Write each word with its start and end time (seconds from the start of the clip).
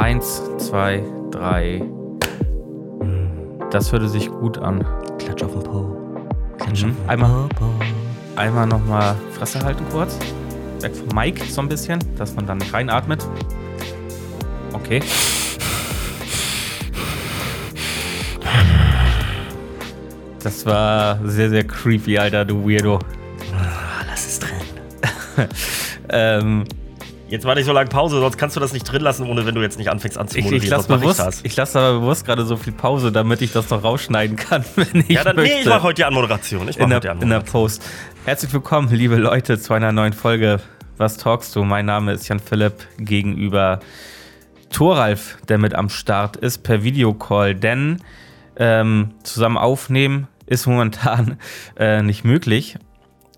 Eins, 0.00 0.42
zwei, 0.56 1.02
drei. 1.30 1.82
Das 3.70 3.92
hörte 3.92 4.08
sich 4.08 4.30
gut 4.30 4.56
an. 4.56 4.82
Klatsch 5.18 5.42
auf 5.42 5.52
den 5.52 5.62
Po. 5.62 5.96
Klatsch 6.58 6.84
Mhm. 6.84 6.90
auf 6.92 6.96
den 6.96 7.08
Einmal- 7.10 7.48
Po. 7.50 7.66
Einmal 8.36 8.66
nochmal 8.66 9.14
Fresse 9.32 9.60
halten 9.62 9.84
kurz. 9.92 10.18
Weg 10.80 10.96
vom 10.96 11.08
Mic 11.14 11.42
so 11.50 11.60
ein 11.60 11.68
bisschen, 11.68 11.98
dass 12.16 12.34
man 12.34 12.46
dann 12.46 12.58
nicht 12.58 12.72
reinatmet. 12.72 13.26
Okay. 14.72 15.00
Das 20.42 20.64
war 20.64 21.18
sehr, 21.24 21.50
sehr 21.50 21.64
creepy, 21.64 22.18
Alter, 22.18 22.44
du 22.44 22.64
Weirdo. 22.66 22.98
Ah, 23.54 24.04
lass 24.08 24.26
es 24.26 24.38
drin. 24.38 24.56
Ähm, 26.12 26.64
Jetzt 27.30 27.44
war 27.44 27.54
nicht 27.54 27.64
so 27.64 27.72
lange 27.72 27.88
Pause, 27.88 28.18
sonst 28.18 28.38
kannst 28.38 28.56
du 28.56 28.60
das 28.60 28.72
nicht 28.72 28.82
drin 28.82 29.02
lassen, 29.02 29.24
ohne 29.24 29.46
wenn 29.46 29.54
du 29.54 29.62
jetzt 29.62 29.78
nicht 29.78 29.88
anfängst 29.88 30.18
anzumoderieren. 30.18 30.64
ich 30.64 30.68
lasse 30.68 30.88
bewusst, 30.88 31.40
ich 31.44 31.54
lass 31.54 31.76
aber 31.76 32.00
bewusst 32.00 32.26
gerade 32.26 32.44
so 32.44 32.56
viel 32.56 32.72
Pause, 32.72 33.12
damit 33.12 33.40
ich 33.40 33.52
das 33.52 33.70
noch 33.70 33.84
rausschneiden 33.84 34.36
kann, 34.36 34.64
wenn 34.74 35.02
ich 35.02 35.10
Ja, 35.10 35.22
dann, 35.22 35.36
möchte. 35.36 35.54
nee, 35.54 35.60
ich 35.60 35.68
mache 35.68 35.84
heute 35.84 35.94
die 35.94 36.04
Anmoderation. 36.06 36.68
Ich 36.68 36.76
mach 36.76 36.86
in, 36.86 36.92
heute 36.92 37.00
die 37.00 37.06
der, 37.06 37.12
in 37.12 37.18
der 37.20 37.38
Anmoderation. 37.38 37.52
Post. 37.62 37.82
Herzlich 38.24 38.52
willkommen, 38.52 38.88
liebe 38.90 39.14
Leute, 39.14 39.60
zu 39.60 39.72
einer 39.74 39.92
neuen 39.92 40.12
Folge. 40.12 40.58
Was 40.96 41.18
talkst 41.18 41.54
du? 41.54 41.62
Mein 41.62 41.86
Name 41.86 42.12
ist 42.14 42.26
Jan 42.26 42.40
Philipp 42.40 42.74
gegenüber 42.98 43.78
Thoralf, 44.72 45.38
der 45.48 45.58
mit 45.58 45.72
am 45.76 45.88
Start 45.88 46.36
ist 46.36 46.64
per 46.64 46.82
Videocall, 46.82 47.54
denn 47.54 48.02
ähm, 48.56 49.12
zusammen 49.22 49.56
aufnehmen 49.56 50.26
ist 50.46 50.66
momentan 50.66 51.38
äh, 51.78 52.02
nicht 52.02 52.24
möglich. 52.24 52.76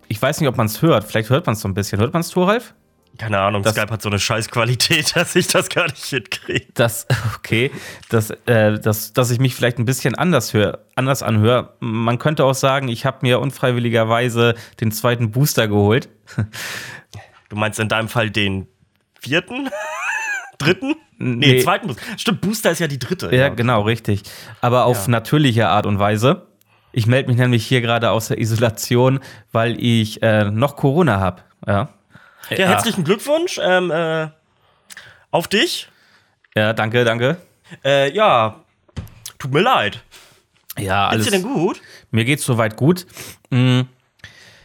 Ich 0.09 0.21
weiß 0.21 0.41
nicht, 0.41 0.49
ob 0.49 0.57
man 0.57 0.65
es 0.67 0.81
hört. 0.81 1.05
Vielleicht 1.05 1.29
hört 1.29 1.45
man 1.45 1.53
es 1.55 1.61
so 1.61 1.69
ein 1.69 1.75
bisschen. 1.75 2.01
Hört 2.01 2.15
man 2.15 2.21
es, 2.21 2.31
Thoralf? 2.31 2.75
Keine 3.19 3.39
Ahnung, 3.39 3.63
Das- 3.63 3.75
Skype 3.75 3.93
hat 3.93 4.03
so 4.03 4.09
eine 4.09 4.19
Scheißqualität, 4.19 5.15
dass 5.17 5.37
ich 5.37 5.47
das 5.49 5.69
gar 5.69 5.85
nicht 5.85 6.05
hinkriege. 6.05 6.67
Das, 6.75 7.07
okay, 7.37 7.71
dass, 8.09 8.31
äh, 8.47 8.79
dass, 8.81 9.13
dass 9.13 9.31
ich 9.31 9.39
mich 9.39 9.55
vielleicht 9.55 9.79
ein 9.79 9.85
bisschen 9.85 10.15
anders, 10.15 10.55
hör, 10.55 10.81
anders 10.97 11.23
anhöre. 11.23 11.75
Man 11.81 12.19
könnte 12.19 12.45
auch 12.45 12.55
sagen, 12.55 12.89
ich 12.89 13.05
habe 13.07 13.19
mir 13.23 13.39
unfreiwilligerweise 13.41 14.55
den 14.81 14.93
zweiten 14.93 15.31
Booster 15.31 15.69
geholt. 15.69 16.09
Du 17.49 17.57
meinst 17.59 17.79
in 17.79 17.91
deinem 17.91 18.09
Fall 18.09 18.31
den 18.31 18.67
vierten? 19.21 19.69
Dritten? 20.57 20.95
Nee, 21.19 21.53
Nee. 21.57 21.59
zweiten 21.63 21.87
Booster. 21.87 22.03
Stimmt, 22.17 22.41
Booster 22.41 22.71
ist 22.71 22.79
ja 22.79 22.87
die 22.87 22.99
dritte. 22.99 23.35
Ja, 23.37 23.51
genau, 23.51 23.83
richtig. 23.83 24.23
Aber 24.63 24.87
auf 24.87 25.03
Ja. 25.05 25.11
natürliche 25.11 25.69
Art 25.69 25.85
und 25.85 25.99
Weise. 25.99 26.47
Ich 26.93 27.07
melde 27.07 27.29
mich 27.29 27.37
nämlich 27.39 27.67
hier 27.67 27.83
gerade 27.83 28.11
aus 28.11 28.29
der 28.29 28.39
Isolation, 28.39 29.21
weil 29.53 29.79
ich 29.85 30.23
äh, 30.23 30.45
noch 30.51 30.77
Corona 30.77 31.21
habe. 31.21 31.43
Ja. 31.67 31.91
Ja, 32.51 32.67
herzlichen 32.69 33.05
Glückwunsch 33.05 33.59
ähm, 33.63 33.91
äh, 33.91 34.29
auf 35.31 35.49
dich. 35.49 35.89
Ja, 36.55 36.73
danke, 36.73 37.05
danke. 37.05 37.39
Äh, 37.85 38.13
ja, 38.15 38.61
tut 39.39 39.53
mir 39.53 39.61
leid. 39.63 40.03
Ja, 40.79 41.11
Geht's 41.11 41.13
alles. 41.13 41.25
dir 41.27 41.31
denn 41.33 41.43
gut? 41.43 41.81
Mir 42.11 42.25
geht's 42.25 42.45
soweit 42.45 42.77
gut. 42.77 43.07
Mm, 43.51 43.83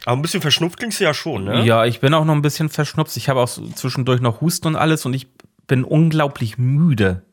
Aber 0.05 0.17
ein 0.17 0.21
bisschen 0.21 0.41
verschnupft 0.41 0.79
klingst 0.79 0.99
du 0.99 1.03
ja 1.05 1.13
schon, 1.13 1.45
ne? 1.45 1.63
Ja, 1.65 1.85
ich 1.85 1.99
bin 1.99 2.13
auch 2.13 2.25
noch 2.25 2.33
ein 2.35 2.41
bisschen 2.41 2.69
verschnupft. 2.69 3.15
Ich 3.17 3.29
habe 3.29 3.39
auch 3.41 3.47
zwischendurch 3.49 4.21
noch 4.21 4.41
Husten 4.41 4.67
und 4.67 4.75
alles 4.75 5.05
und 5.05 5.13
ich 5.13 5.27
bin 5.67 5.83
unglaublich 5.83 6.57
müde 6.57 7.23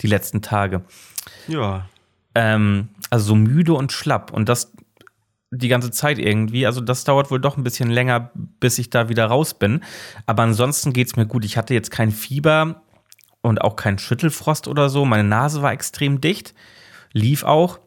die 0.00 0.06
letzten 0.06 0.40
Tage. 0.42 0.82
Ja. 1.48 1.86
Ähm, 2.34 2.88
also 3.10 3.26
so 3.26 3.34
müde 3.34 3.74
und 3.74 3.92
schlapp. 3.92 4.32
Und 4.32 4.48
das 4.48 4.72
die 5.52 5.68
ganze 5.68 5.90
Zeit 5.90 6.18
irgendwie. 6.18 6.66
Also 6.66 6.80
das 6.80 7.04
dauert 7.04 7.30
wohl 7.30 7.40
doch 7.40 7.56
ein 7.56 7.62
bisschen 7.62 7.90
länger, 7.90 8.30
bis 8.34 8.78
ich 8.78 8.90
da 8.90 9.08
wieder 9.08 9.26
raus 9.26 9.54
bin. 9.54 9.84
Aber 10.26 10.42
ansonsten 10.42 10.92
geht's 10.92 11.16
mir 11.16 11.26
gut. 11.26 11.44
Ich 11.44 11.56
hatte 11.56 11.74
jetzt 11.74 11.90
kein 11.90 12.10
Fieber 12.10 12.82
und 13.42 13.60
auch 13.60 13.76
kein 13.76 13.98
Schüttelfrost 13.98 14.66
oder 14.66 14.88
so. 14.88 15.04
Meine 15.04 15.28
Nase 15.28 15.62
war 15.62 15.72
extrem 15.72 16.20
dicht, 16.20 16.54
lief 17.12 17.44
auch. 17.44 17.78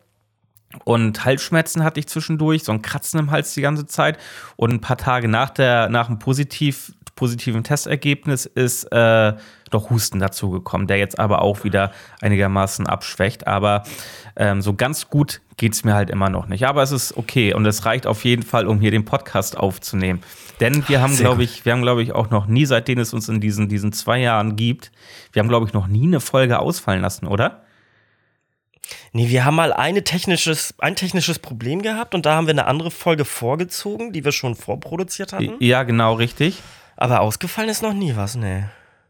Und 0.84 1.26
Halsschmerzen 1.26 1.84
hatte 1.84 2.00
ich 2.00 2.08
zwischendurch, 2.08 2.64
so 2.64 2.72
ein 2.72 2.82
Kratzen 2.82 3.20
im 3.20 3.32
Hals 3.32 3.54
die 3.54 3.62
ganze 3.62 3.86
Zeit. 3.86 4.20
Und 4.58 4.72
ein 4.72 4.82
paar 4.82 4.98
Tage 4.98 5.28
nach, 5.28 5.50
der, 5.50 5.90
nach 5.90 6.08
dem 6.08 6.20
positiv, 6.20 6.94
positiven 7.16 7.64
Testergebnis 7.64 8.46
ist 8.46 8.86
äh, 8.92 9.34
noch 9.72 9.90
Husten 9.90 10.20
dazugekommen, 10.20 10.88
der 10.88 10.98
jetzt 10.98 11.18
aber 11.18 11.42
auch 11.42 11.64
wieder 11.64 11.92
einigermaßen 12.22 12.88
abschwächt. 12.88 13.48
Aber 13.48 13.84
ähm, 14.36 14.62
so 14.62 14.74
ganz 14.74 15.10
gut 15.10 15.42
geht 15.58 15.74
es 15.74 15.84
mir 15.84 15.94
halt 15.94 16.10
immer 16.10 16.30
noch 16.30 16.48
nicht. 16.48 16.68
Aber 16.68 16.84
es 16.84 16.92
ist 16.92 17.18
okay 17.18 17.54
und 17.54 17.66
es 17.66 17.86
reicht 17.86 18.06
auf 18.06 18.26
jeden 18.26 18.44
Fall, 18.44 18.68
um 18.68 18.80
hier 18.80 18.92
den 18.92 19.06
Podcast 19.06 19.58
aufzunehmen. 19.58 20.22
Denn 20.60 20.88
wir 20.88 21.02
haben, 21.02 21.16
glaube 21.16 21.44
ich, 21.44 21.66
wir 21.66 21.74
haben, 21.74 21.82
glaube 21.82 22.04
ich, 22.04 22.14
auch 22.14 22.30
noch 22.30 22.48
nie, 22.48 22.66
seitdem 22.66 23.00
es 23.00 23.14
uns 23.14 23.30
in 23.30 23.42
diesen, 23.42 23.70
diesen 23.70 23.92
zwei 23.92 24.20
Jahren 24.20 24.56
gibt, 24.56 24.92
wir 25.34 25.42
haben, 25.42 25.50
glaube 25.50 25.68
ich, 25.68 25.74
noch 25.74 25.88
nie 25.88 26.08
eine 26.08 26.20
Folge 26.20 26.60
ausfallen 26.60 27.02
lassen, 27.02 27.28
oder? 27.28 27.62
Nee, 29.14 29.30
wir 29.30 29.46
haben 29.46 29.56
mal 29.56 29.74
eine 29.74 30.04
technisches, 30.04 30.76
ein 30.78 30.96
technisches 30.96 31.40
Problem 31.40 31.82
gehabt 31.82 32.14
und 32.14 32.26
da 32.26 32.36
haben 32.36 32.48
wir 32.48 32.54
eine 32.54 32.68
andere 32.68 32.92
Folge 32.92 33.26
vorgezogen, 33.26 34.14
die 34.14 34.24
wir 34.24 34.32
schon 34.32 34.56
vorproduziert 34.56 35.34
hatten. 35.34 35.56
Ja, 35.60 35.84
genau, 35.84 36.14
richtig. 36.14 36.62
Aber 36.98 37.22
ausgefallen 37.22 37.70
ist 37.70 37.82
noch 37.84 37.94
nie 37.94 38.16
was, 38.16 38.36
nee. 38.36 38.64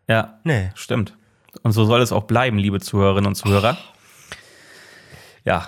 Ja, 0.08 0.40
Nee. 0.44 0.72
Stimmt. 0.76 1.16
Und 1.64 1.72
so 1.72 1.86
soll 1.86 2.02
es 2.02 2.12
auch 2.12 2.24
bleiben, 2.24 2.58
liebe 2.58 2.80
Zuhörerinnen 2.80 3.28
und 3.28 3.36
Zuhörer. 3.36 3.78
Ja, 5.46 5.68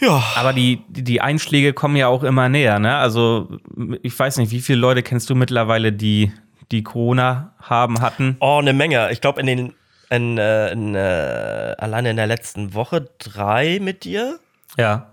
Ja. 0.00 0.22
aber 0.36 0.52
die, 0.52 0.82
die 0.88 1.20
Einschläge 1.20 1.72
kommen 1.72 1.96
ja 1.96 2.08
auch 2.08 2.22
immer 2.22 2.48
näher, 2.48 2.78
ne? 2.78 2.96
Also, 2.96 3.58
ich 4.02 4.18
weiß 4.18 4.36
nicht, 4.38 4.50
wie 4.50 4.60
viele 4.60 4.78
Leute 4.78 5.02
kennst 5.02 5.30
du 5.30 5.34
mittlerweile, 5.34 5.92
die, 5.92 6.32
die 6.70 6.82
Corona 6.82 7.54
haben, 7.60 8.00
hatten? 8.00 8.36
Oh, 8.40 8.58
eine 8.58 8.72
Menge. 8.72 9.10
Ich 9.12 9.20
glaube, 9.20 9.40
in 9.40 9.46
den, 9.46 9.74
in, 10.10 10.38
äh, 10.38 10.72
in, 10.72 10.94
äh, 10.94 11.74
alleine 11.78 12.10
in 12.10 12.16
der 12.16 12.26
letzten 12.26 12.74
Woche 12.74 13.08
drei 13.18 13.78
mit 13.80 14.04
dir, 14.04 14.38
Ja, 14.76 15.06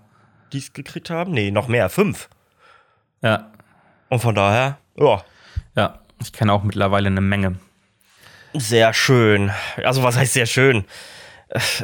die 0.52 0.58
es 0.58 0.72
gekriegt 0.72 1.10
haben. 1.10 1.32
Nee, 1.32 1.50
noch 1.50 1.68
mehr, 1.68 1.88
fünf. 1.90 2.28
ja, 3.22 3.50
Und 4.08 4.20
von 4.20 4.34
daher, 4.34 4.78
ja, 4.96 5.22
ja. 5.78 5.98
Ich 6.20 6.32
kenne 6.32 6.52
auch 6.52 6.64
mittlerweile 6.64 7.06
eine 7.06 7.20
Menge. 7.20 7.54
sehr 8.54 8.92
schön. 8.92 9.50
Also, 9.84 10.02
was 10.02 10.16
heißt 10.16 10.32
sehr 10.32 10.46
schön? 10.46 10.84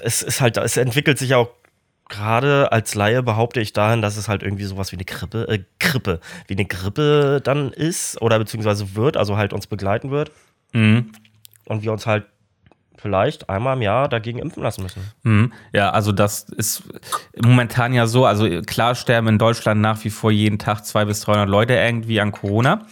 Es 0.02 0.22
ist 0.22 0.40
halt, 0.40 0.56
es 0.58 0.76
entwickelt 0.76 1.18
sich 1.18 1.34
auch 1.34 1.48
gerade 2.08 2.70
als 2.72 2.94
Laie 2.94 3.22
behaupte 3.22 3.60
ich 3.60 3.72
dahin, 3.72 4.02
dass 4.02 4.16
es 4.18 4.28
halt 4.28 4.42
irgendwie 4.42 4.64
sowas 4.64 4.92
wie 4.92 4.96
eine 4.96 5.04
Grippe, 5.06 5.48
äh, 5.48 5.60
Grippe, 5.80 6.20
wie 6.48 6.54
eine 6.54 6.66
Grippe 6.66 7.40
dann 7.42 7.72
ist 7.72 8.20
oder 8.20 8.38
beziehungsweise 8.38 8.94
wird, 8.94 9.16
also 9.16 9.36
halt 9.38 9.52
uns 9.54 9.66
begleiten 9.66 10.10
wird 10.10 10.30
Mhm. 10.74 11.12
und 11.64 11.82
wir 11.82 11.92
uns 11.92 12.06
halt 12.06 12.26
vielleicht 12.98 13.48
einmal 13.48 13.76
im 13.76 13.82
Jahr 13.82 14.08
dagegen 14.08 14.38
impfen 14.38 14.62
lassen 14.62 14.82
müssen. 14.82 15.02
Mhm. 15.22 15.52
Ja, 15.72 15.90
also 15.90 16.12
das 16.12 16.44
ist 16.50 16.82
momentan 17.42 17.94
ja 17.94 18.06
so. 18.06 18.26
Also 18.26 18.48
klar 18.62 18.94
sterben 18.94 19.28
in 19.28 19.38
Deutschland 19.38 19.80
nach 19.80 20.02
wie 20.04 20.10
vor 20.10 20.30
jeden 20.30 20.58
Tag 20.58 20.84
200 20.84 21.08
bis 21.08 21.20
300 21.22 21.48
Leute 21.48 21.74
irgendwie 21.74 22.20
an 22.20 22.32
Corona. 22.32 22.86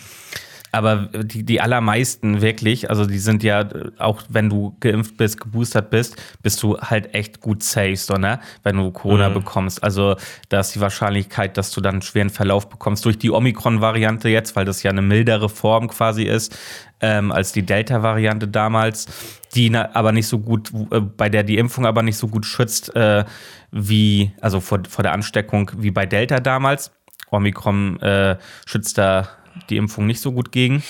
Aber 0.74 1.10
die, 1.12 1.44
die 1.44 1.60
allermeisten 1.60 2.40
wirklich, 2.40 2.88
also 2.88 3.04
die 3.04 3.18
sind 3.18 3.42
ja, 3.42 3.68
auch 3.98 4.22
wenn 4.30 4.48
du 4.48 4.74
geimpft 4.80 5.18
bist, 5.18 5.38
geboostert 5.38 5.90
bist, 5.90 6.16
bist 6.42 6.62
du 6.62 6.78
halt 6.78 7.14
echt 7.14 7.42
gut 7.42 7.62
safe, 7.62 7.96
so, 7.96 8.14
ne? 8.14 8.40
wenn 8.62 8.76
du 8.76 8.90
Corona 8.90 9.28
bekommst. 9.28 9.84
Also 9.84 10.16
da 10.48 10.60
ist 10.60 10.74
die 10.74 10.80
Wahrscheinlichkeit, 10.80 11.58
dass 11.58 11.72
du 11.72 11.82
dann 11.82 11.96
einen 11.96 12.02
schweren 12.02 12.30
Verlauf 12.30 12.70
bekommst 12.70 13.04
durch 13.04 13.18
die 13.18 13.30
Omikron-Variante 13.30 14.30
jetzt, 14.30 14.56
weil 14.56 14.64
das 14.64 14.82
ja 14.82 14.90
eine 14.90 15.02
mildere 15.02 15.50
Form 15.50 15.88
quasi 15.88 16.22
ist, 16.22 16.56
ähm, 17.02 17.32
als 17.32 17.52
die 17.52 17.66
Delta-Variante 17.66 18.48
damals, 18.48 19.06
die 19.54 19.68
na, 19.68 19.94
aber 19.94 20.12
nicht 20.12 20.26
so 20.26 20.38
gut, 20.38 20.72
äh, 20.90 21.00
bei 21.00 21.28
der 21.28 21.42
die 21.42 21.58
Impfung 21.58 21.84
aber 21.84 22.02
nicht 22.02 22.16
so 22.16 22.28
gut 22.28 22.46
schützt, 22.46 22.96
äh, 22.96 23.26
wie, 23.70 24.32
also 24.40 24.60
vor, 24.60 24.80
vor 24.88 25.02
der 25.02 25.12
Ansteckung 25.12 25.70
wie 25.76 25.90
bei 25.90 26.06
Delta 26.06 26.40
damals. 26.40 26.92
Omikron 27.30 28.00
äh, 28.00 28.36
schützt 28.66 28.96
da 28.98 29.28
die 29.70 29.76
Impfung 29.76 30.06
nicht 30.06 30.20
so 30.20 30.32
gut 30.32 30.52
gegen. 30.52 30.82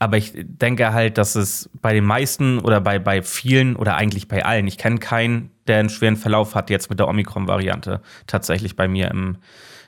Aber 0.00 0.16
ich 0.16 0.32
denke 0.34 0.92
halt, 0.92 1.18
dass 1.18 1.34
es 1.34 1.70
bei 1.82 1.92
den 1.92 2.04
meisten 2.04 2.60
oder 2.60 2.80
bei, 2.80 2.98
bei 2.98 3.22
vielen 3.22 3.74
oder 3.74 3.96
eigentlich 3.96 4.28
bei 4.28 4.44
allen, 4.44 4.66
ich 4.68 4.78
kenne 4.78 4.98
keinen, 4.98 5.50
der 5.66 5.80
einen 5.80 5.88
schweren 5.88 6.16
Verlauf 6.16 6.54
hat 6.54 6.70
jetzt 6.70 6.88
mit 6.88 7.00
der 7.00 7.08
Omikron-Variante. 7.08 8.00
Tatsächlich 8.26 8.76
bei 8.76 8.86
mir 8.86 9.10
im, 9.10 9.38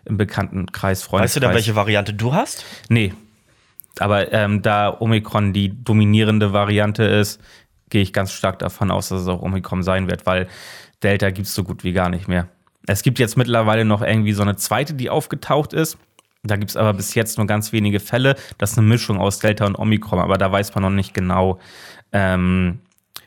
im 0.04 0.16
Bekanntenkreis, 0.16 1.02
Freundeskreis. 1.02 1.22
Weißt 1.22 1.36
du 1.36 1.40
denn, 1.40 1.54
welche 1.54 1.76
Variante 1.76 2.12
du 2.12 2.34
hast? 2.34 2.64
Nee. 2.88 3.14
Aber 3.98 4.32
ähm, 4.32 4.62
da 4.62 4.96
Omikron 4.98 5.52
die 5.52 5.84
dominierende 5.84 6.52
Variante 6.52 7.04
ist, 7.04 7.40
gehe 7.88 8.02
ich 8.02 8.12
ganz 8.12 8.32
stark 8.32 8.58
davon 8.58 8.90
aus, 8.90 9.08
dass 9.08 9.22
es 9.22 9.28
auch 9.28 9.42
Omikron 9.42 9.82
sein 9.82 10.10
wird, 10.10 10.26
weil 10.26 10.48
Delta 11.02 11.30
gibt 11.30 11.46
es 11.46 11.54
so 11.54 11.64
gut 11.64 11.84
wie 11.84 11.92
gar 11.92 12.08
nicht 12.08 12.28
mehr. 12.28 12.48
Es 12.86 13.02
gibt 13.02 13.18
jetzt 13.18 13.36
mittlerweile 13.36 13.84
noch 13.84 14.02
irgendwie 14.02 14.32
so 14.32 14.42
eine 14.42 14.56
zweite, 14.56 14.94
die 14.94 15.10
aufgetaucht 15.10 15.72
ist. 15.72 15.98
Da 16.42 16.56
gibt 16.56 16.70
es 16.70 16.76
aber 16.76 16.94
bis 16.94 17.14
jetzt 17.14 17.36
nur 17.36 17.46
ganz 17.46 17.72
wenige 17.72 18.00
Fälle. 18.00 18.34
Das 18.58 18.72
ist 18.72 18.78
eine 18.78 18.86
Mischung 18.86 19.18
aus 19.18 19.40
Delta 19.40 19.66
und 19.66 19.78
Omikron, 19.78 20.20
aber 20.20 20.38
da 20.38 20.50
weiß 20.50 20.74
man 20.74 20.82
noch 20.82 20.90
nicht 20.90 21.12
genau, 21.12 21.58
ähm, 22.12 22.80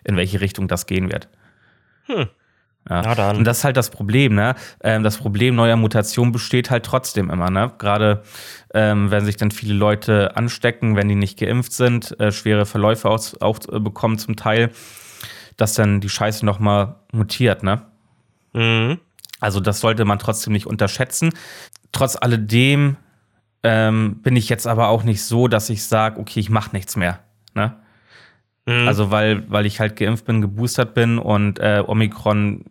in 0.04 0.18
welche 0.18 0.42
Richtung 0.42 0.68
das 0.68 0.88
gehen 0.88 1.12
wird. 1.12 1.28
Ja. 2.90 3.02
ja 3.04 3.16
dann. 3.16 3.38
Und 3.38 3.46
das 3.46 3.60
ist 3.60 3.64
halt 3.64 3.78
das 3.78 3.90
Problem, 3.90 4.36
ne? 4.36 4.56
Ähm, 4.82 5.04
das 5.04 5.18
Problem 5.18 5.56
neuer 5.56 5.76
Mutationen 5.76 6.32
besteht 6.32 6.70
halt 6.70 6.86
trotzdem 6.86 7.30
immer, 7.30 7.50
ne? 7.50 7.72
Gerade 7.78 8.24
ähm, 8.74 9.12
wenn 9.12 9.26
sich 9.26 9.38
dann 9.38 9.52
viele 9.52 9.74
Leute 9.76 10.36
anstecken, 10.36 10.96
wenn 10.96 11.08
die 11.08 11.16
nicht 11.16 11.40
geimpft 11.40 11.74
sind, 11.74 12.20
äh, 12.20 12.32
schwere 12.32 12.66
Verläufe 12.66 13.10
auch, 13.10 13.22
auch 13.40 13.60
äh, 13.72 13.80
bekommen 13.80 14.18
zum 14.18 14.36
Teil, 14.36 14.72
dass 15.56 15.76
dann 15.76 16.02
die 16.02 16.10
Scheiße 16.10 16.46
nochmal 16.46 16.96
mutiert, 17.12 17.64
ne? 17.64 17.84
Mhm. 18.54 19.00
Also 19.40 19.60
das 19.60 19.80
sollte 19.80 20.04
man 20.06 20.20
trotzdem 20.20 20.54
nicht 20.54 20.68
unterschätzen. 20.68 21.32
Trotz 21.92 22.16
alledem 22.16 22.98
ähm, 23.64 24.22
bin 24.22 24.36
ich 24.36 24.50
jetzt 24.50 24.68
aber 24.68 24.90
auch 24.90 25.04
nicht 25.04 25.24
so, 25.24 25.48
dass 25.48 25.70
ich 25.70 25.86
sage, 25.86 26.20
okay, 26.20 26.40
ich 26.40 26.50
mache 26.50 26.72
nichts 26.74 26.96
mehr. 26.96 27.20
Ne? 27.56 27.74
Mhm. 28.66 28.88
Also 28.88 29.12
weil, 29.12 29.50
weil 29.50 29.66
ich 29.66 29.80
halt 29.80 29.96
geimpft 29.96 30.26
bin, 30.26 30.42
geboostert 30.42 30.94
bin 30.94 31.18
und 31.18 31.60
äh, 31.60 31.84
Omikron 31.86 32.66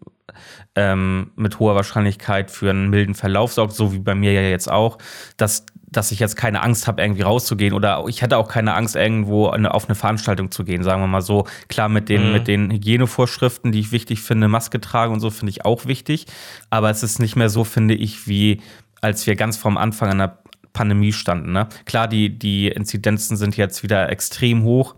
ähm, 0.74 1.32
mit 1.36 1.58
hoher 1.58 1.74
Wahrscheinlichkeit 1.74 2.50
für 2.50 2.70
einen 2.70 2.90
milden 2.90 3.14
Verlauf 3.14 3.52
sorgt, 3.52 3.74
so 3.74 3.92
wie 3.92 3.98
bei 3.98 4.14
mir 4.14 4.32
ja 4.32 4.42
jetzt 4.42 4.70
auch, 4.70 4.98
dass, 5.36 5.66
dass 5.86 6.12
ich 6.12 6.18
jetzt 6.18 6.36
keine 6.36 6.62
Angst 6.62 6.86
habe, 6.86 7.02
irgendwie 7.02 7.22
rauszugehen 7.22 7.74
oder 7.74 8.04
ich 8.08 8.22
hatte 8.22 8.38
auch 8.38 8.48
keine 8.48 8.74
Angst, 8.74 8.96
irgendwo 8.96 9.48
eine, 9.48 9.74
auf 9.74 9.86
eine 9.86 9.94
Veranstaltung 9.94 10.50
zu 10.50 10.64
gehen, 10.64 10.82
sagen 10.82 11.02
wir 11.02 11.08
mal 11.08 11.20
so. 11.20 11.46
Klar, 11.68 11.90
mit 11.90 12.08
den, 12.08 12.28
mhm. 12.28 12.32
mit 12.32 12.48
den 12.48 12.70
Hygienevorschriften, 12.70 13.72
die 13.72 13.80
ich 13.80 13.92
wichtig 13.92 14.22
finde, 14.22 14.48
Maske 14.48 14.80
tragen 14.80 15.12
und 15.12 15.20
so 15.20 15.30
finde 15.30 15.50
ich 15.50 15.64
auch 15.66 15.84
wichtig, 15.84 16.26
aber 16.70 16.88
es 16.90 17.02
ist 17.02 17.18
nicht 17.18 17.36
mehr 17.36 17.50
so, 17.50 17.64
finde 17.64 17.94
ich, 17.94 18.26
wie 18.26 18.62
als 19.02 19.26
wir 19.26 19.34
ganz 19.34 19.56
vom 19.56 19.76
Anfang 19.76 20.10
an 20.10 20.18
der 20.18 20.41
Pandemie 20.72 21.12
standen. 21.12 21.52
Ne? 21.52 21.68
Klar, 21.84 22.08
die, 22.08 22.38
die 22.38 22.68
Inzidenzen 22.68 23.36
sind 23.36 23.56
jetzt 23.56 23.82
wieder 23.82 24.08
extrem 24.10 24.62
hoch, 24.62 24.96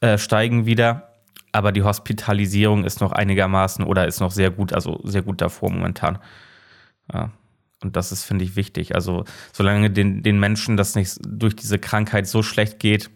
äh, 0.00 0.18
steigen 0.18 0.66
wieder, 0.66 1.12
aber 1.52 1.72
die 1.72 1.82
Hospitalisierung 1.82 2.84
ist 2.84 3.00
noch 3.00 3.12
einigermaßen 3.12 3.84
oder 3.84 4.06
ist 4.06 4.20
noch 4.20 4.30
sehr 4.30 4.50
gut, 4.50 4.72
also 4.72 5.00
sehr 5.04 5.22
gut 5.22 5.40
davor 5.40 5.70
momentan. 5.70 6.18
Ja. 7.12 7.30
Und 7.82 7.94
das 7.94 8.10
ist, 8.10 8.24
finde 8.24 8.44
ich, 8.44 8.56
wichtig. 8.56 8.94
Also, 8.94 9.24
solange 9.52 9.90
den, 9.90 10.22
den 10.22 10.40
Menschen 10.40 10.76
das 10.76 10.94
nicht 10.94 11.18
durch 11.26 11.54
diese 11.54 11.78
Krankheit 11.78 12.26
so 12.26 12.42
schlecht 12.42 12.78
geht, 12.78 13.10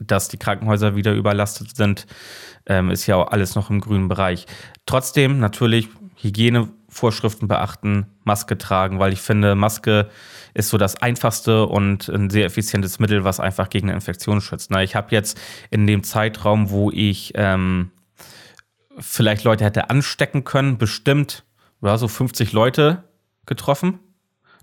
dass 0.00 0.28
die 0.28 0.38
Krankenhäuser 0.38 0.96
wieder 0.96 1.12
überlastet 1.12 1.76
sind, 1.76 2.06
ähm, 2.66 2.90
ist 2.90 3.06
ja 3.06 3.16
auch 3.16 3.30
alles 3.30 3.54
noch 3.54 3.70
im 3.70 3.80
grünen 3.80 4.08
Bereich. 4.08 4.46
Trotzdem 4.86 5.40
natürlich 5.40 5.88
Hygienevorschriften 6.98 7.48
beachten, 7.48 8.06
Maske 8.24 8.58
tragen, 8.58 8.98
weil 8.98 9.12
ich 9.12 9.20
finde, 9.20 9.54
Maske 9.54 10.08
ist 10.54 10.68
so 10.68 10.78
das 10.78 10.96
einfachste 10.96 11.66
und 11.66 12.08
ein 12.08 12.30
sehr 12.30 12.46
effizientes 12.46 12.98
Mittel, 12.98 13.24
was 13.24 13.40
einfach 13.40 13.70
gegen 13.70 13.88
eine 13.88 13.94
Infektion 13.94 14.40
schützt. 14.40 14.70
Na, 14.70 14.82
ich 14.82 14.94
habe 14.94 15.08
jetzt 15.10 15.40
in 15.70 15.86
dem 15.86 16.02
Zeitraum, 16.02 16.70
wo 16.70 16.90
ich 16.90 17.32
ähm, 17.36 17.90
vielleicht 18.98 19.44
Leute 19.44 19.64
hätte 19.64 19.90
anstecken 19.90 20.44
können, 20.44 20.78
bestimmt 20.78 21.44
ja, 21.80 21.96
so 21.96 22.08
50 22.08 22.52
Leute 22.52 23.04
getroffen. 23.46 24.00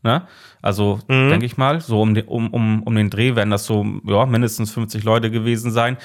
Ne? 0.04 0.28
Also 0.62 1.00
mhm. 1.08 1.30
denke 1.30 1.46
ich 1.46 1.58
mal, 1.58 1.82
so 1.82 2.02
um 2.02 2.14
den, 2.14 2.26
um, 2.26 2.54
um, 2.54 2.84
um 2.84 2.96
den 2.96 3.10
Dreh 3.10 3.36
werden 3.36 3.50
das 3.50 3.66
so 3.66 3.86
ja, 4.06 4.26
mindestens 4.26 4.72
50 4.72 5.04
Leute 5.04 5.32
gewesen 5.32 5.72
sein. 5.72 5.98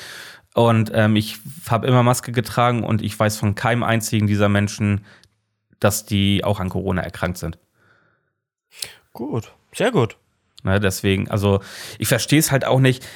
Und 0.55 0.91
ähm, 0.95 1.15
ich 1.17 1.39
habe 1.69 1.87
immer 1.87 2.03
Maske 2.03 2.33
getragen 2.33 2.83
und 2.83 3.03
ich 3.03 3.19
weiß 3.19 3.37
von 3.37 3.55
keinem 3.55 3.83
einzigen 3.85 4.27
dieser 4.27 4.49
Menschen, 4.49 5.05
dass 5.81 6.07
die 6.07 6.45
auch 6.45 6.61
an 6.61 6.69
Corona 6.69 7.03
erkrankt 7.03 7.39
sind. 7.39 7.59
Gut. 9.13 9.53
Sehr 9.73 9.91
gut. 9.91 10.17
Ne, 10.63 10.79
deswegen, 10.79 11.29
also 11.31 11.61
ich 11.99 12.09
verstehe 12.09 12.39
es 12.39 12.53
halt 12.53 12.65
auch 12.65 12.81
nicht. 12.81 13.07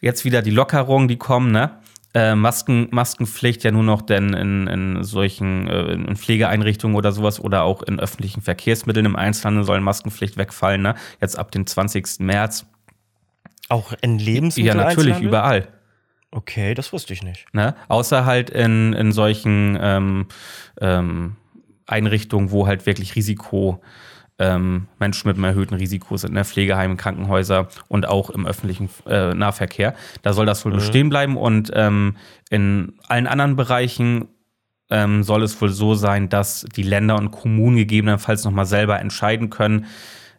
Jetzt 0.00 0.24
wieder 0.24 0.42
die 0.42 0.50
Lockerungen, 0.50 1.08
die 1.08 1.16
kommen, 1.16 1.52
ne? 1.52 1.78
Äh, 2.14 2.34
Masken, 2.34 2.88
Maskenpflicht 2.92 3.64
ja 3.64 3.72
nur 3.72 3.82
noch 3.82 4.00
denn 4.00 4.34
in, 4.34 4.66
in 4.68 5.02
solchen 5.02 5.66
äh, 5.66 5.92
in 5.92 6.16
Pflegeeinrichtungen 6.16 6.96
oder 6.96 7.10
sowas 7.10 7.40
oder 7.40 7.64
auch 7.64 7.82
in 7.82 7.98
öffentlichen 7.98 8.40
Verkehrsmitteln 8.40 9.06
im 9.06 9.16
Einzelhandel 9.16 9.64
sollen 9.64 9.82
Maskenpflicht 9.82 10.36
wegfallen, 10.36 10.82
ne? 10.82 10.94
Jetzt 11.20 11.38
ab 11.38 11.50
dem 11.50 11.66
20. 11.66 12.20
März. 12.20 12.66
Auch 13.68 13.92
in 14.00 14.18
Lebensmitteln? 14.18 14.78
Ja, 14.78 14.84
natürlich, 14.84 15.20
überall. 15.20 15.68
Okay, 16.30 16.74
das 16.74 16.92
wusste 16.92 17.12
ich 17.12 17.22
nicht. 17.22 17.46
Ne? 17.54 17.76
Außer 17.88 18.26
halt 18.26 18.50
in, 18.50 18.92
in 18.92 19.12
solchen 19.12 19.78
ähm, 19.80 20.26
ähm, 20.80 21.36
Einrichtungen, 21.86 22.50
wo 22.50 22.66
halt 22.66 22.86
wirklich 22.86 23.16
Risiko 23.16 23.80
ähm, 24.38 24.88
Menschen 24.98 25.28
mit 25.28 25.36
einem 25.36 25.44
erhöhten 25.44 25.74
Risiko 25.74 26.16
sind, 26.16 26.34
ne? 26.34 26.44
Pflegeheime, 26.44 26.96
Krankenhäuser 26.96 27.68
und 27.88 28.08
auch 28.08 28.30
im 28.30 28.46
öffentlichen 28.46 28.90
äh, 29.06 29.32
Nahverkehr. 29.32 29.94
Da 30.22 30.32
soll 30.32 30.46
das 30.46 30.64
wohl 30.64 30.72
mhm. 30.72 30.76
bestehen 30.76 31.08
bleiben 31.08 31.36
und 31.36 31.70
ähm, 31.74 32.16
in 32.50 32.94
allen 33.06 33.26
anderen 33.26 33.56
Bereichen 33.56 34.28
ähm, 34.90 35.22
soll 35.22 35.42
es 35.42 35.60
wohl 35.60 35.70
so 35.70 35.94
sein, 35.94 36.28
dass 36.28 36.66
die 36.74 36.82
Länder 36.82 37.16
und 37.16 37.30
Kommunen 37.30 37.76
gegebenenfalls 37.76 38.44
nochmal 38.44 38.66
selber 38.66 38.98
entscheiden 39.00 39.50
können, 39.50 39.86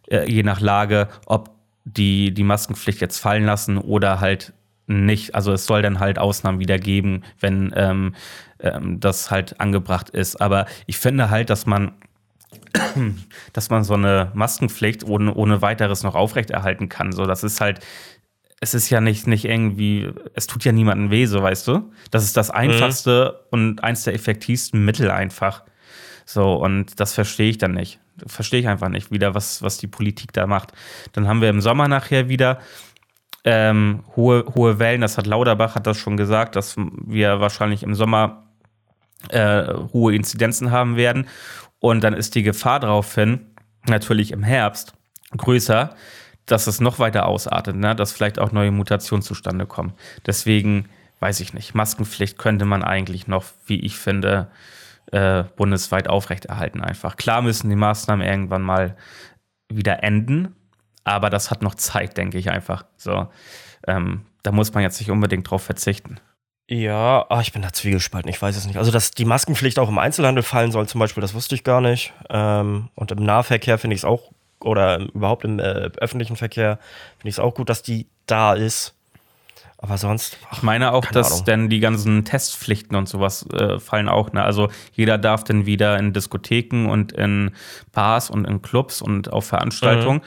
äh, 0.08 0.30
je 0.30 0.42
nach 0.42 0.60
Lage, 0.60 1.08
ob 1.24 1.50
die 1.84 2.34
die 2.34 2.44
Maskenpflicht 2.44 3.00
jetzt 3.00 3.18
fallen 3.18 3.44
lassen 3.44 3.78
oder 3.78 4.20
halt 4.20 4.52
nicht. 4.86 5.34
Also 5.34 5.52
es 5.52 5.66
soll 5.66 5.82
dann 5.82 6.00
halt 6.00 6.18
Ausnahmen 6.18 6.58
wieder 6.58 6.78
geben, 6.78 7.22
wenn 7.40 7.72
ähm, 7.76 8.14
ähm, 8.60 9.00
das 9.00 9.30
halt 9.30 9.60
angebracht 9.60 10.10
ist. 10.10 10.40
Aber 10.40 10.66
ich 10.86 10.98
finde 10.98 11.30
halt, 11.30 11.50
dass 11.50 11.66
man 11.66 11.92
dass 13.52 13.70
man 13.70 13.84
so 13.84 13.94
eine 13.94 14.30
Maskenpflicht 14.34 15.04
ohne, 15.04 15.34
ohne 15.34 15.62
weiteres 15.62 16.02
noch 16.02 16.14
aufrechterhalten 16.14 16.88
kann. 16.88 17.12
So, 17.12 17.26
das 17.26 17.42
ist 17.44 17.60
halt, 17.60 17.80
es 18.60 18.74
ist 18.74 18.90
ja 18.90 19.00
nicht, 19.00 19.26
nicht 19.26 19.44
irgendwie, 19.44 20.10
es 20.34 20.46
tut 20.46 20.64
ja 20.64 20.72
niemandem 20.72 21.10
weh, 21.10 21.26
so 21.26 21.42
weißt 21.42 21.68
du. 21.68 21.92
Das 22.10 22.24
ist 22.24 22.36
das 22.36 22.50
einfachste 22.50 23.34
mhm. 23.34 23.46
und 23.50 23.84
eins 23.84 24.04
der 24.04 24.14
effektivsten 24.14 24.84
Mittel 24.84 25.10
einfach. 25.10 25.62
So, 26.24 26.54
und 26.54 26.98
das 26.98 27.14
verstehe 27.14 27.50
ich 27.50 27.58
dann 27.58 27.72
nicht. 27.72 28.00
Verstehe 28.26 28.60
ich 28.60 28.68
einfach 28.68 28.88
nicht 28.88 29.10
wieder, 29.10 29.34
was, 29.34 29.62
was 29.62 29.78
die 29.78 29.86
Politik 29.86 30.32
da 30.32 30.46
macht. 30.46 30.72
Dann 31.12 31.28
haben 31.28 31.40
wir 31.40 31.50
im 31.50 31.60
Sommer 31.60 31.86
nachher 31.86 32.28
wieder 32.28 32.58
ähm, 33.44 34.02
hohe, 34.16 34.44
hohe 34.54 34.78
Wellen, 34.78 35.02
das 35.02 35.18
hat 35.18 35.26
Lauterbach, 35.26 35.76
hat 35.76 35.86
das 35.86 35.98
schon 35.98 36.16
gesagt, 36.16 36.56
dass 36.56 36.76
wir 36.76 37.40
wahrscheinlich 37.40 37.82
im 37.84 37.94
Sommer 37.94 38.45
äh, 39.30 39.72
hohe 39.92 40.14
Inzidenzen 40.14 40.70
haben 40.70 40.96
werden. 40.96 41.26
Und 41.78 42.02
dann 42.02 42.14
ist 42.14 42.34
die 42.34 42.42
Gefahr 42.42 42.80
daraufhin, 42.80 43.46
natürlich 43.86 44.32
im 44.32 44.42
Herbst, 44.42 44.94
größer, 45.36 45.94
dass 46.46 46.66
es 46.66 46.80
noch 46.80 46.98
weiter 46.98 47.26
ausartet, 47.26 47.76
ne? 47.76 47.94
dass 47.94 48.12
vielleicht 48.12 48.38
auch 48.38 48.52
neue 48.52 48.70
Mutationen 48.70 49.22
zustande 49.22 49.66
kommen. 49.66 49.94
Deswegen 50.26 50.88
weiß 51.20 51.40
ich 51.40 51.54
nicht. 51.54 51.74
Maskenpflicht 51.74 52.38
könnte 52.38 52.64
man 52.64 52.82
eigentlich 52.82 53.26
noch, 53.26 53.44
wie 53.66 53.80
ich 53.80 53.96
finde, 53.98 54.48
äh, 55.12 55.44
bundesweit 55.56 56.08
aufrechterhalten 56.08 56.80
einfach. 56.80 57.16
Klar 57.16 57.42
müssen 57.42 57.70
die 57.70 57.76
Maßnahmen 57.76 58.26
irgendwann 58.26 58.62
mal 58.62 58.96
wieder 59.68 60.02
enden, 60.02 60.54
aber 61.04 61.30
das 61.30 61.50
hat 61.50 61.62
noch 61.62 61.74
Zeit, 61.74 62.16
denke 62.16 62.38
ich 62.38 62.50
einfach. 62.50 62.84
So, 62.96 63.28
ähm, 63.86 64.22
da 64.42 64.52
muss 64.52 64.74
man 64.74 64.82
jetzt 64.82 65.00
nicht 65.00 65.10
unbedingt 65.10 65.50
drauf 65.50 65.62
verzichten. 65.62 66.20
Ja, 66.68 67.24
ah, 67.28 67.40
ich 67.40 67.52
bin 67.52 67.62
da 67.62 67.72
zwiegespalten, 67.72 68.28
ich 68.28 68.42
weiß 68.42 68.56
es 68.56 68.66
nicht. 68.66 68.76
Also, 68.76 68.90
dass 68.90 69.12
die 69.12 69.24
Maskenpflicht 69.24 69.78
auch 69.78 69.88
im 69.88 69.98
Einzelhandel 69.98 70.42
fallen 70.42 70.72
soll, 70.72 70.88
zum 70.88 70.98
Beispiel, 70.98 71.20
das 71.20 71.34
wusste 71.34 71.54
ich 71.54 71.62
gar 71.62 71.80
nicht. 71.80 72.12
Ähm, 72.28 72.88
und 72.96 73.12
im 73.12 73.24
Nahverkehr 73.24 73.78
finde 73.78 73.94
ich 73.94 74.00
es 74.00 74.04
auch, 74.04 74.32
oder 74.60 74.98
überhaupt 74.98 75.44
im 75.44 75.60
äh, 75.60 75.90
öffentlichen 75.98 76.36
Verkehr 76.36 76.78
finde 77.18 77.28
ich 77.28 77.36
es 77.36 77.38
auch 77.38 77.54
gut, 77.54 77.68
dass 77.68 77.82
die 77.82 78.06
da 78.26 78.54
ist. 78.54 78.94
Aber 79.78 79.98
sonst. 79.98 80.38
Ach, 80.48 80.56
ich 80.56 80.62
meine 80.62 80.92
auch, 80.92 81.04
dass 81.04 81.32
Ahnung. 81.32 81.44
denn 81.44 81.68
die 81.68 81.80
ganzen 81.80 82.24
Testpflichten 82.24 82.96
und 82.96 83.08
sowas 83.08 83.46
äh, 83.52 83.78
fallen 83.78 84.08
auch. 84.08 84.32
Ne? 84.32 84.42
Also 84.42 84.68
jeder 84.92 85.18
darf 85.18 85.44
dann 85.44 85.66
wieder 85.66 85.98
in 85.98 86.12
Diskotheken 86.12 86.86
und 86.86 87.12
in 87.12 87.52
Bars 87.92 88.30
und 88.30 88.46
in 88.46 88.62
Clubs 88.62 89.02
und 89.02 89.32
auf 89.32 89.46
Veranstaltungen. 89.46 90.22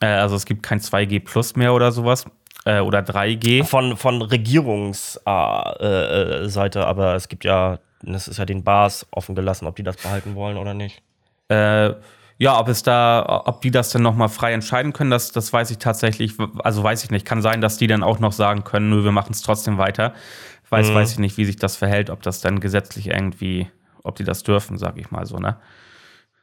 Mhm. 0.00 0.06
Äh, 0.06 0.06
also 0.06 0.34
es 0.34 0.46
gibt 0.46 0.62
kein 0.62 0.80
2G 0.80 1.22
Plus 1.22 1.54
mehr 1.54 1.74
oder 1.74 1.92
sowas 1.92 2.24
äh, 2.64 2.80
oder 2.80 3.00
3G. 3.00 3.64
Von, 3.64 3.96
von 3.96 4.22
Regierungsseite, 4.22 5.78
äh, 5.80 6.82
äh, 6.82 6.84
aber 6.84 7.14
es 7.14 7.28
gibt 7.28 7.44
ja, 7.44 7.78
das 8.02 8.28
ist 8.28 8.38
ja 8.38 8.44
den 8.44 8.64
Bars 8.64 9.06
offen 9.10 9.34
gelassen, 9.34 9.66
ob 9.66 9.76
die 9.76 9.82
das 9.82 9.96
behalten 9.96 10.34
wollen 10.34 10.56
oder 10.56 10.74
nicht. 10.74 11.02
Äh, 11.48 11.94
ja, 12.38 12.58
ob 12.58 12.68
es 12.68 12.82
da, 12.82 13.42
ob 13.44 13.60
die 13.60 13.70
das 13.70 13.90
dann 13.90 14.02
nochmal 14.02 14.30
frei 14.30 14.54
entscheiden 14.54 14.94
können, 14.94 15.10
das, 15.10 15.30
das 15.30 15.52
weiß 15.52 15.70
ich 15.70 15.78
tatsächlich, 15.78 16.34
also 16.64 16.82
weiß 16.82 17.04
ich 17.04 17.10
nicht. 17.10 17.26
Kann 17.26 17.42
sein, 17.42 17.60
dass 17.60 17.76
die 17.76 17.86
dann 17.86 18.02
auch 18.02 18.18
noch 18.18 18.32
sagen 18.32 18.64
können, 18.64 18.88
nö, 18.88 19.04
wir 19.04 19.12
machen 19.12 19.32
es 19.32 19.42
trotzdem 19.42 19.76
weiter. 19.76 20.14
Weiß, 20.70 20.88
mhm. 20.88 20.94
weiß 20.94 21.12
ich 21.12 21.18
nicht, 21.18 21.36
wie 21.36 21.44
sich 21.44 21.56
das 21.56 21.76
verhält, 21.76 22.08
ob 22.08 22.22
das 22.22 22.40
dann 22.40 22.60
gesetzlich 22.60 23.08
irgendwie, 23.08 23.68
ob 24.04 24.16
die 24.16 24.24
das 24.24 24.42
dürfen, 24.42 24.78
sag 24.78 24.96
ich 24.96 25.10
mal 25.10 25.26
so, 25.26 25.36
ne? 25.36 25.58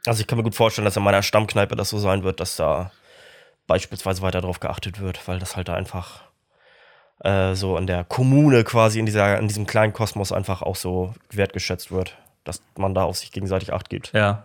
Also 0.05 0.21
ich 0.21 0.27
kann 0.27 0.37
mir 0.37 0.43
gut 0.43 0.55
vorstellen, 0.55 0.85
dass 0.85 0.95
in 0.95 1.03
meiner 1.03 1.23
Stammkneipe 1.23 1.75
das 1.75 1.89
so 1.89 1.97
sein 1.97 2.23
wird, 2.23 2.39
dass 2.39 2.57
da 2.57 2.91
beispielsweise 3.67 4.21
weiter 4.21 4.41
darauf 4.41 4.59
geachtet 4.59 4.99
wird, 4.99 5.27
weil 5.27 5.39
das 5.39 5.55
halt 5.55 5.67
da 5.67 5.75
einfach 5.75 6.23
äh, 7.23 7.55
so 7.55 7.77
in 7.77 7.87
der 7.87 8.03
Kommune 8.03 8.63
quasi, 8.63 8.99
in, 8.99 9.05
dieser, 9.05 9.37
in 9.37 9.47
diesem 9.47 9.67
kleinen 9.67 9.93
Kosmos 9.93 10.31
einfach 10.31 10.61
auch 10.61 10.75
so 10.75 11.13
wertgeschätzt 11.31 11.91
wird, 11.91 12.17
dass 12.43 12.61
man 12.77 12.93
da 12.93 13.03
auf 13.03 13.17
sich 13.17 13.31
gegenseitig 13.31 13.73
Acht 13.73 13.89
gibt. 13.89 14.13
Ja. 14.13 14.43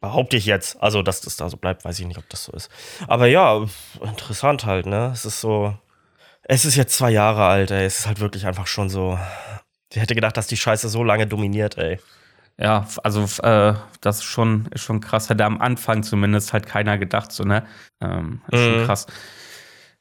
Behaupte 0.00 0.36
ich 0.36 0.46
jetzt. 0.46 0.80
Also, 0.80 1.02
dass 1.02 1.20
das 1.20 1.36
da 1.36 1.48
so 1.48 1.56
bleibt, 1.56 1.84
weiß 1.84 1.98
ich 1.98 2.06
nicht, 2.06 2.18
ob 2.18 2.28
das 2.28 2.44
so 2.44 2.52
ist. 2.52 2.70
Aber 3.08 3.26
ja, 3.26 3.66
interessant 4.00 4.64
halt, 4.64 4.86
ne? 4.86 5.10
Es 5.12 5.24
ist 5.24 5.40
so. 5.40 5.76
Es 6.44 6.64
ist 6.64 6.76
jetzt 6.76 6.96
zwei 6.96 7.10
Jahre 7.10 7.46
alt, 7.46 7.72
ey. 7.72 7.84
Es 7.84 8.00
ist 8.00 8.06
halt 8.06 8.20
wirklich 8.20 8.46
einfach 8.46 8.68
schon 8.68 8.88
so. 8.88 9.18
Ich 9.92 10.00
hätte 10.00 10.14
gedacht, 10.14 10.36
dass 10.36 10.46
die 10.46 10.56
Scheiße 10.56 10.88
so 10.88 11.02
lange 11.02 11.26
dominiert, 11.26 11.78
ey. 11.78 11.98
Ja, 12.60 12.86
also 13.04 13.22
äh, 13.46 13.74
das 14.00 14.16
ist 14.18 14.24
schon, 14.24 14.66
ist 14.74 14.82
schon 14.82 15.00
krass. 15.00 15.30
Hätte 15.30 15.44
am 15.44 15.60
Anfang 15.60 16.02
zumindest 16.02 16.52
halt 16.52 16.66
keiner 16.66 16.98
gedacht, 16.98 17.30
so, 17.32 17.44
ne? 17.44 17.64
Ähm, 18.00 18.40
ist 18.50 18.60
schon 18.64 18.80
Mhm. 18.82 18.86
krass. 18.86 19.06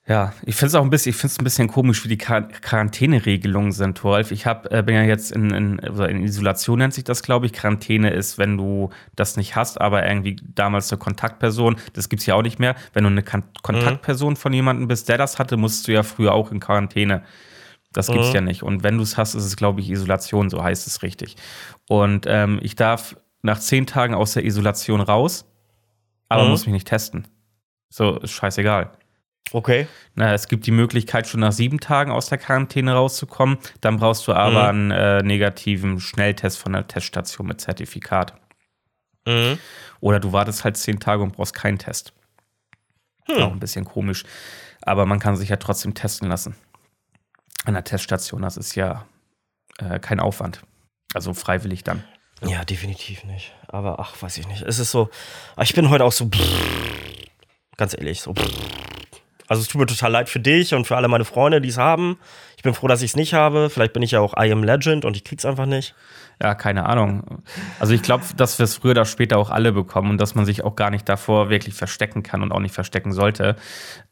Ja, 0.07 0.31
ich 0.43 0.55
finde 0.55 0.67
es 0.69 0.75
auch 0.75 0.83
ein 0.83 0.89
bisschen, 0.89 1.09
ich 1.09 1.17
finde 1.17 1.33
es 1.33 1.39
ein 1.39 1.43
bisschen 1.43 1.67
komisch, 1.67 2.03
wie 2.05 2.07
die 2.07 2.17
Quar- 2.17 2.47
Quarantäneregelungen 2.61 3.73
sind, 3.73 4.01
Wolf. 4.05 4.31
Ich 4.31 4.45
hab, 4.45 4.71
äh, 4.71 4.81
bin 4.81 4.95
ja 4.95 5.03
jetzt 5.03 5.33
in, 5.33 5.51
in, 5.51 5.79
also 5.81 6.05
in 6.05 6.23
Isolation 6.23 6.79
nennt 6.79 6.93
sich 6.93 7.03
das, 7.03 7.23
glaube 7.23 7.45
ich. 7.45 7.51
Quarantäne 7.51 8.11
ist, 8.11 8.37
wenn 8.37 8.57
du 8.57 8.89
das 9.17 9.35
nicht 9.35 9.57
hast, 9.57 9.81
aber 9.81 10.07
irgendwie 10.07 10.37
damals 10.55 10.91
eine 10.91 10.99
Kontaktperson, 10.99 11.75
das 11.91 12.07
gibt's 12.07 12.25
ja 12.25 12.35
auch 12.35 12.41
nicht 12.41 12.57
mehr. 12.57 12.75
Wenn 12.93 13.03
du 13.03 13.09
eine 13.09 13.21
Kan 13.21 13.43
Kontaktperson 13.63 14.37
von 14.37 14.53
jemandem 14.53 14.87
bist, 14.87 15.09
der 15.09 15.17
das 15.17 15.39
hatte, 15.39 15.57
musst 15.57 15.87
du 15.89 15.91
ja 15.91 16.03
früher 16.03 16.33
auch 16.33 16.51
in 16.53 16.61
Quarantäne. 16.61 17.21
Das 17.93 18.07
gibt's 18.07 18.29
Mhm. 18.29 18.35
ja 18.35 18.41
nicht. 18.41 18.63
Und 18.63 18.83
wenn 18.83 18.97
du 18.97 19.03
es 19.03 19.17
hast, 19.17 19.33
ist 19.33 19.43
es, 19.45 19.55
glaube 19.55 19.81
ich, 19.81 19.89
Isolation, 19.89 20.49
so 20.49 20.61
heißt 20.63 20.85
es 20.87 21.01
richtig. 21.03 21.35
Und 21.89 22.25
ähm, 22.27 22.59
ich 22.61 22.75
darf 22.75 23.15
nach 23.41 23.59
zehn 23.59 23.87
Tagen 23.87 24.13
aus 24.13 24.33
der 24.33 24.45
Isolation 24.45 25.01
raus, 25.01 25.45
aber 26.29 26.43
Mhm. 26.43 26.49
muss 26.49 26.65
mich 26.65 26.73
nicht 26.73 26.87
testen. 26.87 27.27
So, 27.89 28.17
ist 28.19 28.31
scheißegal. 28.31 28.91
Okay. 29.53 29.87
Na, 30.15 30.33
es 30.33 30.49
gibt 30.49 30.65
die 30.65 30.71
Möglichkeit, 30.71 31.25
schon 31.25 31.39
nach 31.39 31.53
sieben 31.53 31.79
Tagen 31.79 32.11
aus 32.11 32.27
der 32.27 32.37
Quarantäne 32.37 32.93
rauszukommen. 32.93 33.57
Dann 33.79 33.95
brauchst 33.97 34.27
du 34.27 34.33
aber 34.33 34.67
einen 34.67 34.91
äh, 34.91 35.23
negativen 35.23 36.01
Schnelltest 36.01 36.57
von 36.57 36.73
der 36.73 36.85
Teststation 36.87 37.47
mit 37.47 37.61
Zertifikat. 37.61 38.33
Mhm. 39.25 39.57
Oder 40.01 40.19
du 40.19 40.33
wartest 40.33 40.65
halt 40.65 40.75
zehn 40.75 40.99
Tage 40.99 41.23
und 41.23 41.31
brauchst 41.33 41.53
keinen 41.53 41.77
Test. 41.79 42.11
Hm. 43.29 43.41
Auch 43.43 43.51
ein 43.51 43.59
bisschen 43.59 43.85
komisch. 43.85 44.23
Aber 44.81 45.05
man 45.05 45.19
kann 45.19 45.35
sich 45.37 45.49
ja 45.49 45.55
trotzdem 45.55 45.93
testen 45.93 46.27
lassen. 46.29 46.55
An 47.65 47.73
der 47.73 47.83
Teststation, 47.83 48.41
das 48.41 48.57
ist 48.57 48.75
ja 48.75 49.05
äh, 49.79 49.99
kein 49.99 50.19
Aufwand. 50.19 50.61
Also 51.13 51.33
freiwillig 51.33 51.83
dann. 51.83 52.03
Ja, 52.45 52.63
definitiv 52.65 53.23
nicht. 53.23 53.53
Aber 53.67 53.99
ach, 53.99 54.21
weiß 54.21 54.37
ich 54.37 54.47
nicht. 54.47 54.61
Es 54.61 54.79
ist 54.79 54.91
so. 54.91 55.09
ah, 55.55 55.63
Ich 55.63 55.73
bin 55.73 55.89
heute 55.89 56.03
auch 56.03 56.11
so. 56.11 56.29
Ganz 57.77 57.93
ehrlich, 57.93 58.21
so. 58.21 58.33
Also 59.47 59.61
es 59.61 59.67
tut 59.69 59.79
mir 59.79 59.87
total 59.87 60.11
leid 60.11 60.29
für 60.29 60.39
dich 60.39 60.73
und 60.73 60.85
für 60.85 60.97
alle 60.97 61.07
meine 61.07 61.25
Freunde, 61.25 61.61
die 61.61 61.69
es 61.69 61.77
haben. 61.77 62.19
Ich 62.57 62.63
bin 62.63 62.73
froh, 62.73 62.87
dass 62.87 63.01
ich 63.01 63.11
es 63.11 63.15
nicht 63.15 63.33
habe. 63.33 63.69
Vielleicht 63.69 63.93
bin 63.93 64.03
ich 64.03 64.11
ja 64.11 64.19
auch 64.19 64.33
I 64.37 64.51
am 64.51 64.63
Legend 64.63 65.05
und 65.05 65.15
ich 65.15 65.23
krieg's 65.23 65.45
einfach 65.45 65.65
nicht. 65.65 65.95
Ja, 66.41 66.53
keine 66.53 66.85
Ahnung. 66.85 67.41
Also 67.79 67.93
ich 67.93 68.03
glaube, 68.03 68.23
dass 68.35 68.59
wir 68.59 68.65
es 68.65 68.75
früher 68.75 68.91
oder 68.91 69.05
später 69.05 69.39
auch 69.39 69.49
alle 69.49 69.71
bekommen 69.71 70.11
und 70.11 70.21
dass 70.21 70.35
man 70.35 70.45
sich 70.45 70.63
auch 70.63 70.75
gar 70.75 70.91
nicht 70.91 71.09
davor 71.09 71.49
wirklich 71.49 71.73
verstecken 71.73 72.21
kann 72.21 72.43
und 72.43 72.51
auch 72.51 72.59
nicht 72.59 72.75
verstecken 72.75 73.11
sollte. 73.11 73.55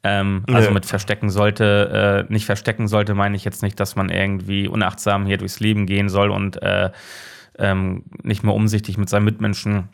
Ähm, 0.03 0.43
Also 0.51 0.69
Nö. 0.69 0.73
mit 0.73 0.87
verstecken 0.87 1.29
sollte, 1.29 2.25
äh, 2.27 2.33
nicht 2.33 2.45
verstecken 2.45 2.87
sollte, 2.87 3.13
meine 3.13 3.35
ich 3.35 3.45
jetzt 3.45 3.61
nicht, 3.61 3.79
dass 3.79 3.95
man 3.95 4.09
irgendwie 4.09 4.67
unachtsam 4.67 5.27
hier 5.27 5.37
durchs 5.37 5.59
Leben 5.59 5.85
gehen 5.85 6.09
soll 6.09 6.31
und 6.31 6.61
äh, 6.63 6.89
ähm, 7.59 8.03
nicht 8.23 8.43
mehr 8.43 8.55
umsichtig 8.55 8.97
mit 8.97 9.07
seinen 9.07 9.25
Mitmenschen 9.25 9.89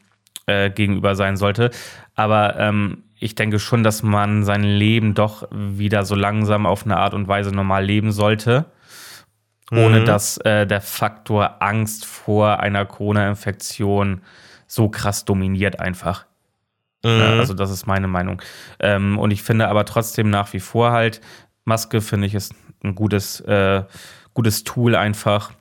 äh, 0.46 0.70
gegenüber 0.70 1.16
sein 1.16 1.36
sollte. 1.36 1.70
Aber 2.16 2.58
ähm, 2.58 3.04
ich 3.20 3.36
denke 3.36 3.60
schon, 3.60 3.84
dass 3.84 4.04
man 4.04 4.46
sein 4.46 4.64
Leben 4.64 5.16
doch 5.16 5.50
wieder 5.52 6.06
so 6.06 6.16
langsam 6.16 6.66
auf 6.66 6.86
eine 6.86 6.96
Art 6.96 7.14
und 7.14 7.28
Weise 7.28 7.54
normal 7.54 7.84
leben 7.84 8.14
sollte 8.14 8.68
ohne 9.72 10.02
Mhm. 10.02 10.06
dass 10.06 10.38
äh, 10.38 10.68
der 10.68 10.82
Faktor 10.82 11.62
Angst 11.62 12.06
vor 12.06 12.60
einer 12.60 12.86
Corona-Infektion 12.86 14.22
so 14.68 14.90
krass 14.90 15.26
dominiert 15.26 15.80
einfach. 15.80 16.26
Ja, 17.04 17.34
Mhm. 17.34 17.40
also 17.40 17.54
das 17.54 17.72
ist 17.72 17.88
meine 17.88 18.08
Meinung. 18.08 18.42
Ähm, 18.80 19.18
und 19.18 19.32
ich 19.32 19.42
finde 19.44 19.68
aber 19.70 19.86
trotzdem 19.86 20.30
nach 20.30 20.54
wie 20.54 20.60
vor 20.60 20.92
halt, 20.92 21.22
Maske 21.66 22.02
finde 22.02 22.28
ich 22.28 22.36
ist 22.36 22.54
ein 22.84 22.96
gutes, 22.96 23.40
äh, 23.42 23.84
gutes 24.34 24.64
Tool 24.64 24.96
einfach, 24.96 25.52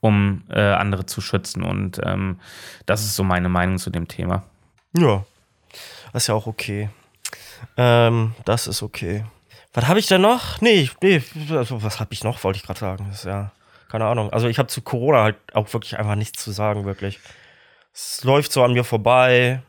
um 0.00 0.42
äh, 0.50 0.60
andere 0.60 1.06
zu 1.06 1.20
schützen. 1.20 1.62
Und 1.62 2.00
ähm, 2.04 2.38
das 2.86 3.02
ist 3.04 3.16
so 3.16 3.24
meine 3.24 3.48
Meinung 3.48 3.78
zu 3.78 3.90
dem 3.90 4.08
Thema. 4.08 4.42
Ja. 4.96 5.24
Das 6.12 6.24
ist 6.24 6.26
ja 6.28 6.34
auch 6.34 6.46
okay. 6.46 6.90
Ähm, 7.76 8.34
das 8.44 8.66
ist 8.66 8.82
okay. 8.82 9.24
Was 9.74 9.86
habe 9.88 9.98
ich 9.98 10.06
denn 10.06 10.20
noch? 10.20 10.60
Nee, 10.60 10.88
nee, 11.02 11.20
also, 11.50 11.82
was 11.82 11.98
habe 12.00 12.12
ich 12.14 12.22
noch, 12.24 12.42
wollte 12.44 12.58
ich 12.58 12.62
gerade 12.62 12.78
sagen. 12.80 13.06
Das 13.08 13.18
ist 13.20 13.24
ja, 13.24 13.50
keine 13.90 14.06
Ahnung. 14.06 14.32
Also 14.32 14.46
ich 14.48 14.58
habe 14.58 14.68
zu 14.68 14.82
Corona 14.82 15.22
halt 15.24 15.36
auch 15.52 15.72
wirklich 15.72 15.98
einfach 15.98 16.14
nichts 16.14 16.42
zu 16.42 16.52
sagen, 16.52 16.84
wirklich. 16.84 17.18
Es 17.92 18.22
läuft 18.24 18.52
so 18.52 18.62
an 18.64 18.72
mir 18.72 18.84
vorbei 18.84 19.62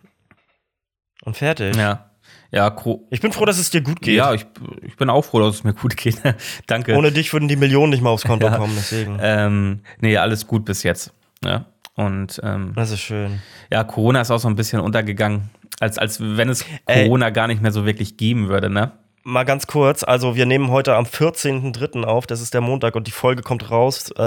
und 1.24 1.36
fertig. 1.38 1.76
Ja. 1.76 2.10
Ja, 2.52 2.74
Ich 3.10 3.20
bin 3.20 3.34
froh, 3.34 3.44
dass 3.46 3.58
es 3.58 3.70
dir 3.72 3.82
gut 3.82 4.02
geht. 4.02 4.16
ja 4.16 4.34
ich, 4.34 4.46
ich 4.82 4.96
bin 4.96 5.10
auch 5.10 5.24
froh, 5.24 5.40
dass 5.40 5.56
es 5.56 5.64
mir 5.64 5.74
gut 5.74 5.98
geht. 5.98 6.22
Danke. 6.68 6.96
Ohne 6.96 7.12
dich 7.12 7.34
würden 7.34 7.48
die 7.50 7.56
Millionen 7.58 7.90
nicht 7.90 8.02
mal 8.02 8.12
aufs 8.12 8.24
Konto 8.24 8.46
Ja. 8.52 8.58
kommen, 8.58 8.74
deswegen. 8.78 9.18
ähm, 9.22 9.82
nee, 10.00 10.16
alles 10.18 10.48
gut 10.48 10.64
bis 10.64 10.84
jetzt. 10.84 11.12
Ja. 11.44 11.66
Und 11.96 12.40
ähm, 12.44 12.72
Das 12.76 12.92
ist 12.92 13.02
schön. 13.02 13.42
Ja, 13.72 13.84
Corona 13.84 14.22
ist 14.22 14.32
auch 14.32 14.38
so 14.38 14.48
ein 14.48 14.56
bisschen 14.56 14.80
untergegangen, 14.80 15.50
als, 15.80 15.98
als 15.98 16.20
wenn 16.22 16.48
es 16.50 16.64
Ey. 16.86 17.04
Corona 17.06 17.30
gar 17.32 17.48
nicht 17.48 17.62
mehr 17.62 17.72
so 17.72 17.86
wirklich 17.86 18.16
geben 18.16 18.48
würde, 18.48 18.70
ne? 18.70 18.92
Mal 19.28 19.44
ganz 19.44 19.66
kurz, 19.66 20.04
also 20.04 20.36
wir 20.36 20.46
nehmen 20.46 20.70
heute 20.70 20.94
am 20.96 21.06
14.03. 21.06 22.04
auf, 22.04 22.28
das 22.28 22.42
ist 22.42 22.54
der 22.54 22.62
Montag 22.62 22.94
und 22.96 23.08
die 23.08 23.12
Folge 23.12 23.42
kommt 23.42 23.72
raus 23.72 24.12
äh, 24.12 24.22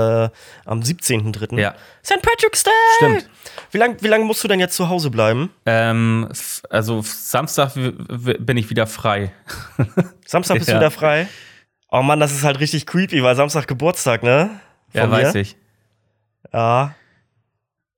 am 0.65 0.81
17.03. 0.81 1.57
Ja. 1.61 1.77
St. 2.05 2.21
Patrick's 2.21 2.65
Day! 2.65 2.73
Stimmt. 2.97 3.31
Wie 3.71 3.79
lange 3.79 3.97
wie 4.01 4.09
lang 4.09 4.25
musst 4.25 4.43
du 4.43 4.49
denn 4.49 4.59
jetzt 4.59 4.75
zu 4.75 4.89
Hause 4.89 5.11
bleiben? 5.11 5.51
Ähm, 5.67 6.29
also 6.69 7.01
Samstag 7.05 7.75
bin 7.75 8.57
ich 8.57 8.71
wieder 8.71 8.89
frei. 8.89 9.31
Samstag 10.27 10.57
bist 10.59 10.69
Ja. 10.69 10.75
du 10.75 10.81
wieder 10.81 10.91
frei? 10.91 11.29
Oh 11.93 12.03
Mann, 12.03 12.19
das 12.19 12.33
ist 12.33 12.43
halt 12.43 12.59
richtig 12.59 12.85
creepy, 12.85 13.23
weil 13.23 13.37
Samstag 13.37 13.69
Geburtstag, 13.69 14.25
ne? 14.25 14.51
Ja, 14.95 15.03
Von 15.03 15.13
weiß 15.13 15.35
mir? 15.35 15.41
ich. 15.43 15.57
Ja. 16.53 16.97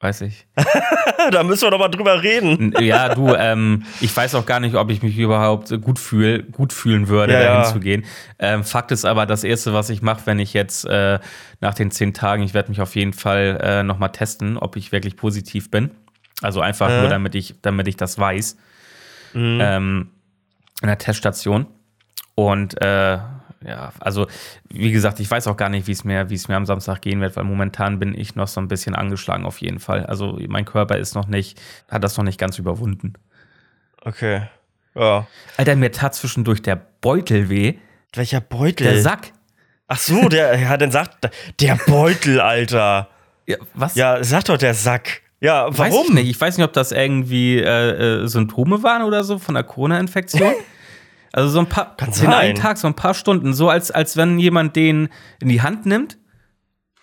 Weiß 0.02 0.22
ich. 0.22 0.46
da 1.30 1.42
müssen 1.42 1.64
wir 1.64 1.70
doch 1.70 1.78
mal 1.78 1.88
drüber 1.90 2.22
reden. 2.22 2.72
Ja, 2.80 3.14
du, 3.14 3.34
ähm, 3.34 3.84
ich 4.00 4.16
weiß 4.16 4.34
auch 4.34 4.46
gar 4.46 4.58
nicht, 4.58 4.74
ob 4.74 4.90
ich 4.90 5.02
mich 5.02 5.18
überhaupt 5.18 5.68
gut, 5.82 5.98
fühl, 5.98 6.42
gut 6.44 6.72
fühlen 6.72 7.08
würde, 7.08 7.34
Ja, 7.34 7.38
da 7.40 7.44
ja. 7.44 7.62
hinzugehen. 7.64 8.06
Ähm, 8.38 8.64
Fakt 8.64 8.92
ist 8.92 9.04
aber, 9.04 9.26
das 9.26 9.44
Erste, 9.44 9.74
was 9.74 9.90
ich 9.90 10.00
mache, 10.00 10.22
wenn 10.24 10.38
ich 10.38 10.54
jetzt 10.54 10.86
äh, 10.86 11.18
nach 11.60 11.74
den 11.74 11.90
zehn 11.90 12.14
Tagen, 12.14 12.42
ich 12.42 12.54
werde 12.54 12.70
mich 12.70 12.80
auf 12.80 12.96
jeden 12.96 13.12
Fall 13.12 13.58
äh, 13.62 13.82
nochmal 13.82 14.10
testen, 14.10 14.56
ob 14.56 14.76
ich 14.76 14.90
wirklich 14.90 15.16
positiv 15.16 15.70
bin. 15.70 15.90
Also 16.40 16.62
einfach 16.62 16.88
Äh. 16.88 17.00
nur, 17.00 17.10
damit 17.10 17.34
ich, 17.34 17.56
damit 17.60 17.86
ich 17.86 17.96
das 17.98 18.18
weiß. 18.18 18.56
Mhm. 19.34 19.58
ähm, 19.60 20.10
in 20.80 20.88
der 20.88 20.96
Teststation. 20.98 21.66
Und 22.34 22.80
äh, 22.80 23.18
ja, 23.64 23.92
also 24.00 24.26
wie 24.68 24.90
gesagt, 24.90 25.20
ich 25.20 25.30
weiß 25.30 25.46
auch 25.46 25.56
gar 25.56 25.68
nicht, 25.68 25.86
wie 25.86 25.92
es 25.92 26.04
mir, 26.04 26.30
wie 26.30 26.34
es 26.34 26.48
mir 26.48 26.56
am 26.56 26.64
Samstag 26.64 27.02
gehen 27.02 27.20
wird, 27.20 27.36
weil 27.36 27.44
momentan 27.44 27.98
bin 27.98 28.14
ich 28.18 28.34
noch 28.34 28.48
so 28.48 28.60
ein 28.60 28.68
bisschen 28.68 28.94
angeschlagen 28.94 29.44
auf 29.44 29.60
jeden 29.60 29.80
Fall. 29.80 30.06
Also 30.06 30.38
mein 30.48 30.64
Körper 30.64 30.96
ist 30.96 31.14
noch 31.14 31.26
nicht, 31.26 31.60
hat 31.90 32.02
das 32.02 32.16
noch 32.16 32.24
nicht 32.24 32.38
ganz 32.38 32.58
überwunden. 32.58 33.14
Okay. 34.02 34.42
Ja. 34.94 35.26
Alter, 35.58 35.76
mir 35.76 35.92
tat 35.92 36.14
zwischendurch 36.14 36.62
der 36.62 36.80
Beutel 37.00 37.50
weh. 37.50 37.74
Welcher 38.14 38.40
Beutel? 38.40 38.86
Der 38.86 39.02
Sack. 39.02 39.32
Ach 39.88 39.98
so, 39.98 40.28
der, 40.28 40.58
ja, 40.60 40.76
dann 40.76 40.90
sagt 40.90 41.30
der 41.60 41.78
Beutel, 41.86 42.40
Alter. 42.40 43.08
Ja, 43.46 43.56
was? 43.74 43.94
Ja, 43.94 44.24
sag 44.24 44.44
doch 44.44 44.56
der 44.56 44.74
Sack. 44.74 45.20
Ja, 45.40 45.66
Weiß 45.76 45.92
warum? 45.92 46.06
ich 46.08 46.14
nicht. 46.14 46.30
Ich 46.30 46.40
weiß 46.40 46.56
nicht, 46.56 46.66
ob 46.66 46.72
das 46.72 46.92
irgendwie 46.92 47.58
äh, 47.58 48.22
äh, 48.22 48.26
Symptome 48.26 48.82
waren 48.82 49.02
oder 49.02 49.24
so 49.24 49.38
von 49.38 49.54
der 49.54 49.64
Corona-Infektion. 49.64 50.54
Also 51.32 51.48
so 51.48 51.60
ein 51.60 51.68
paar, 51.68 51.96
Kann 51.96 52.12
sein. 52.12 52.32
einen 52.32 52.54
Tag, 52.56 52.76
so 52.78 52.86
ein 52.88 52.94
paar 52.94 53.14
Stunden, 53.14 53.54
so 53.54 53.68
als, 53.68 53.90
als 53.90 54.16
wenn 54.16 54.38
jemand 54.38 54.74
den 54.76 55.08
in 55.40 55.48
die 55.48 55.62
Hand 55.62 55.86
nimmt 55.86 56.18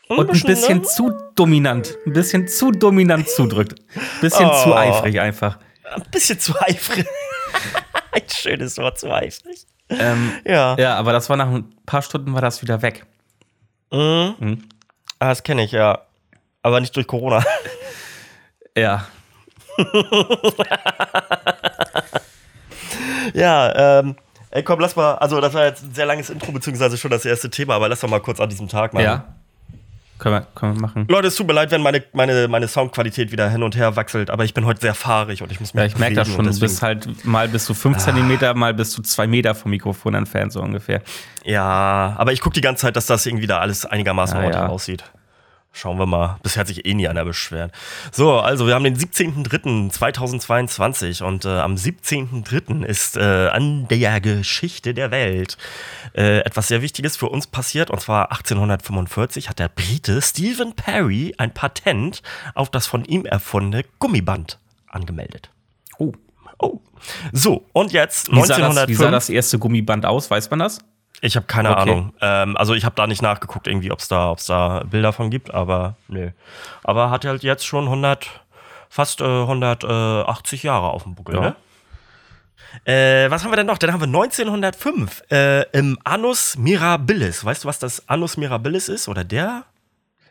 und 0.09 0.29
ein 0.29 0.41
bisschen 0.41 0.77
ne? 0.79 0.83
zu 0.83 1.13
dominant, 1.35 1.97
ein 2.05 2.13
bisschen 2.13 2.47
zu 2.47 2.71
dominant 2.71 3.29
zudrückt. 3.29 3.79
Ein 3.95 4.01
bisschen 4.21 4.49
Oh. 4.49 4.63
zu 4.63 4.75
eifrig 4.75 5.19
einfach. 5.19 5.57
Ein 5.93 6.03
bisschen 6.11 6.39
zu 6.39 6.53
eifrig. 6.61 7.05
Ein 8.11 8.23
schönes 8.33 8.77
Wort, 8.77 8.99
zu 8.99 9.11
eifrig. 9.13 9.65
Ähm, 9.89 10.31
Ja. 10.45 10.75
ja, 10.77 10.95
aber 10.95 11.13
das 11.13 11.29
war 11.29 11.37
nach 11.37 11.47
ein 11.49 11.73
paar 11.85 12.01
Stunden 12.01 12.33
war 12.33 12.41
das 12.41 12.61
wieder 12.61 12.81
weg. 12.81 13.05
Mhm. 13.91 14.35
Mhm. 14.39 14.63
Ah, 15.19 15.29
das 15.29 15.43
kenne 15.43 15.63
ich, 15.63 15.71
ja. 15.71 16.01
Aber 16.61 16.81
nicht 16.81 16.93
durch 16.95 17.07
Corona. 17.07 17.43
Ja, 18.75 19.07
ja, 23.33 23.99
ähm, 23.99 24.15
ey, 24.51 24.63
komm, 24.63 24.79
lass 24.79 24.95
mal, 24.95 25.15
also 25.15 25.39
das 25.41 25.53
war 25.53 25.65
jetzt 25.65 25.83
ein 25.83 25.93
sehr 25.93 26.05
langes 26.05 26.29
Intro, 26.29 26.51
beziehungsweise 26.51 26.97
schon 26.97 27.11
das 27.11 27.25
erste 27.25 27.49
Thema, 27.49 27.75
aber 27.75 27.89
lass 27.89 27.99
doch 28.01 28.09
mal 28.09 28.19
kurz 28.21 28.39
an 28.39 28.49
diesem 28.49 28.67
Tag 28.67 28.93
machen. 28.93 29.03
ja. 29.03 29.25
Können 30.19 30.33
wir, 30.33 30.47
können 30.55 30.73
wir 30.73 30.81
machen. 30.81 31.05
Leute, 31.09 31.27
es 31.27 31.35
tut 31.35 31.45
mir 31.45 31.53
leid, 31.53 31.69
wenn 31.69 31.83
meine, 31.83 32.03
meine, 32.11 32.47
meine 32.47 32.67
Soundqualität 32.67 33.31
wieder 33.31 33.51
hin 33.51 33.61
und 33.61 33.75
her 33.75 33.95
wechselt, 33.95 34.31
aber 34.31 34.45
ich 34.45 34.55
bin 34.55 34.65
heute 34.65 34.81
sehr 34.81 34.95
fahrig 34.95 35.43
und 35.43 35.51
ich 35.51 35.59
muss 35.59 35.75
mich 35.75 35.79
Ja, 35.79 35.85
ich 35.85 35.95
merke 35.99 36.15
das 36.15 36.27
schon. 36.27 36.43
Du 36.43 36.59
bist 36.59 36.81
halt 36.81 37.23
mal 37.23 37.47
bist 37.47 37.69
du 37.69 37.75
fünf 37.75 37.99
Zentimeter, 37.99 38.55
mal 38.55 38.73
bist 38.73 38.97
du 38.97 39.03
zwei 39.03 39.27
Meter 39.27 39.53
vom 39.53 39.69
Mikrofon 39.69 40.15
entfernt, 40.15 40.53
so 40.53 40.61
ungefähr. 40.63 41.03
Ja, 41.45 42.15
aber 42.17 42.33
ich 42.33 42.41
gucke 42.41 42.55
die 42.55 42.61
ganze 42.61 42.81
Zeit, 42.81 42.95
dass 42.95 43.05
das 43.05 43.27
irgendwie 43.27 43.45
da 43.45 43.59
alles 43.59 43.85
einigermaßen 43.85 44.37
Ah, 44.37 44.41
ordentlich 44.41 44.59
ja. 44.63 44.67
aussieht. 44.69 45.03
Schauen 45.73 45.99
wir 45.99 46.07
mal. 46.07 46.39
Bisher 46.41 46.61
hat 46.61 46.67
sich 46.67 46.87
eh 46.87 46.95
nie 46.95 47.07
einer 47.07 47.23
beschwert. 47.23 47.71
So, 48.11 48.39
also 48.39 48.65
wir 48.65 48.73
haben 48.73 48.83
den 48.83 48.97
17.03.2022 48.97 51.23
und 51.23 51.45
äh, 51.45 51.49
am 51.49 51.75
17.03. 51.75 52.83
ist 52.83 53.15
äh, 53.15 53.49
an 53.49 53.87
der 53.87 54.19
Geschichte 54.19 54.95
der 54.95 55.11
Welt 55.11 55.59
äh, 56.15 56.39
etwas 56.39 56.69
sehr 56.69 56.81
Wichtiges 56.81 57.15
für 57.15 57.29
uns 57.29 57.45
passiert. 57.45 57.91
Und 57.91 58.01
zwar 58.01 58.31
1845 58.31 59.49
hat 59.49 59.59
der 59.59 59.69
Brite 59.69 60.19
Stephen 60.21 60.73
Perry 60.73 61.35
ein 61.37 61.53
Patent 61.53 62.23
auf 62.55 62.71
das 62.71 62.87
von 62.87 63.05
ihm 63.05 63.25
erfundene 63.25 63.85
Gummiband 63.99 64.57
angemeldet. 64.87 65.51
Oh. 65.99 66.11
Oh. 66.59 66.79
So, 67.33 67.67
und 67.73 67.91
jetzt 67.91 68.31
Wie 68.31 68.41
sah, 68.41 68.57
das, 68.57 68.57
1905. 68.57 68.89
wie 68.89 68.95
sah 68.95 69.11
das 69.11 69.29
erste 69.29 69.59
Gummiband 69.59 70.07
aus? 70.07 70.31
Weiß 70.31 70.49
man 70.49 70.57
das? 70.57 70.79
Ich 71.21 71.35
habe 71.35 71.45
keine 71.47 71.71
Okay. 71.71 71.79
Ahnung. 71.81 72.13
Ähm, 72.21 72.57
also 72.57 72.73
ich 72.75 72.85
habe 72.85 72.95
da 72.95 73.07
nicht 73.07 73.21
nachgeguckt, 73.21 73.67
irgendwie, 73.67 73.91
ob 73.91 73.99
es 73.99 74.07
da, 74.07 74.29
ob's 74.29 74.45
da 74.45 74.83
Bilder 74.83 75.13
von 75.13 75.29
gibt, 75.31 75.53
aber 75.53 75.95
nö. 76.07 76.29
Aber 76.83 77.09
hat 77.09 77.25
halt 77.25 77.41
jetzt 77.43 77.65
schon 77.65 77.85
100, 77.85 78.29
fast 78.89 79.21
äh, 79.21 79.23
180 79.23 80.63
Jahre 80.63 80.89
auf 80.89 81.03
dem 81.03 81.15
Buckel, 81.15 81.35
Ja. 81.35 81.41
ne? 81.41 81.55
Äh, 82.85 83.31
was 83.31 83.43
haben 83.43 83.51
wir 83.51 83.55
denn 83.55 83.65
noch? 83.65 83.77
Dann 83.79 83.91
haben 83.93 84.01
wir 84.01 84.07
1905 84.07 85.23
äh, 85.31 85.63
im 85.71 85.97
Annus 86.03 86.57
Mirabilis. 86.57 87.43
Weißt 87.43 87.63
du, 87.63 87.67
was 87.67 87.79
das 87.79 88.07
Annus 88.09 88.37
Mirabilis 88.37 88.87
ist? 88.89 89.07
Oder 89.07 89.23
der? 89.23 89.63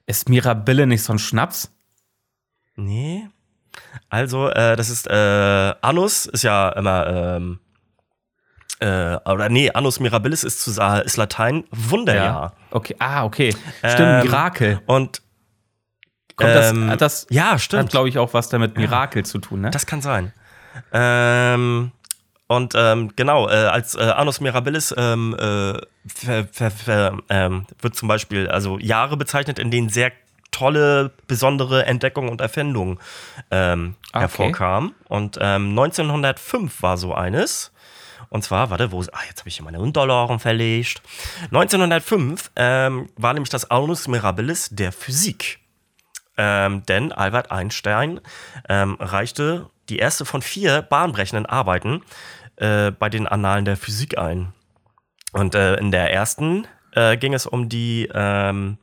Ist 0.06 0.28
Mirabelle 0.28 0.86
nicht 0.86 1.02
so 1.02 1.12
ein 1.12 1.18
Schnaps? 1.18 1.72
Nee. 2.76 3.28
Also, 4.10 4.48
äh, 4.50 4.76
das 4.76 4.90
ist, 4.90 5.08
äh, 5.08 5.74
Annus 5.80 6.26
ist 6.26 6.42
ja 6.44 6.68
immer, 6.70 7.06
ähm, 7.06 7.58
äh, 8.80 9.16
oder 9.24 9.48
nee, 9.48 9.70
Annus 9.70 10.00
Mirabilis 10.00 10.44
ist, 10.44 10.62
zu, 10.62 10.70
ist 10.70 11.16
Latein 11.16 11.64
Wunderjahr. 11.70 12.52
Okay. 12.70 12.94
Ah, 12.98 13.24
okay. 13.24 13.54
Ähm, 13.82 13.90
Stimmt, 13.90 14.24
Mirakel. 14.24 14.80
Und 14.86 15.22
Kommt 16.36 16.50
das, 16.54 16.70
ähm, 16.72 16.90
hat 16.90 17.00
das 17.00 17.26
ja, 17.30 17.52
hat, 17.52 17.60
stimmt. 17.62 17.90
glaube 17.90 18.08
ich, 18.10 18.18
auch 18.18 18.34
was 18.34 18.50
damit 18.50 18.76
Mirakel 18.76 19.24
zu 19.24 19.38
tun, 19.38 19.62
ne? 19.62 19.70
Das 19.70 19.86
kann 19.86 20.02
sein. 20.02 20.32
Ähm, 20.92 21.92
und 22.48 22.74
ähm, 22.76 23.12
genau, 23.16 23.48
äh, 23.48 23.52
als 23.54 23.94
äh, 23.94 24.02
Annus 24.02 24.40
Mirabilis 24.40 24.94
ähm, 24.96 25.34
äh, 25.38 25.78
ver, 26.06 26.44
ver, 26.52 26.70
ver, 26.70 27.18
ähm, 27.30 27.66
wird 27.80 27.96
zum 27.96 28.08
Beispiel 28.08 28.48
also 28.48 28.78
Jahre 28.78 29.16
bezeichnet, 29.16 29.58
in 29.58 29.70
denen 29.70 29.88
sehr 29.88 30.12
tolle, 30.52 31.10
besondere 31.26 31.86
Entdeckungen 31.86 32.28
und 32.30 32.40
Erfindungen 32.40 32.98
ähm, 33.50 33.96
Ah, 34.12 34.18
okay. 34.18 34.20
hervorkamen. 34.20 34.94
Und 35.08 35.38
ähm, 35.40 35.70
1905 35.70 36.82
war 36.82 36.96
so 36.96 37.14
eines. 37.14 37.72
Und 38.28 38.42
zwar, 38.42 38.70
warte, 38.70 38.92
wo, 38.92 39.00
ah, 39.00 39.20
jetzt 39.28 39.40
habe 39.40 39.48
ich 39.48 39.56
hier 39.56 39.64
meine 39.64 39.80
Unterlagen 39.80 40.38
verlegt. 40.38 41.02
1905 41.44 42.50
ähm, 42.56 43.08
war 43.16 43.32
nämlich 43.34 43.50
das 43.50 43.70
Annus 43.70 44.08
Mirabilis 44.08 44.68
der 44.70 44.92
Physik. 44.92 45.60
Ähm, 46.36 46.84
denn 46.86 47.12
Albert 47.12 47.50
Einstein 47.50 48.20
ähm, 48.68 48.96
reichte 49.00 49.70
die 49.88 49.98
erste 49.98 50.24
von 50.24 50.42
vier 50.42 50.82
bahnbrechenden 50.82 51.46
Arbeiten 51.46 52.02
äh, 52.56 52.90
bei 52.90 53.08
den 53.08 53.26
Annalen 53.26 53.64
der 53.64 53.76
Physik 53.76 54.18
ein. 54.18 54.52
Und 55.32 55.54
äh, 55.54 55.76
in 55.76 55.90
der 55.90 56.12
ersten 56.12 56.66
äh, 56.92 57.16
ging 57.16 57.34
es 57.34 57.46
um 57.46 57.68
die 57.68 58.08
ähm, 58.12 58.78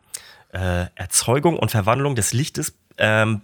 äh, 0.51 0.87
Erzeugung 0.95 1.57
und 1.57 1.71
Verwandlung 1.71 2.15
des 2.15 2.33
Lichtes 2.33 2.77
ähm, 2.97 3.41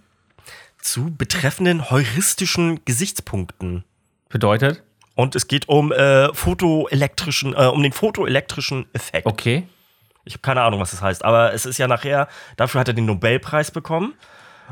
zu 0.82 1.16
betreffenden 1.16 1.90
heuristischen 1.90 2.84
Gesichtspunkten. 2.86 3.84
Bedeutet? 4.30 4.84
Und 5.20 5.36
es 5.36 5.50
geht 5.50 5.68
um 5.68 5.92
äh, 5.92 6.34
photoelektrischen, 6.34 7.54
äh, 7.54 7.66
um 7.66 7.84
den 7.84 7.92
photoelektrischen 7.92 8.86
Effekt. 8.94 9.28
Okay. 9.28 9.68
Ich 10.24 10.32
habe 10.32 10.42
keine 10.42 10.62
Ahnung, 10.62 10.80
was 10.80 10.92
das 10.92 11.02
heißt, 11.02 11.26
aber 11.26 11.54
es 11.54 11.66
ist 11.66 11.78
ja 11.78 11.90
nachher, 11.90 12.30
dafür 12.56 12.80
hat 12.80 12.88
er 12.88 12.94
den 12.94 13.06
Nobelpreis 13.06 13.72
bekommen. 13.72 14.14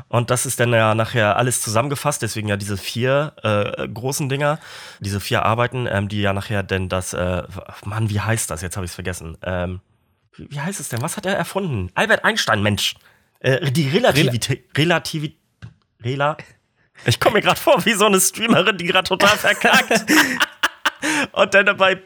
Und 0.08 0.30
das 0.30 0.46
ist 0.46 0.58
dann 0.58 0.72
ja 0.72 0.94
nachher 0.94 1.36
alles 1.36 1.60
zusammengefasst, 1.60 2.22
deswegen 2.22 2.48
ja 2.48 2.56
diese 2.56 2.78
vier 2.78 3.34
äh, 3.42 3.88
großen 3.88 4.30
Dinger, 4.30 4.58
diese 5.00 5.20
vier 5.20 5.42
Arbeiten, 5.44 5.86
ähm, 5.86 6.08
die 6.08 6.22
ja 6.22 6.32
nachher 6.32 6.62
denn 6.62 6.88
das, 6.88 7.12
äh, 7.12 7.42
Mann, 7.84 8.08
wie 8.08 8.20
heißt 8.20 8.50
das? 8.50 8.62
Jetzt 8.62 8.78
habe 8.78 8.86
ich 8.86 8.92
es 8.92 8.94
vergessen. 8.94 9.36
Ähm, 9.42 9.80
wie 10.34 10.60
heißt 10.60 10.80
es 10.80 10.88
denn? 10.88 11.02
Was 11.02 11.18
hat 11.18 11.26
er 11.26 11.36
erfunden? 11.36 11.90
Albert 11.94 12.24
Einstein, 12.24 12.62
Mensch. 12.62 12.94
Äh, 13.40 13.70
die 13.70 13.90
Relativität. 13.90 14.64
Relativität. 14.78 15.36
Rela. 16.02 16.38
Ich 17.06 17.18
komme 17.20 17.34
mir 17.36 17.42
gerade 17.42 17.60
vor 17.60 17.84
wie 17.84 17.92
so 17.94 18.06
eine 18.06 18.20
Streamerin, 18.20 18.76
die 18.76 18.86
gerade 18.86 19.08
total 19.08 19.36
verkackt. 19.36 20.04
Und 21.32 21.54
dann 21.54 21.66
dabei 21.66 22.02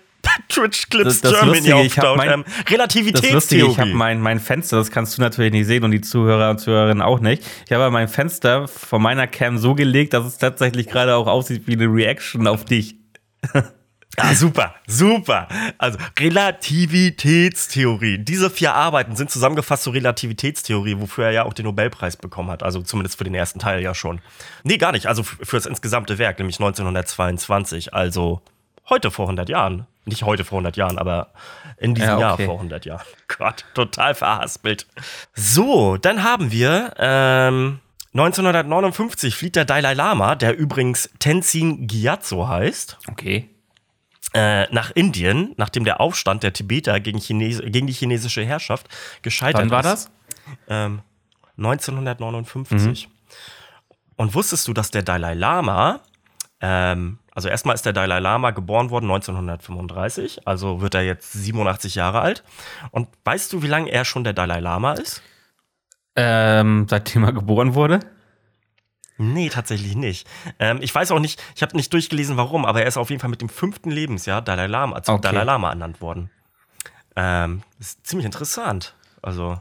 Twitch 0.48 0.88
Clips 0.90 1.20
Das- 1.20 1.32
das 1.32 1.32
Germany 1.40 1.70
Lustige, 1.70 1.82
ich 1.82 1.96
mein- 2.16 2.30
ähm, 2.30 2.44
Das 2.44 2.54
Lustige, 2.56 2.70
Relativitätstheorie. 2.74 3.70
ich 3.72 3.78
habe 3.78 3.90
mein, 3.94 4.20
mein 4.20 4.38
Fenster, 4.38 4.76
das 4.76 4.90
kannst 4.90 5.16
du 5.18 5.22
natürlich 5.22 5.52
nicht 5.52 5.66
sehen 5.66 5.82
und 5.84 5.90
die 5.90 6.00
Zuhörer 6.00 6.50
und 6.50 6.58
Zuhörerinnen 6.58 7.02
auch 7.02 7.20
nicht. 7.20 7.42
Ich 7.66 7.72
habe 7.72 7.90
mein 7.90 8.08
Fenster 8.08 8.68
von 8.68 9.02
meiner 9.02 9.26
Cam 9.26 9.58
so 9.58 9.74
gelegt, 9.74 10.12
dass 10.14 10.24
es 10.24 10.38
tatsächlich 10.38 10.88
gerade 10.88 11.16
auch 11.16 11.26
aussieht 11.26 11.62
wie 11.66 11.72
eine 11.74 11.86
Reaction 11.86 12.46
auf 12.46 12.64
dich. 12.64 12.96
Ah, 14.18 14.34
super, 14.34 14.74
super. 14.86 15.48
Also 15.78 15.98
Relativitätstheorie. 16.18 18.18
Diese 18.18 18.50
vier 18.50 18.74
Arbeiten 18.74 19.16
sind 19.16 19.30
zusammengefasst 19.30 19.84
zur 19.84 19.94
Relativitätstheorie, 19.94 21.00
wofür 21.00 21.26
er 21.26 21.32
ja 21.32 21.44
auch 21.44 21.54
den 21.54 21.64
Nobelpreis 21.64 22.16
bekommen 22.16 22.50
hat. 22.50 22.62
Also 22.62 22.82
zumindest 22.82 23.16
für 23.16 23.24
den 23.24 23.34
ersten 23.34 23.58
Teil 23.58 23.82
ja 23.82 23.94
schon. 23.94 24.20
Nee, 24.64 24.76
gar 24.76 24.92
nicht. 24.92 25.06
Also 25.06 25.22
für 25.22 25.56
das 25.56 25.66
insgesamte 25.66 26.18
Werk, 26.18 26.38
nämlich 26.38 26.56
1922. 26.56 27.94
Also 27.94 28.42
heute 28.88 29.10
vor 29.10 29.26
100 29.26 29.48
Jahren. 29.48 29.86
Nicht 30.04 30.24
heute 30.24 30.44
vor 30.44 30.58
100 30.58 30.76
Jahren, 30.76 30.98
aber 30.98 31.32
in 31.78 31.94
diesem 31.94 32.10
Ja, 32.10 32.20
Jahr 32.20 32.32
okay. 32.34 32.46
vor 32.46 32.56
100 32.56 32.84
Jahren. 32.84 33.06
Gott, 33.38 33.64
total 33.74 34.14
verhaspelt. 34.14 34.86
So, 35.34 35.96
dann 35.96 36.24
haben 36.24 36.50
wir 36.50 36.92
ähm, 36.98 37.78
1959 38.12 39.36
flieht 39.36 39.56
der 39.56 39.64
Dalai 39.64 39.94
Lama, 39.94 40.34
der 40.34 40.58
übrigens 40.58 41.08
Tenzin 41.18 41.86
Gyatso 41.86 42.48
heißt 42.48 42.98
Okay. 43.10 43.48
Äh, 44.34 44.72
nach 44.72 44.90
Indien, 44.92 45.54
nachdem 45.56 45.84
der 45.84 46.00
Aufstand 46.00 46.42
der 46.42 46.52
Tibeter 46.52 47.00
gegen, 47.00 47.18
Chines 47.18 47.60
gegen 47.64 47.86
die 47.86 47.92
chinesische 47.92 48.44
Herrschaft 48.44 48.88
gescheitert 49.22 49.62
Wann 49.62 49.70
war 49.70 49.80
ist. 49.80 49.86
das? 49.86 50.10
Ähm, 50.68 51.02
1959. 51.58 53.08
Mhm. 53.08 53.12
Und 54.16 54.34
wusstest 54.34 54.68
du, 54.68 54.72
dass 54.72 54.90
der 54.90 55.02
Dalai 55.02 55.34
Lama, 55.34 56.00
ähm, 56.60 57.18
also 57.34 57.48
erstmal 57.48 57.74
ist 57.74 57.84
der 57.86 57.92
Dalai 57.92 58.20
Lama 58.20 58.50
geboren 58.50 58.90
worden 58.90 59.10
1935, 59.10 60.46
also 60.46 60.80
wird 60.80 60.94
er 60.94 61.02
jetzt 61.02 61.32
87 61.32 61.94
Jahre 61.94 62.20
alt. 62.20 62.44
Und 62.90 63.08
weißt 63.24 63.52
du, 63.52 63.62
wie 63.62 63.68
lange 63.68 63.90
er 63.90 64.04
schon 64.04 64.24
der 64.24 64.32
Dalai 64.32 64.60
Lama 64.60 64.92
ist? 64.94 65.22
Ähm, 66.14 66.86
seitdem 66.88 67.24
er 67.24 67.32
geboren 67.32 67.74
wurde? 67.74 68.00
Nee, 69.18 69.48
tatsächlich 69.50 69.94
nicht. 69.94 70.26
Ähm, 70.58 70.78
ich 70.80 70.94
weiß 70.94 71.10
auch 71.12 71.18
nicht, 71.20 71.42
ich 71.54 71.62
habe 71.62 71.76
nicht 71.76 71.92
durchgelesen, 71.92 72.36
warum, 72.36 72.64
aber 72.64 72.80
er 72.82 72.88
ist 72.88 72.96
auf 72.96 73.10
jeden 73.10 73.20
Fall 73.20 73.30
mit 73.30 73.40
dem 73.40 73.48
fünften 73.48 73.90
Lebensjahr 73.90 74.42
Dalai 74.42 74.66
Lama, 74.66 75.02
zum 75.02 75.16
Okay. 75.16 75.22
Dalai 75.28 75.44
Lama 75.44 75.68
ernannt 75.70 76.00
worden. 76.00 76.30
Ähm, 77.14 77.62
das 77.78 77.88
ist 77.88 78.06
ziemlich 78.06 78.24
interessant. 78.26 78.94
Also, 79.20 79.60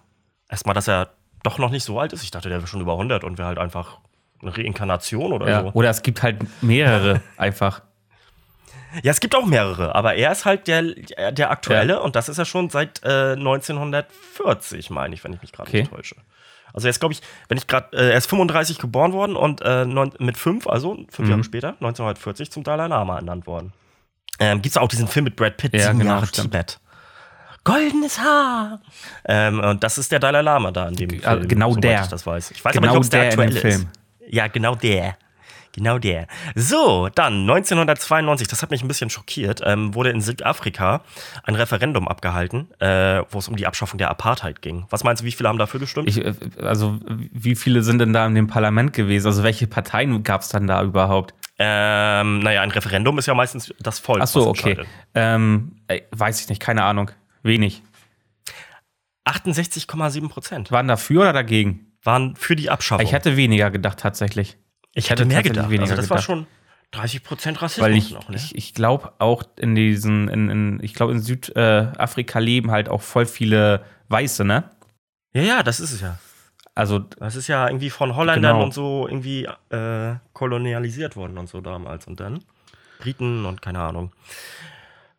erstmal, 0.50 0.74
dass 0.74 0.88
er 0.88 1.10
doch 1.44 1.58
noch 1.58 1.70
nicht 1.70 1.84
so 1.84 2.00
alt 2.00 2.14
ist. 2.14 2.24
Ich 2.24 2.32
dachte, 2.32 2.50
der 2.50 2.60
wäre 2.60 2.68
schon 2.68 2.82
über 2.82 2.94
100 2.94 3.24
und 3.24 3.38
wäre 3.38 3.48
halt 3.50 3.58
einfach 3.60 3.98
eine 4.42 4.56
Reinkarnation 4.56 5.34
oder 5.34 5.50
Ja. 5.50 5.62
so. 5.64 5.72
Oder 5.74 5.90
es 5.90 6.02
gibt 6.02 6.24
halt 6.24 6.40
mehrere 6.64 7.22
einfach. 7.38 7.82
Ja, 9.04 9.12
es 9.12 9.20
gibt 9.20 9.36
auch 9.36 9.46
mehrere, 9.46 9.96
aber 9.96 10.16
er 10.16 10.32
ist 10.32 10.44
halt 10.46 10.68
der, 10.68 10.84
der 11.32 11.50
aktuelle 11.52 12.02
und 12.02 12.16
das 12.16 12.28
ist 12.30 12.38
er 12.38 12.46
schon 12.46 12.70
seit 12.70 13.02
äh, 13.04 13.34
1940, 13.34 14.90
meine 14.90 15.14
ich, 15.16 15.24
wenn 15.24 15.34
ich 15.34 15.42
mich 15.42 15.52
gerade 15.52 15.70
Okay. 15.70 15.82
nicht 15.82 15.92
täusche. 15.92 16.16
Also 16.74 16.88
er 16.88 16.90
ist, 16.92 17.00
glaube 17.00 17.14
ich, 17.14 17.22
wenn 17.50 17.58
ich 17.58 17.68
gerade, 17.68 17.96
äh, 17.98 18.12
er 18.12 18.18
ist 18.18 18.28
35 18.30 18.78
geboren 18.78 19.14
worden 19.14 19.36
und 19.36 19.62
äh, 19.62 19.86
neun, 19.86 20.12
mit 20.20 20.38
fünf, 20.38 20.68
also 20.68 20.96
fünf 21.10 21.20
Mhm. 21.20 21.30
Jahre 21.30 21.44
später, 21.44 21.68
1940 21.80 22.52
zum 22.52 22.64
Dalai 22.64 22.88
Lama 22.88 23.16
ernannt 23.18 23.48
worden. 23.48 23.74
Ähm, 24.40 24.62
Gibt 24.62 24.76
es 24.76 24.78
auch 24.82 24.88
diesen 24.88 25.08
Film 25.08 25.26
mit 25.26 25.36
Brad 25.36 25.58
Pitt, 25.58 25.74
Ja, 25.74 25.88
Sieben 25.88 26.00
genau, 26.00 26.12
Jahre 26.14 26.26
stimmt. 26.28 26.52
Tibet. 26.52 26.80
Goldenes 27.64 28.20
Haar. 28.20 28.80
Ähm, 29.26 29.60
und 29.60 29.84
das 29.84 29.98
ist 30.00 30.12
der 30.12 30.20
Dalai 30.20 30.42
Lama 30.42 30.72
da 30.72 30.88
in 30.88 30.96
dem 30.96 31.10
Ja, 31.12 31.32
Film. 31.34 31.48
genau 31.48 31.76
der. 31.76 32.02
Ich 32.02 32.08
das 32.08 32.26
weiß. 32.26 32.52
Ich 32.52 32.66
weiß 32.66 32.74
Genau 32.74 32.88
aber 32.88 32.92
nicht, 32.94 32.98
ob 32.98 33.04
es 33.04 33.10
der, 33.10 33.36
der 33.36 33.52
Film. 33.62 33.82
ist. 34.20 34.34
Ja, 34.34 34.48
genau 34.48 34.74
der. 34.76 35.16
Genau 35.74 35.98
der. 36.00 36.28
So, 36.56 37.10
dann 37.16 37.42
1992, 37.42 38.48
das 38.48 38.62
hat 38.62 38.72
mich 38.72 38.84
ein 38.84 38.88
bisschen 38.88 39.10
schockiert, 39.10 39.62
ähm, 39.64 39.94
wurde 39.96 40.10
in 40.10 40.22
Südafrika 40.22 41.02
ein 41.44 41.56
Referendum 41.56 42.08
abgehalten, 42.08 42.68
äh, 42.80 43.24
wo 43.30 43.40
es 43.40 43.48
um 43.48 43.56
die 43.56 43.68
Abschaffung 43.68 43.98
der 43.98 44.10
Apartheid 44.10 44.62
ging. 44.62 44.86
Was 44.90 45.04
meinst 45.04 45.22
du, 45.22 45.26
wie 45.26 45.32
viele 45.32 45.50
haben 45.50 45.58
dafür 45.58 45.80
gestimmt? 45.80 46.10
Ich, 46.10 46.24
äh, 46.24 46.34
also, 46.62 47.00
wie 47.08 47.56
viele 47.56 47.84
sind 47.84 48.00
denn 48.00 48.14
da 48.14 48.26
in 48.26 48.36
dem 48.36 48.48
Parlament 48.48 48.94
gewesen? 48.94 49.28
Also, 49.28 49.44
welche 49.44 49.68
Parteien 49.68 50.24
gab 50.24 50.42
es 50.42 50.50
dann 50.50 50.68
da 50.68 50.84
überhaupt? 50.84 51.34
ähm, 51.64 52.40
naja, 52.40 52.62
ein 52.62 52.72
Referendum 52.72 53.20
ist 53.20 53.28
ja 53.28 53.36
meistens 53.36 53.74
das 53.80 54.00
Volk. 54.00 54.22
Ach 54.24 54.28
so, 54.28 54.48
okay. 54.48 54.78
Ähm, 55.14 55.74
weiß 56.12 56.42
ich 56.42 56.50
nicht, 56.50 56.60
keine 56.60 56.84
Ahnung. 56.84 57.12
Wenig. 57.44 57.84
68,7 59.26 60.30
Prozent 60.30 60.72
Waren 60.72 60.88
dafür 60.88 61.22
oder 61.22 61.34
dagegen? 61.34 61.92
waren 62.04 62.36
für 62.36 62.56
die 62.56 62.70
Abschaffung. 62.70 63.06
Ich 63.06 63.14
hätte 63.14 63.38
weniger 63.38 63.70
gedacht, 63.70 64.00
tatsächlich. 64.00 64.58
Ich 64.94 65.10
hätte 65.10 65.26
mehr 65.26 65.44
gedacht. 65.44 65.70
weniger 65.70 65.84
Also 65.92 65.96
das 65.96 66.10
war 66.10 66.18
gedacht. 66.18 66.26
schon 66.26 66.48
30 66.92 67.24
Prozent 67.24 67.62
Rassismus 67.62 67.86
Weil 67.86 67.96
ich, 67.96 68.12
noch, 68.12 68.28
ne? 68.30 68.36
ich, 68.36 68.56
ich 68.56 68.74
glaube 68.74 69.14
auch 69.20 69.44
in 69.58 69.76
diesen, 69.76 70.28
in, 70.28 70.50
in, 70.50 70.80
ich 70.84 70.94
glaube 70.94 71.14
in 71.14 71.20
Südafrika 71.22 72.40
leben 72.40 72.72
halt 72.72 72.90
auch 72.90 73.02
voll 73.02 73.26
viele 73.26 73.84
Weiße, 74.10 74.44
ne? 74.44 74.70
ja, 75.34 75.42
ja, 75.44 75.64
das 75.64 75.80
ist 75.80 75.92
es 75.94 76.02
ja. 76.02 76.18
Also, 76.76 77.00
Das 77.00 77.36
ist 77.36 77.48
ja 77.48 77.68
irgendwie 77.68 77.90
von 77.90 78.16
Holländern 78.16 78.54
Genau. 78.54 78.64
und 78.64 78.74
so 78.74 79.06
irgendwie 79.08 79.48
äh, 79.70 80.16
kolonialisiert 80.34 81.16
worden 81.18 81.38
und 81.38 81.48
so 81.50 81.60
damals. 81.62 82.08
Und 82.08 82.20
dann 82.22 82.44
Briten 83.00 83.46
und 83.46 83.62
keine 83.62 83.80
Ahnung. 83.80 84.12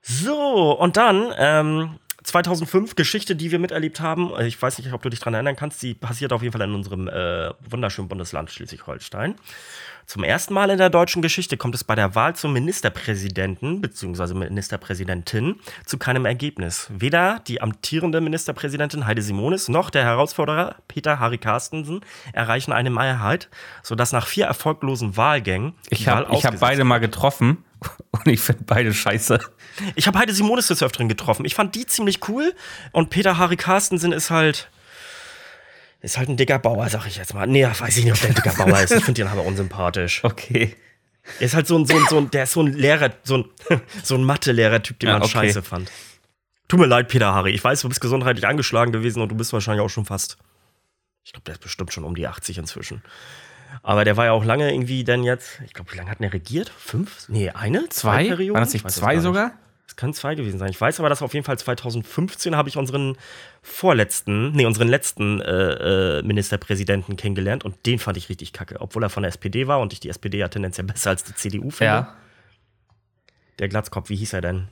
So, 0.00 0.72
und 0.78 0.96
dann 0.96 1.32
ähm, 1.36 1.98
2005, 2.22 2.94
Geschichte, 2.96 3.36
die 3.36 3.50
wir 3.50 3.58
miterlebt 3.58 4.00
haben. 4.00 4.30
Ich 4.40 4.60
weiß 4.60 4.78
nicht, 4.78 4.92
ob 4.92 5.02
du 5.02 5.08
dich 5.08 5.20
daran 5.20 5.34
erinnern 5.34 5.56
kannst. 5.56 5.82
Die 5.82 5.94
passiert 5.94 6.32
auf 6.32 6.42
jeden 6.42 6.52
Fall 6.52 6.62
in 6.62 6.74
unserem 6.74 7.08
äh, 7.08 7.50
wunderschönen 7.68 8.08
Bundesland 8.08 8.50
Schleswig-Holstein. 8.50 9.34
Zum 10.06 10.24
ersten 10.24 10.52
Mal 10.52 10.70
in 10.70 10.78
der 10.78 10.90
deutschen 10.90 11.22
Geschichte 11.22 11.56
kommt 11.56 11.74
es 11.74 11.84
bei 11.84 11.94
der 11.94 12.14
Wahl 12.14 12.34
zum 12.34 12.52
Ministerpräsidenten 12.52 13.80
bzw. 13.80 14.34
Ministerpräsidentin 14.34 15.60
zu 15.86 15.96
keinem 15.96 16.26
Ergebnis. 16.26 16.88
Weder 16.90 17.40
die 17.46 17.60
amtierende 17.60 18.20
Ministerpräsidentin 18.20 19.06
Heide 19.06 19.22
Simonis 19.22 19.68
noch 19.68 19.90
der 19.90 20.04
Herausforderer 20.04 20.76
Peter 20.88 21.18
Harry 21.20 21.38
Carstensen 21.38 22.00
erreichen 22.32 22.72
eine 22.72 22.90
Mehrheit, 22.90 23.48
sodass 23.82 24.12
nach 24.12 24.26
vier 24.26 24.46
erfolglosen 24.46 25.16
Wahlgängen 25.16 25.74
ich 25.88 26.08
habe 26.08 26.28
hab 26.30 26.60
beide 26.60 26.84
mal 26.84 26.98
getroffen 26.98 27.64
und 28.10 28.26
ich 28.26 28.40
finde 28.40 28.64
beide 28.64 28.92
scheiße. 28.92 29.38
ich 29.94 30.06
habe 30.06 30.18
Heide 30.18 30.32
Simonis 30.32 30.68
des 30.68 30.82
Öfteren 30.82 31.08
getroffen. 31.08 31.44
Ich 31.44 31.54
fand 31.54 31.74
die 31.74 31.86
ziemlich 31.86 32.28
cool. 32.28 32.54
Und 32.92 33.10
Peter 33.10 33.38
Harry 33.38 33.56
Carstensen 33.56 34.12
ist 34.12 34.30
halt. 34.30 34.68
Ist 36.00 36.18
halt 36.18 36.28
ein 36.28 36.36
dicker 36.36 36.58
Bauer, 36.58 36.88
sag 36.88 37.06
ich 37.06 37.16
jetzt 37.16 37.32
mal. 37.32 37.46
Nee, 37.46 37.64
weiß 37.64 37.96
ich 37.96 38.04
nicht, 38.04 38.12
ob 38.12 38.20
der 38.20 38.30
ein 38.30 38.34
dicker 38.34 38.54
Bauer 38.54 38.80
ist. 38.80 38.90
Ich 38.90 39.04
finde 39.04 39.22
den 39.22 39.28
aber 39.28 39.44
unsympathisch. 39.44 40.22
Okay. 40.24 40.74
Er 41.38 41.46
ist 41.46 41.54
halt 41.54 41.68
so 41.68 41.78
ein, 41.78 41.86
so 41.86 41.94
ein, 41.96 42.04
so 42.10 42.18
ein, 42.18 42.30
der 42.32 42.42
ist 42.42 42.52
so 42.52 42.62
ein 42.62 42.72
Lehrer, 42.72 43.10
so 43.22 43.36
ein, 43.36 43.44
so 44.02 44.16
ein 44.16 44.24
Mathe-Lehrer-Typ, 44.24 44.98
den 44.98 45.06
Ja, 45.08 45.12
man 45.14 45.22
okay. 45.22 45.30
scheiße 45.30 45.62
fand. 45.62 45.88
Tut 46.66 46.80
mir 46.80 46.86
leid, 46.86 47.06
Peter 47.06 47.32
Harry. 47.32 47.52
Ich 47.52 47.62
weiß, 47.62 47.82
du 47.82 47.88
bist 47.88 48.00
gesundheitlich 48.00 48.46
angeschlagen 48.48 48.90
gewesen 48.90 49.22
und 49.22 49.28
du 49.28 49.36
bist 49.36 49.52
wahrscheinlich 49.52 49.84
auch 49.84 49.88
schon 49.88 50.04
fast. 50.04 50.36
Ich 51.24 51.32
glaube, 51.32 51.44
der 51.44 51.54
ist 51.54 51.60
bestimmt 51.62 51.92
schon 51.92 52.02
um 52.02 52.16
die 52.16 52.26
80 52.26 52.58
inzwischen. 52.58 53.02
Aber 53.82 54.04
der 54.04 54.16
war 54.16 54.26
ja 54.26 54.32
auch 54.32 54.44
lange 54.44 54.72
irgendwie 54.72 55.04
dann 55.04 55.24
jetzt. 55.24 55.60
Ich 55.64 55.72
glaube, 55.72 55.92
wie 55.92 55.96
lange 55.96 56.10
hat 56.10 56.20
der 56.20 56.32
regiert? 56.32 56.68
Fünf? 56.68 57.28
Nee, 57.28 57.50
eine? 57.50 57.88
Zwei? 57.88 58.26
Perioden? 58.28 58.54
Waren 58.54 58.64
das 58.64 58.74
Ich 58.74 58.84
nicht 58.84 58.94
zwei 58.94 59.14
nicht. 59.14 59.22
sogar? 59.22 59.52
Es 59.86 59.96
kann 59.96 60.14
zwei 60.14 60.34
gewesen 60.34 60.58
sein. 60.58 60.70
Ich 60.70 60.80
weiß 60.80 61.00
aber, 61.00 61.08
dass 61.10 61.20
auf 61.20 61.34
jeden 61.34 61.44
Fall 61.44 61.58
2015 61.58 62.56
habe 62.56 62.68
ich 62.68 62.76
unseren 62.78 63.16
vorletzten, 63.62 64.52
nee, 64.52 64.64
unseren 64.64 64.88
letzten 64.88 65.40
äh, 65.40 66.18
äh, 66.18 66.22
Ministerpräsidenten 66.22 67.16
kennengelernt 67.16 67.64
und 67.64 67.84
den 67.84 67.98
fand 67.98 68.16
ich 68.16 68.28
richtig 68.28 68.52
kacke, 68.52 68.80
obwohl 68.80 69.02
er 69.02 69.10
von 69.10 69.22
der 69.22 69.28
SPD 69.28 69.66
war 69.66 69.80
und 69.80 69.92
ich 69.92 70.00
die 70.00 70.08
SPD 70.08 70.38
ja 70.38 70.48
tendenziell 70.48 70.86
besser 70.86 71.10
als 71.10 71.24
die 71.24 71.34
CDU 71.34 71.70
finde. 71.70 71.84
Ja. 71.92 72.14
Der 73.58 73.68
Glatzkopf, 73.68 74.08
wie 74.08 74.16
hieß 74.16 74.32
er 74.32 74.40
denn? 74.40 74.68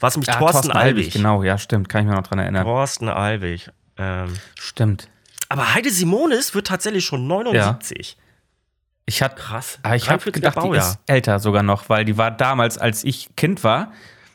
War 0.00 0.08
es 0.08 0.16
nämlich 0.16 0.28
Ja, 0.28 0.38
Thorsten, 0.38 0.72
Albig? 0.72 1.12
Genau, 1.12 1.42
ja, 1.44 1.56
stimmt. 1.56 1.88
Kann 1.88 2.02
ich 2.02 2.08
mich 2.08 2.16
noch 2.16 2.26
dran 2.26 2.40
erinnern. 2.40 2.64
Thorsten 2.64 3.08
Albig. 3.08 3.70
Ähm, 3.96 4.34
Stimmt. 4.58 5.08
aber 5.48 5.72
Heide 5.72 5.88
Simonis 5.90 6.52
wird 6.54 6.66
tatsächlich 6.66 7.04
schon 7.04 7.28
79. 7.28 8.16
Ich 9.06 9.22
hatte 9.22 9.36
Krass. 9.36 9.78
Ah, 9.82 9.94
ich 9.94 10.08
habe 10.08 10.22
43er 10.22 10.30
gedacht, 10.32 10.56
die 10.56 10.60
Baujahr. 10.60 10.84
ist 10.86 10.98
älter 11.06 11.38
sogar 11.38 11.62
noch, 11.62 11.88
weil 11.88 12.04
die 12.04 12.16
war 12.16 12.30
damals, 12.30 12.78
als 12.78 13.04
ich 13.04 13.28
Kind 13.36 13.62
war, 13.62 13.92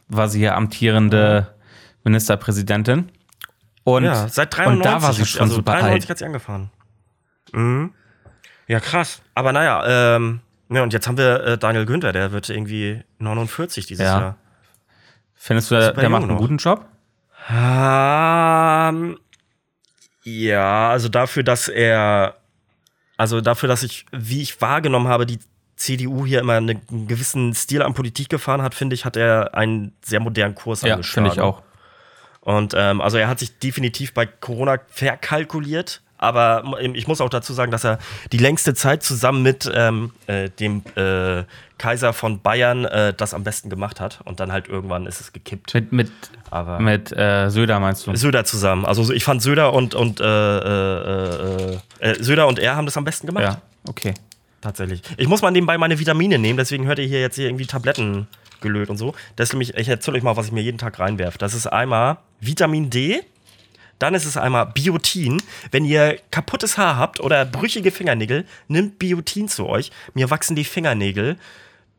war 0.08 0.30
sie 0.30 0.42
ja 0.42 0.56
amtierende 0.56 1.56
Ministerpräsidentin. 2.04 3.12
Und, 3.84 4.04
ja, 4.04 4.28
seit 4.28 4.56
93. 4.56 4.78
und 4.78 4.86
da 4.86 5.02
war 5.02 5.14
sie 5.14 5.26
schon 5.26 5.42
also 5.42 5.56
super 5.56 5.72
93 5.74 6.04
alt. 6.04 6.10
hat 6.10 6.18
sie 6.20 6.26
angefahren. 6.26 6.70
Mhm. 7.52 7.94
Ja, 8.68 8.80
krass. 8.80 9.22
Aber 9.34 9.52
naja, 9.54 10.16
ähm, 10.16 10.42
ja, 10.70 10.84
und 10.84 10.94
jetzt 10.94 11.08
haben 11.08 11.18
wir 11.18 11.44
äh, 11.44 11.58
Daniel 11.58 11.88
Günther, 11.88 12.12
der 12.12 12.32
wird 12.32 12.48
irgendwie 12.50 13.02
49 13.18 13.88
dieses 13.88 14.04
Ja. 14.06 14.20
Jahr. 14.20 14.36
Findest 15.34 15.72
du, 15.72 15.76
der, 15.76 15.94
der 15.94 16.10
macht 16.10 16.24
einen 16.24 16.34
noch. 16.34 16.38
guten 16.40 16.58
Job? 16.58 16.86
Ähm, 17.50 19.18
ja, 20.24 20.90
also 20.90 21.10
dafür, 21.10 21.44
dass 21.44 21.68
er, 21.68 22.36
also 23.20 23.42
dafür, 23.42 23.68
dass 23.68 23.84
ich, 23.84 24.06
wie 24.12 24.42
ich 24.42 24.60
wahrgenommen 24.62 25.08
habe, 25.08 25.26
die 25.26 25.40
CDU 25.76 26.26
hier 26.26 26.40
immer 26.40 26.54
eine- 26.54 26.80
einen 26.90 27.08
gewissen 27.08 27.54
Stil 27.54 27.82
an 27.82 27.94
Politik 27.94 28.30
gefahren 28.30 28.62
hat, 28.62 28.74
finde 28.76 28.94
ich, 28.96 29.06
hat 29.06 29.16
er 29.18 29.56
einen 29.56 29.94
sehr 30.02 30.20
modernen 30.20 30.56
Kurs 30.56 30.82
Ja, 30.82 30.94
angeschlagen. 30.94 31.30
finde 31.30 31.36
ich 31.36 31.42
auch. 31.42 31.62
Und 32.42 32.74
ähm, 32.76 33.02
also 33.02 33.18
er 33.18 33.28
hat 33.28 33.40
sich 33.40 33.60
definitiv 33.60 34.14
bei 34.14 34.26
Corona 34.26 34.78
verkalkuliert. 34.90 36.02
Aber 36.20 36.64
ich 36.82 37.08
muss 37.08 37.22
auch 37.22 37.30
dazu 37.30 37.54
sagen, 37.54 37.72
dass 37.72 37.86
er 37.86 37.98
die 38.32 38.38
längste 38.38 38.74
Zeit 38.74 39.04
zusammen 39.04 39.42
mit 39.42 39.72
ähm, 39.74 40.12
äh, 40.28 40.50
dem 40.50 40.84
äh, 40.96 41.44
Kaiser 41.78 42.12
von 42.12 42.42
Bayern 42.42 42.84
äh, 42.86 43.14
das 43.16 43.34
am 43.34 43.44
besten 43.44 43.70
gemacht 43.70 44.02
hat. 44.02 44.20
Und 44.26 44.42
dann 44.42 44.52
halt 44.52 44.68
irgendwann 44.68 45.06
ist 45.06 45.22
es 45.22 45.32
gekippt. 45.32 45.74
Mit, 45.74 45.94
mit, 45.94 46.12
Aber 46.52 46.80
mit 46.80 47.12
äh, 47.18 47.50
Söder 47.50 47.80
meinst 47.80 48.06
du? 48.06 48.16
Söder 48.16 48.44
zusammen. 48.44 48.86
Also 48.86 49.12
ich 49.14 49.24
fand 49.24 49.42
Söder 49.42 49.74
und, 49.74 49.96
und 49.96 50.20
äh, 50.20 51.74
äh, 51.74 51.80
Söder 52.20 52.48
und 52.48 52.60
er 52.60 52.76
haben 52.76 52.86
das 52.86 52.98
am 52.98 53.06
besten 53.06 53.26
gemacht. 53.26 53.44
Ja, 53.44 53.62
okay. 53.88 54.14
Tatsächlich. 54.62 55.02
Ich 55.16 55.30
muss 55.30 55.42
mal 55.42 55.52
nebenbei 55.52 55.78
meine 55.78 55.98
Vitamine 56.00 56.38
nehmen, 56.38 56.58
deswegen 56.58 56.86
hört 56.86 57.00
ihr 57.00 57.06
hier 57.06 57.22
jetzt 57.22 57.36
hier 57.36 57.46
irgendwie 57.48 57.66
Tabletten 57.66 58.28
gelöt 58.60 58.90
und 58.90 58.98
so. 58.98 59.14
Das 59.38 59.50
ist 59.50 59.54
nämlich, 59.54 59.76
ich 59.78 59.88
erzähle 59.88 60.18
euch 60.18 60.24
mal, 60.24 60.36
was 60.36 60.48
ich 60.48 60.52
mir 60.52 60.62
jeden 60.62 60.78
Tag 60.78 61.00
reinwerfe. 61.00 61.38
Das 61.38 61.54
ist 61.54 61.68
einmal 61.68 62.18
Vitamin 62.42 62.90
D, 62.90 63.22
dann 64.00 64.14
ist 64.16 64.26
es 64.26 64.38
einmal 64.38 64.66
Biotin. 64.68 65.42
Wenn 65.72 65.86
ihr 65.86 66.20
kaputtes 66.32 66.78
Haar 66.78 66.98
habt 66.98 67.20
oder 67.20 67.46
brüchige 67.46 67.92
Fingernägel, 67.92 68.46
nimmt 68.68 68.98
Biotin 68.98 69.48
zu 69.48 69.68
euch. 69.68 69.92
Mir 70.14 70.30
wachsen 70.30 70.56
die 70.56 70.64
Fingernägel 70.64 71.38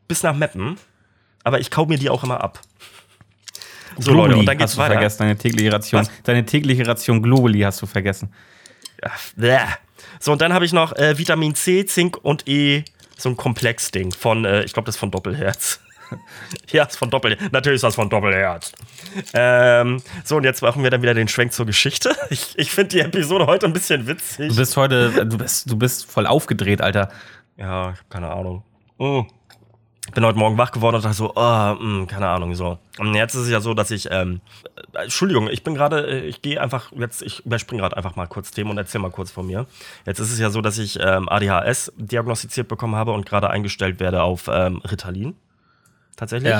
bis 0.07 0.23
nach 0.23 0.35
Meppen, 0.35 0.77
aber 1.43 1.59
ich 1.59 1.71
kau 1.71 1.85
mir 1.85 1.97
die 1.97 2.09
auch 2.09 2.23
immer 2.23 2.43
ab. 2.43 2.59
So 3.97 4.13
Leute, 4.13 4.37
und 4.37 4.45
dann 4.45 4.57
geht's 4.57 4.71
hast 4.71 4.77
du 4.77 4.81
weiter. 4.81 4.93
vergessen, 4.93 5.19
deine 5.19 5.37
tägliche 5.37 5.71
Ration. 5.71 6.01
Was? 6.01 6.11
Deine 6.23 6.45
tägliche 6.45 6.85
Ration 6.87 7.21
Globuli 7.21 7.61
hast 7.61 7.81
du 7.81 7.85
vergessen. 7.85 8.33
Bäh. 9.35 9.59
So, 10.19 10.31
und 10.31 10.41
dann 10.41 10.53
habe 10.53 10.65
ich 10.65 10.73
noch 10.73 10.93
äh, 10.93 11.17
Vitamin 11.17 11.55
C, 11.55 11.85
Zink 11.85 12.17
und 12.23 12.47
E, 12.47 12.83
so 13.17 13.29
ein 13.29 13.37
Komplex-Ding 13.37 14.11
von, 14.11 14.45
äh, 14.45 14.63
ich 14.63 14.73
glaube, 14.73 14.85
das 14.85 14.95
ist 14.95 14.99
von 14.99 15.11
Doppelherz. 15.11 15.79
ja, 16.71 16.83
ist 16.83 16.97
von 16.97 17.09
Doppelherz. 17.09 17.51
Natürlich 17.51 17.77
ist 17.77 17.83
das 17.83 17.95
von 17.95 18.09
Doppelherz. 18.09 18.71
Ähm, 19.33 20.01
so, 20.23 20.37
und 20.37 20.43
jetzt 20.43 20.61
machen 20.61 20.83
wir 20.83 20.89
dann 20.89 21.01
wieder 21.01 21.13
den 21.13 21.27
Schwenk 21.27 21.53
zur 21.53 21.65
Geschichte. 21.65 22.15
Ich, 22.29 22.57
ich 22.57 22.71
finde 22.71 22.89
die 22.89 22.99
Episode 23.01 23.45
heute 23.45 23.65
ein 23.65 23.73
bisschen 23.73 24.07
witzig. 24.07 24.49
Du 24.49 24.55
bist 24.55 24.77
heute, 24.77 25.25
du 25.25 25.37
bist, 25.37 25.69
du 25.69 25.75
bist 25.75 26.09
voll 26.09 26.25
aufgedreht, 26.25 26.81
Alter. 26.81 27.09
Ja, 27.57 27.91
ich 27.91 28.09
keine 28.09 28.29
Ahnung. 28.29 28.63
Ich 30.07 30.13
bin 30.13 30.25
heute 30.25 30.37
Morgen 30.37 30.57
wach 30.57 30.71
geworden 30.71 30.95
und 30.95 31.05
dachte 31.05 31.15
so, 31.15 31.33
oh, 31.35 31.73
mm, 31.75 32.07
keine 32.07 32.27
Ahnung, 32.27 32.55
so. 32.55 32.77
Und 32.99 33.13
jetzt 33.15 33.33
ist 33.33 33.43
es 33.43 33.49
ja 33.49 33.61
so, 33.61 33.73
dass 33.73 33.91
ich, 33.91 34.09
ähm, 34.11 34.41
äh, 34.93 35.03
Entschuldigung, 35.03 35.49
ich 35.49 35.63
bin 35.63 35.75
gerade, 35.75 36.07
äh, 36.07 36.25
ich 36.25 36.41
gehe 36.41 36.59
einfach, 36.59 36.91
jetzt, 36.93 37.21
ich 37.21 37.45
überspringe 37.45 37.81
gerade 37.81 37.97
einfach 37.97 38.15
mal 38.15 38.27
kurz 38.27 38.51
Themen 38.51 38.71
und 38.71 38.77
erzähl 38.77 39.01
mal 39.01 39.11
kurz 39.11 39.31
von 39.31 39.45
mir. 39.45 39.67
Jetzt 40.05 40.19
ist 40.19 40.31
es 40.31 40.39
ja 40.39 40.49
so, 40.49 40.61
dass 40.61 40.77
ich 40.77 40.99
ähm, 41.01 41.29
ADHS 41.29 41.93
diagnostiziert 41.97 42.67
bekommen 42.67 42.95
habe 42.95 43.11
und 43.11 43.25
gerade 43.25 43.49
eingestellt 43.49 43.99
werde 43.99 44.23
auf 44.23 44.49
ähm, 44.51 44.77
Ritalin. 44.79 45.35
Tatsächlich. 46.15 46.51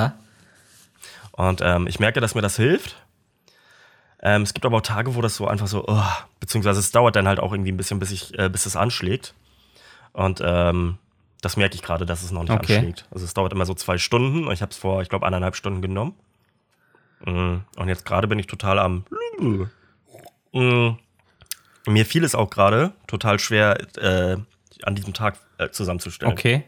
Und 1.32 1.60
ähm, 1.62 1.86
ich 1.86 1.98
merke, 2.00 2.20
dass 2.20 2.34
mir 2.34 2.42
das 2.42 2.56
hilft. 2.56 2.96
Ähm, 4.22 4.42
es 4.42 4.54
gibt 4.54 4.64
aber 4.66 4.76
auch 4.78 4.82
Tage, 4.82 5.14
wo 5.14 5.20
das 5.20 5.34
so 5.36 5.46
einfach 5.48 5.66
so, 5.66 5.84
oh, 5.86 6.02
beziehungsweise 6.40 6.78
es 6.78 6.92
dauert 6.92 7.16
dann 7.16 7.26
halt 7.26 7.40
auch 7.40 7.52
irgendwie 7.52 7.72
ein 7.72 7.76
bisschen, 7.76 7.98
bis, 7.98 8.10
ich, 8.12 8.38
äh, 8.38 8.48
bis 8.48 8.66
es 8.66 8.76
anschlägt. 8.76 9.34
Und 10.12 10.40
ähm, 10.44 10.98
das 11.40 11.56
merke 11.56 11.74
ich 11.74 11.82
gerade, 11.82 12.06
dass 12.06 12.22
es 12.22 12.30
noch 12.30 12.42
nicht 12.42 12.52
Okay. 12.52 12.76
anschlägt. 12.76 13.06
Also 13.10 13.24
es 13.24 13.34
dauert 13.34 13.52
immer 13.52 13.66
so 13.66 13.74
zwei 13.74 13.98
Stunden. 13.98 14.48
Ich 14.52 14.62
habe 14.62 14.70
es 14.70 14.76
vor, 14.78 15.02
ich 15.02 15.08
glaube, 15.08 15.26
eineinhalb 15.26 15.56
Stunden 15.56 15.82
genommen. 15.82 16.14
Mm, 17.24 17.56
Und 17.76 17.88
jetzt 17.88 18.04
gerade 18.04 18.28
bin 18.28 18.38
ich 18.38 18.46
total 18.46 18.78
am. 18.78 19.04
Mm. 20.52 20.90
Mir 21.86 22.06
fiel 22.06 22.22
es 22.24 22.34
auch 22.34 22.50
gerade 22.50 22.92
total 23.08 23.38
schwer, 23.40 23.80
äh, 23.96 24.36
an 24.84 24.94
diesem 24.94 25.14
Tag 25.14 25.38
äh, 25.58 25.70
zusammenzustellen. 25.70 26.32
Okay. 26.32 26.64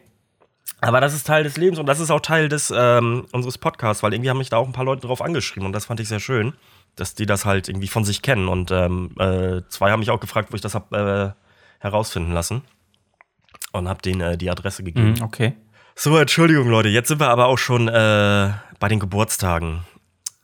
Aber 0.81 1.01
das 1.01 1.13
ist 1.13 1.25
Teil 1.25 1.43
des 1.43 1.57
Lebens 1.57 1.79
und 1.79 1.85
das 1.85 1.99
ist 1.99 2.11
auch 2.11 2.19
Teil 2.19 2.49
des 2.49 2.71
ähm, 2.75 3.25
unseres 3.31 3.57
Podcasts, 3.57 4.03
weil 4.03 4.13
irgendwie 4.13 4.29
haben 4.29 4.37
mich 4.37 4.49
da 4.49 4.57
auch 4.57 4.67
ein 4.67 4.73
paar 4.73 4.85
Leute 4.85 5.07
drauf 5.07 5.21
angeschrieben 5.21 5.65
und 5.65 5.73
das 5.73 5.85
fand 5.85 5.99
ich 5.99 6.07
sehr 6.07 6.19
schön, 6.19 6.53
dass 6.95 7.15
die 7.15 7.25
das 7.25 7.45
halt 7.45 7.69
irgendwie 7.69 7.87
von 7.87 8.03
sich 8.03 8.21
kennen. 8.21 8.47
Und 8.47 8.71
ähm, 8.71 9.11
äh, 9.19 9.61
zwei 9.69 9.91
haben 9.91 9.99
mich 9.99 10.11
auch 10.11 10.19
gefragt, 10.19 10.51
wo 10.51 10.55
ich 10.55 10.61
das 10.61 10.75
hab 10.75 10.93
äh, 10.93 11.31
herausfinden 11.79 12.31
lassen. 12.31 12.61
Und 13.71 13.89
hab 13.89 14.01
denen 14.01 14.21
äh, 14.21 14.37
die 14.37 14.49
Adresse 14.49 14.83
gegeben. 14.83 15.15
Mhm, 15.17 15.21
okay. 15.21 15.53
So, 15.95 16.17
Entschuldigung, 16.17 16.69
Leute. 16.69 16.89
Jetzt 16.89 17.09
sind 17.09 17.19
wir 17.19 17.29
aber 17.29 17.47
auch 17.47 17.57
schon 17.57 17.87
äh, 17.87 18.51
bei 18.79 18.87
den 18.87 18.99
Geburtstagen. 18.99 19.81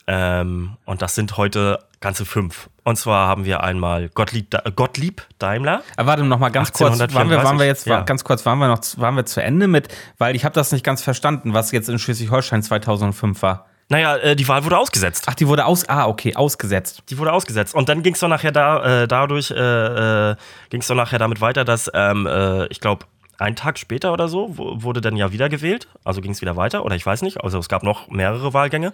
Ähm, 0.07 0.77
und 0.85 1.01
das 1.01 1.15
sind 1.15 1.37
heute 1.37 1.79
ganze 1.99 2.25
fünf. 2.25 2.69
Und 2.83 2.95
zwar 2.97 3.27
haben 3.27 3.45
wir 3.45 3.63
einmal 3.63 4.09
Gottlieb, 4.09 4.53
äh, 4.53 4.71
Gottlieb 4.71 5.21
Daimler. 5.37 5.83
Aber 5.97 6.07
warte 6.07 6.23
noch 6.23 6.39
mal 6.39 6.49
ganz 6.49 6.71
kurz. 6.71 6.99
Waren 6.99 7.29
wir, 7.29 7.43
waren 7.43 7.59
wir 7.59 7.67
jetzt 7.67 7.87
1834? 7.87 7.87
Ja. 7.87 8.01
ganz 8.01 8.23
kurz, 8.23 8.45
waren 8.45 8.57
wir 8.59 8.67
noch, 8.67 8.81
waren 8.97 9.15
wir 9.15 9.25
zu 9.25 9.41
Ende 9.41 9.67
mit, 9.67 9.87
weil 10.17 10.35
ich 10.35 10.45
habe 10.45 10.55
das 10.55 10.71
nicht 10.71 10.83
ganz 10.83 11.03
verstanden, 11.03 11.53
was 11.53 11.71
jetzt 11.71 11.89
in 11.89 11.99
Schleswig-Holstein 11.99 12.63
2005 12.63 13.41
war. 13.41 13.67
Naja, 13.89 14.15
äh, 14.17 14.35
die 14.37 14.47
Wahl 14.47 14.63
wurde 14.63 14.77
ausgesetzt. 14.77 15.25
Ach, 15.27 15.35
die 15.35 15.47
wurde 15.47 15.65
aus, 15.65 15.87
ah, 15.89 16.07
okay, 16.07 16.35
ausgesetzt. 16.35 17.03
Die 17.09 17.17
wurde 17.17 17.33
ausgesetzt. 17.33 17.75
Und 17.75 17.89
dann 17.89 18.03
ging 18.03 18.13
es 18.13 18.21
doch 18.21 18.29
nachher 18.29 18.53
da, 18.53 19.03
äh, 19.03 19.07
dadurch, 19.07 19.51
äh, 19.51 20.31
äh, 20.31 20.35
ging 20.69 20.79
es 20.79 20.87
doch 20.87 20.95
nachher 20.95 21.19
damit 21.19 21.41
weiter, 21.41 21.65
dass, 21.65 21.91
ähm, 21.93 22.25
äh, 22.25 22.67
ich 22.67 22.79
glaube, 22.79 23.05
einen 23.41 23.55
Tag 23.55 23.77
später 23.79 24.13
oder 24.13 24.27
so 24.27 24.53
wurde 24.57 25.01
dann 25.01 25.15
ja 25.17 25.31
wieder 25.31 25.49
gewählt. 25.49 25.87
Also 26.03 26.21
ging 26.21 26.31
es 26.31 26.41
wieder 26.41 26.55
weiter, 26.55 26.85
oder 26.85 26.95
ich 26.95 27.05
weiß 27.05 27.21
nicht. 27.23 27.43
Also 27.43 27.57
es 27.59 27.67
gab 27.69 27.83
noch 27.83 28.07
mehrere 28.09 28.53
Wahlgänge. 28.53 28.93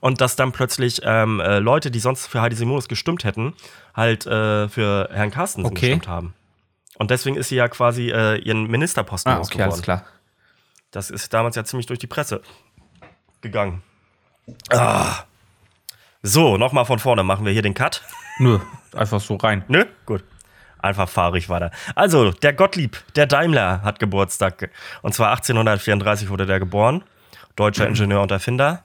Und 0.00 0.20
dass 0.20 0.36
dann 0.36 0.52
plötzlich 0.52 1.00
ähm, 1.04 1.40
äh, 1.40 1.58
Leute, 1.58 1.90
die 1.90 1.98
sonst 1.98 2.26
für 2.26 2.40
Heidi 2.40 2.56
Simonis 2.56 2.88
gestimmt 2.88 3.24
hätten, 3.24 3.54
halt 3.94 4.26
äh, 4.26 4.68
für 4.68 5.08
Herrn 5.12 5.30
Carstensen 5.30 5.70
Okay. 5.72 5.80
gestimmt 5.88 6.08
haben. 6.08 6.34
Und 6.98 7.10
deswegen 7.10 7.36
ist 7.36 7.48
sie 7.48 7.56
ja 7.56 7.68
quasi 7.68 8.10
äh, 8.10 8.36
ihren 8.38 8.66
Ministerposten 8.68 9.32
Ah, 9.32 9.40
okay, 9.40 9.62
alles 9.62 9.82
klar. 9.82 10.04
Das 10.90 11.10
ist 11.10 11.32
damals 11.34 11.56
ja 11.56 11.64
ziemlich 11.64 11.86
durch 11.86 11.98
die 11.98 12.06
Presse 12.06 12.40
gegangen. 13.42 13.82
Ah. 14.70 15.24
So, 16.22 16.56
nochmal 16.56 16.84
von 16.86 16.98
vorne. 16.98 17.22
Machen 17.22 17.44
wir 17.44 17.52
hier 17.52 17.62
den 17.62 17.74
Cut. 17.74 18.02
Nö, 18.38 18.58
einfach 18.94 19.20
so 19.20 19.36
rein. 19.36 19.64
Nö? 19.68 19.84
Gut. 20.06 20.24
Einfach 20.78 21.08
fahre 21.08 21.38
ich 21.38 21.48
weiter. 21.48 21.70
Also, 21.94 22.30
der 22.30 22.52
Gottlieb, 22.52 23.02
der 23.14 23.26
Daimler, 23.26 23.82
hat 23.82 23.98
Geburtstag. 23.98 24.70
Und 25.02 25.14
zwar 25.14 25.30
1834 25.30 26.28
wurde 26.28 26.46
der 26.46 26.58
geboren. 26.58 27.02
Deutscher 27.56 27.88
Ingenieur 27.88 28.22
und 28.22 28.30
Erfinder. 28.30 28.84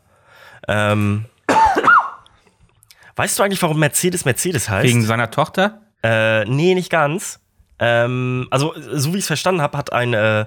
Ähm, 0.67 1.25
weißt 3.15 3.37
du 3.37 3.43
eigentlich, 3.43 3.61
warum 3.61 3.79
Mercedes 3.79 4.25
Mercedes 4.25 4.69
heißt? 4.69 4.87
Wegen 4.87 5.03
seiner 5.03 5.29
Tochter? 5.29 5.81
Äh, 6.03 6.45
nee, 6.45 6.73
nicht 6.73 6.89
ganz. 6.89 7.39
Ähm, 7.79 8.47
also, 8.51 8.73
so 8.75 9.13
wie 9.13 9.17
ich 9.17 9.23
es 9.23 9.27
verstanden 9.27 9.61
habe, 9.61 9.77
hat 9.77 9.91
ein, 9.91 10.13
äh, 10.13 10.45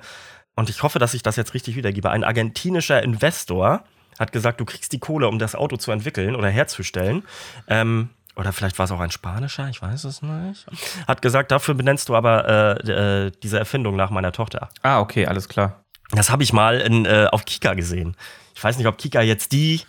und 0.57 0.71
ich 0.71 0.83
hoffe, 0.83 0.99
dass 0.99 1.15
ich 1.15 1.23
das 1.23 1.37
jetzt 1.37 1.53
richtig 1.55 1.77
wiedergebe, 1.77 2.11
ein 2.11 2.25
argentinischer 2.25 3.03
Investor 3.03 3.85
hat 4.19 4.33
gesagt, 4.33 4.61
du 4.61 4.65
kriegst 4.65 4.93
die 4.93 4.99
Kohle, 4.99 5.29
um 5.29 5.39
das 5.39 5.55
Auto 5.55 5.77
zu 5.77 5.91
entwickeln 5.91 6.37
oder 6.37 6.49
herzustellen. 6.49 7.25
Ähm, 7.69 8.11
oder 8.37 8.53
vielleicht 8.53 8.79
war 8.79 8.85
es 8.85 8.91
auch 8.91 9.01
ein 9.01 9.11
spanischer, 9.11 9.69
ich 9.69 9.81
weiß 9.81 10.05
es 10.05 10.23
nicht. 10.23 10.67
Hat 11.07 11.23
gesagt, 11.23 11.51
dafür 11.51 11.75
benennst 11.75 12.09
du 12.09 12.17
aber 12.17 12.81
äh, 12.85 13.27
äh, 13.27 13.33
diese 13.43 13.59
Erfindung 13.59 13.97
nach 13.97 14.11
meiner 14.11 14.33
Tochter. 14.33 14.69
Ah, 14.83 15.01
okay, 15.01 15.27
alles 15.27 15.49
klar. 15.49 15.85
Das 16.11 16.31
habe 16.31 16.43
ich 16.43 16.53
mal 16.53 16.81
in, 16.81 17.07
äh, 17.07 17.27
auf 17.31 17.45
Kika 17.45 17.75
gesehen. 17.75 18.17
Ich 18.55 18.63
weiß 18.63 18.79
nicht, 18.79 18.87
ob 18.87 18.99
Kika 18.99 19.21
jetzt 19.21 19.53
die, 19.53 19.81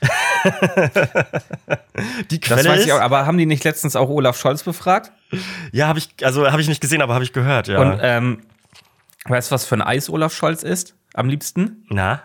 die 2.30 2.40
Quelle 2.40 2.62
Das 2.62 2.72
weiß 2.72 2.80
ist. 2.80 2.86
ich 2.86 2.92
auch, 2.92 3.00
aber 3.00 3.26
haben 3.26 3.38
die 3.38 3.46
nicht 3.46 3.64
letztens 3.64 3.96
auch 3.96 4.08
Olaf 4.08 4.38
Scholz 4.38 4.62
befragt? 4.62 5.12
Ja, 5.72 5.88
habe 5.88 5.98
ich, 5.98 6.10
also 6.22 6.50
habe 6.50 6.60
ich 6.60 6.68
nicht 6.68 6.80
gesehen, 6.80 7.02
aber 7.02 7.14
habe 7.14 7.24
ich 7.24 7.32
gehört, 7.32 7.68
ja. 7.68 7.80
Und 7.80 7.98
ähm, 8.02 8.42
weißt 9.24 9.50
du, 9.50 9.54
was 9.54 9.64
für 9.64 9.76
ein 9.76 9.82
Eis 9.82 10.08
Olaf 10.08 10.34
Scholz 10.34 10.62
isst? 10.62 10.94
Am 11.14 11.28
liebsten? 11.28 11.84
Na? 11.88 12.22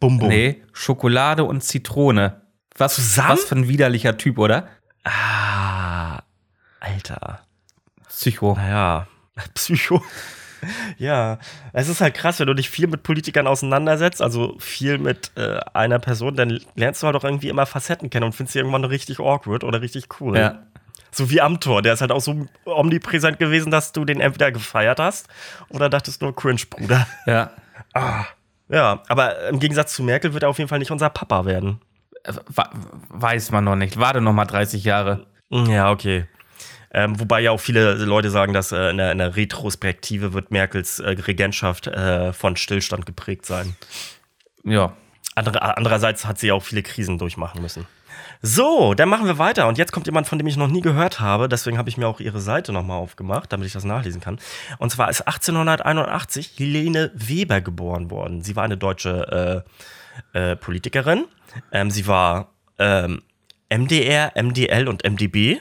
Bum 0.00 0.18
bum. 0.18 0.28
Nee, 0.28 0.62
Schokolade 0.72 1.44
und 1.44 1.62
Zitrone. 1.62 2.42
Was, 2.76 2.94
Zusammen? 2.94 3.28
was 3.30 3.44
für 3.44 3.56
ein 3.56 3.68
widerlicher 3.68 4.16
Typ, 4.16 4.38
oder? 4.38 4.66
Ah, 5.04 6.20
Alter. 6.80 7.40
Psycho. 8.08 8.54
Naja, 8.54 9.06
Psycho. 9.54 10.02
ja, 10.98 11.38
es 11.72 11.88
ist 11.88 12.00
halt 12.00 12.14
krass, 12.14 12.38
wenn 12.38 12.46
du 12.46 12.54
dich 12.54 12.70
viel 12.70 12.86
mit 12.86 13.02
Politikern 13.02 13.46
auseinandersetzt, 13.46 14.22
also 14.22 14.56
viel 14.58 14.98
mit 14.98 15.32
äh, 15.36 15.58
einer 15.72 15.98
Person, 15.98 16.36
dann 16.36 16.60
lernst 16.76 17.02
du 17.02 17.06
halt 17.06 17.16
auch 17.16 17.24
irgendwie 17.24 17.48
immer 17.48 17.66
Facetten 17.66 18.10
kennen 18.10 18.24
und 18.24 18.34
findest 18.34 18.52
sie 18.52 18.60
irgendwann 18.60 18.84
richtig 18.84 19.18
awkward 19.18 19.64
oder 19.64 19.80
richtig 19.80 20.20
cool. 20.20 20.38
Ja. 20.38 20.62
So 21.10 21.30
wie 21.30 21.40
Amtor, 21.40 21.82
der 21.82 21.92
ist 21.92 22.00
halt 22.00 22.12
auch 22.12 22.20
so 22.20 22.46
omnipräsent 22.64 23.38
gewesen, 23.38 23.70
dass 23.70 23.92
du 23.92 24.04
den 24.04 24.20
entweder 24.20 24.50
gefeiert 24.50 24.98
hast 24.98 25.28
oder 25.68 25.90
dachtest 25.90 26.22
nur 26.22 26.34
cringe, 26.34 26.62
Bruder. 26.70 27.06
Ja. 27.26 27.50
Ja, 28.68 29.02
aber 29.08 29.48
im 29.48 29.58
Gegensatz 29.58 29.92
zu 29.94 30.02
Merkel 30.02 30.32
wird 30.32 30.44
er 30.44 30.48
auf 30.48 30.56
jeden 30.58 30.68
Fall 30.68 30.78
nicht 30.78 30.90
unser 30.90 31.10
Papa 31.10 31.44
werden. 31.44 31.80
Wa- 32.24 32.70
Weiß 33.08 33.50
man 33.50 33.64
noch 33.64 33.76
nicht. 33.76 33.98
Warte 33.98 34.20
noch 34.20 34.32
mal 34.32 34.44
30 34.44 34.84
Jahre. 34.84 35.26
Ja, 35.50 35.90
okay. 35.90 36.26
Ähm, 36.94 37.18
wobei 37.18 37.40
ja 37.40 37.50
auch 37.52 37.60
viele 37.60 37.94
Leute 37.94 38.30
sagen, 38.30 38.52
dass 38.52 38.70
äh, 38.72 38.90
in, 38.90 38.98
der, 38.98 39.12
in 39.12 39.18
der 39.18 39.34
Retrospektive 39.34 40.34
wird 40.34 40.50
Merkels 40.50 40.98
äh, 41.00 41.10
Regentschaft 41.10 41.86
äh, 41.86 42.32
von 42.34 42.56
Stillstand 42.56 43.06
geprägt 43.06 43.46
sein. 43.46 43.74
Ja. 44.64 44.92
Andere, 45.34 45.62
andererseits 45.78 46.26
hat 46.26 46.38
sie 46.38 46.48
ja 46.48 46.54
auch 46.54 46.62
viele 46.62 46.82
Krisen 46.82 47.16
durchmachen 47.16 47.62
müssen. 47.62 47.86
So, 48.42 48.92
dann 48.92 49.08
machen 49.08 49.24
wir 49.26 49.38
weiter. 49.38 49.68
Und 49.68 49.78
jetzt 49.78 49.92
kommt 49.92 50.06
jemand, 50.06 50.26
von 50.26 50.36
dem 50.36 50.46
ich 50.46 50.56
noch 50.58 50.68
nie 50.68 50.80
gehört 50.82 51.20
habe. 51.20 51.48
Deswegen 51.48 51.78
habe 51.78 51.88
ich 51.88 51.96
mir 51.96 52.06
auch 52.08 52.20
ihre 52.20 52.40
Seite 52.40 52.72
nochmal 52.72 52.98
aufgemacht, 52.98 53.52
damit 53.52 53.66
ich 53.66 53.72
das 53.72 53.84
nachlesen 53.84 54.20
kann. 54.20 54.38
Und 54.78 54.90
zwar 54.90 55.08
ist 55.08 55.22
1881 55.22 56.52
Helene 56.58 57.10
Weber 57.14 57.60
geboren 57.62 58.10
worden. 58.10 58.42
Sie 58.42 58.54
war 58.56 58.64
eine 58.64 58.76
deutsche 58.76 59.64
äh, 59.64 59.70
äh, 60.32 60.56
Politikerin. 60.56 61.24
Ähm, 61.70 61.90
sie 61.90 62.06
war 62.06 62.52
ähm, 62.78 63.22
MDR, 63.72 64.32
MDL 64.40 64.88
und 64.88 65.04
MDB. 65.04 65.58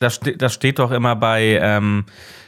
Das, 0.00 0.16
ste 0.16 0.36
das 0.36 0.54
steht 0.54 0.78
doch 0.78 0.90
immer 0.90 1.16
bei 1.16 1.58
ähm, 1.62 2.04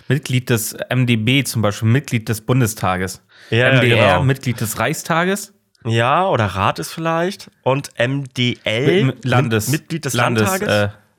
Mitglied 0.09 0.51
des 0.51 0.77
MdB, 0.95 1.45
zum 1.45 1.63
Beispiel 1.63 1.89
Mitglied 1.89 2.29
des 2.29 2.41
Bundestages. 2.41 3.23
Ja, 3.51 3.59
ja, 3.73 3.81
MDR, 3.81 3.97
genau. 4.15 4.23
Mitglied 4.23 4.61
des 4.61 4.79
Reichstages. 4.79 5.53
Ja, 5.85 6.27
oder 6.29 6.47
Rat 6.47 6.79
ist 6.81 6.93
vielleicht. 6.93 7.51
Und 7.63 7.91
MDL, 7.99 9.05
Mit- 9.05 9.25
Landes- 9.25 9.69
Mit- 9.69 9.83
Mitglied 9.83 10.05
des 10.05 10.15
Landes, 10.15 10.43
Landtages. 10.49 10.69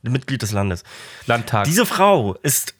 äh, 0.03 0.09
Mitglied 0.09 0.41
des 0.41 0.51
Landes. 0.51 0.83
Landtag. 1.25 1.63
Diese 1.65 1.85
Frau 1.85 2.35
ist 2.43 2.75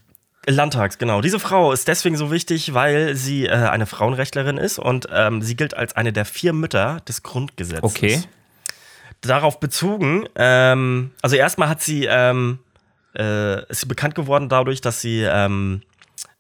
Landtags, 0.48 0.98
genau. 0.98 1.22
Diese 1.22 1.40
Frau 1.40 1.74
ist 1.74 1.88
deswegen 1.88 2.16
so 2.16 2.32
wichtig, 2.32 2.74
weil 2.74 3.16
sie 3.16 3.46
äh, 3.46 3.52
eine 3.52 3.86
Frauenrechtlerin 3.86 4.58
ist 4.58 4.80
und 4.80 5.08
ähm, 5.12 5.42
sie 5.42 5.56
gilt 5.56 5.76
als 5.76 5.96
eine 5.96 6.14
der 6.14 6.26
vier 6.26 6.54
Mütter 6.54 7.02
des 7.08 7.22
Grundgesetzes. 7.24 7.84
okay. 7.84 8.24
Darauf 9.22 9.60
bezogen, 9.60 10.26
ähm, 10.36 11.12
also 11.22 11.36
erstmal 11.36 11.70
hat 11.70 11.82
sie, 11.82 12.06
ähm, 12.06 12.60
äh, 13.18 13.66
ist 13.70 13.82
sie 13.82 13.88
bekannt 13.88 14.16
geworden 14.16 14.48
dadurch, 14.48 14.80
dass 14.80 15.02
sie 15.02 15.24
ähm, 15.24 15.82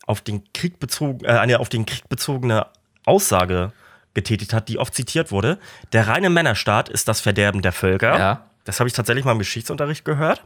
auf 0.06 0.22
den 0.22 0.43
Krieg 0.54 0.80
bezogen, 0.80 1.26
äh, 1.26 1.30
eine 1.30 1.60
auf 1.60 1.70
den 1.70 1.86
Krieg 1.86 2.08
bezogene 2.08 2.67
Aussage 3.06 3.74
getätigt 4.13 4.54
hat, 4.54 4.70
die 4.70 4.78
oft 4.78 4.93
zitiert 4.93 5.32
wurde. 5.32 5.60
Der 5.91 6.08
reine 6.08 6.30
Männerstaat 6.30 6.88
ist 6.88 7.08
das 7.08 7.20
Verderben 7.20 7.62
der 7.62 7.72
Völker. 7.72 8.17
Ja. 8.17 8.48
Das 8.63 8.80
habe 8.80 8.88
ich 8.88 8.93
tatsächlich 8.93 9.26
mal 9.26 9.32
im 9.32 9.39
Geschichtsunterricht 9.39 10.06
gehört. 10.06 10.43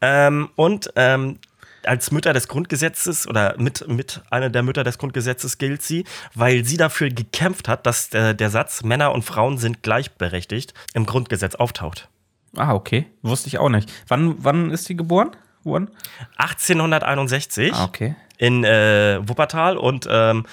Ähm, 0.00 0.50
und 0.56 0.92
ähm, 0.94 1.38
als 1.88 2.10
Mütter 2.10 2.32
des 2.32 2.48
Grundgesetzes 2.48 3.26
oder 3.26 3.54
mit, 3.58 3.86
mit 3.88 4.22
einer 4.30 4.50
der 4.50 4.62
Mütter 4.62 4.84
des 4.84 4.98
Grundgesetzes 4.98 5.58
gilt 5.58 5.82
sie, 5.82 6.04
weil 6.34 6.64
sie 6.64 6.76
dafür 6.76 7.08
gekämpft 7.08 7.66
hat, 7.68 7.86
dass 7.86 8.10
der, 8.10 8.34
der 8.34 8.50
Satz 8.50 8.82
Männer 8.84 9.12
und 9.12 9.22
Frauen 9.22 9.58
sind 9.58 9.82
gleichberechtigt 9.82 10.74
im 10.94 11.06
Grundgesetz 11.06 11.54
auftaucht. 11.54 12.08
Ah, 12.56 12.74
okay. 12.74 13.06
Wusste 13.22 13.48
ich 13.48 13.58
auch 13.58 13.68
nicht. 13.68 13.92
Wann, 14.08 14.36
wann 14.38 14.70
ist 14.70 14.84
sie 14.86 14.96
geboren 14.96 15.30
worden? 15.64 15.90
1861 16.36 17.72
Ah, 17.74 17.84
okay. 17.84 18.14
in 18.36 18.64
äh, 18.64 19.20
Wuppertal 19.28 19.76
und 19.76 20.06
ähm, 20.10 20.46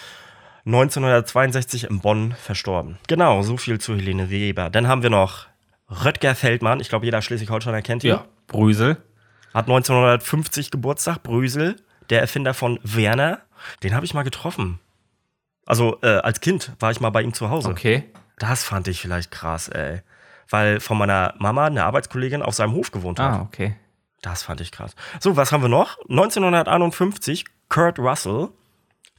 1962 0.66 1.86
in 1.90 2.00
Bonn 2.00 2.34
verstorben. 2.34 2.98
Genau, 3.08 3.44
so 3.44 3.58
viel 3.58 3.80
zu 3.80 3.96
Helene 3.96 4.30
Weber. 4.30 4.70
Dann 4.70 4.88
haben 4.88 5.04
wir 5.04 5.10
noch 5.12 5.46
Röttger 5.90 6.34
Feldmann. 6.34 6.80
Ich 6.80 6.90
glaube, 6.90 7.06
jeder 7.06 7.22
Schleswig-Holsteiner 7.22 7.82
kennt 7.84 8.04
ihn. 8.04 8.18
Brüsel. 8.48 8.98
Hat 9.56 9.68
1950 9.68 10.70
Geburtstag, 10.70 11.24
Brüsel, 11.24 11.78
der 12.10 12.20
Erfinder 12.20 12.54
von 12.54 12.78
Werner. 12.84 13.40
Den 13.84 13.96
habe 13.96 14.06
ich 14.06 14.14
mal 14.14 14.24
getroffen. 14.24 14.80
Also 15.66 15.98
äh, 16.02 16.18
als 16.18 16.42
Kind 16.42 16.74
war 16.82 16.92
ich 16.92 17.00
mal 17.00 17.10
bei 17.10 17.22
ihm 17.22 17.34
zu 17.34 17.50
Hause. 17.50 17.70
Okay. 17.70 18.04
Das 18.38 18.66
fand 18.66 18.90
ich 18.90 19.00
vielleicht 19.00 19.32
krass, 19.32 19.70
ey. 19.70 20.02
Weil 20.50 20.82
von 20.82 20.98
meiner 20.98 21.36
Mama 21.38 21.68
eine 21.68 21.86
Arbeitskollegin 21.86 22.42
auf 22.42 22.54
seinem 22.54 22.74
Hof 22.74 22.92
gewohnt 22.92 23.18
hat. 23.18 23.32
Ah, 23.32 23.42
okay. 23.44 23.78
Das 24.22 24.44
fand 24.44 24.60
ich 24.60 24.74
krass. 24.74 24.94
So, 25.22 25.38
was 25.38 25.54
haben 25.54 25.64
wir 25.64 25.70
noch? 25.70 26.00
1951, 26.10 27.46
Kurt 27.70 27.98
Russell. 27.98 28.50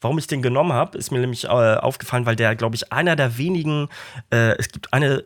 Warum 0.03 0.19
ich 0.19 0.27
den 0.27 0.43
genommen 0.43 0.75
habe, 0.75 0.99
ist 0.99 1.13
mir 1.13 1.21
nämlich 1.21 1.45
äh, 1.45 1.49
aufgefallen, 1.49 2.27
weil 2.27 2.37
der, 2.37 2.55
glaube 2.57 2.77
ich, 2.77 2.93
einer 2.93 3.17
der 3.17 3.39
wenigen, 3.39 3.89
äh, 4.31 4.55
es 4.59 4.69
gibt 4.69 4.93
eine, 4.93 5.25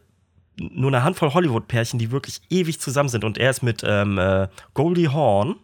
nur 0.60 0.88
eine 0.90 1.02
Handvoll 1.02 1.32
Hollywood-Pärchen, 1.32 1.98
die 1.98 2.10
wirklich 2.10 2.40
ewig 2.50 2.80
zusammen 2.80 3.08
sind. 3.08 3.24
Und 3.24 3.38
er 3.38 3.50
ist 3.50 3.62
mit 3.62 3.82
ähm, 3.84 4.18
äh, 4.18 4.48
Goldie 4.74 5.08
Hawn 5.08 5.56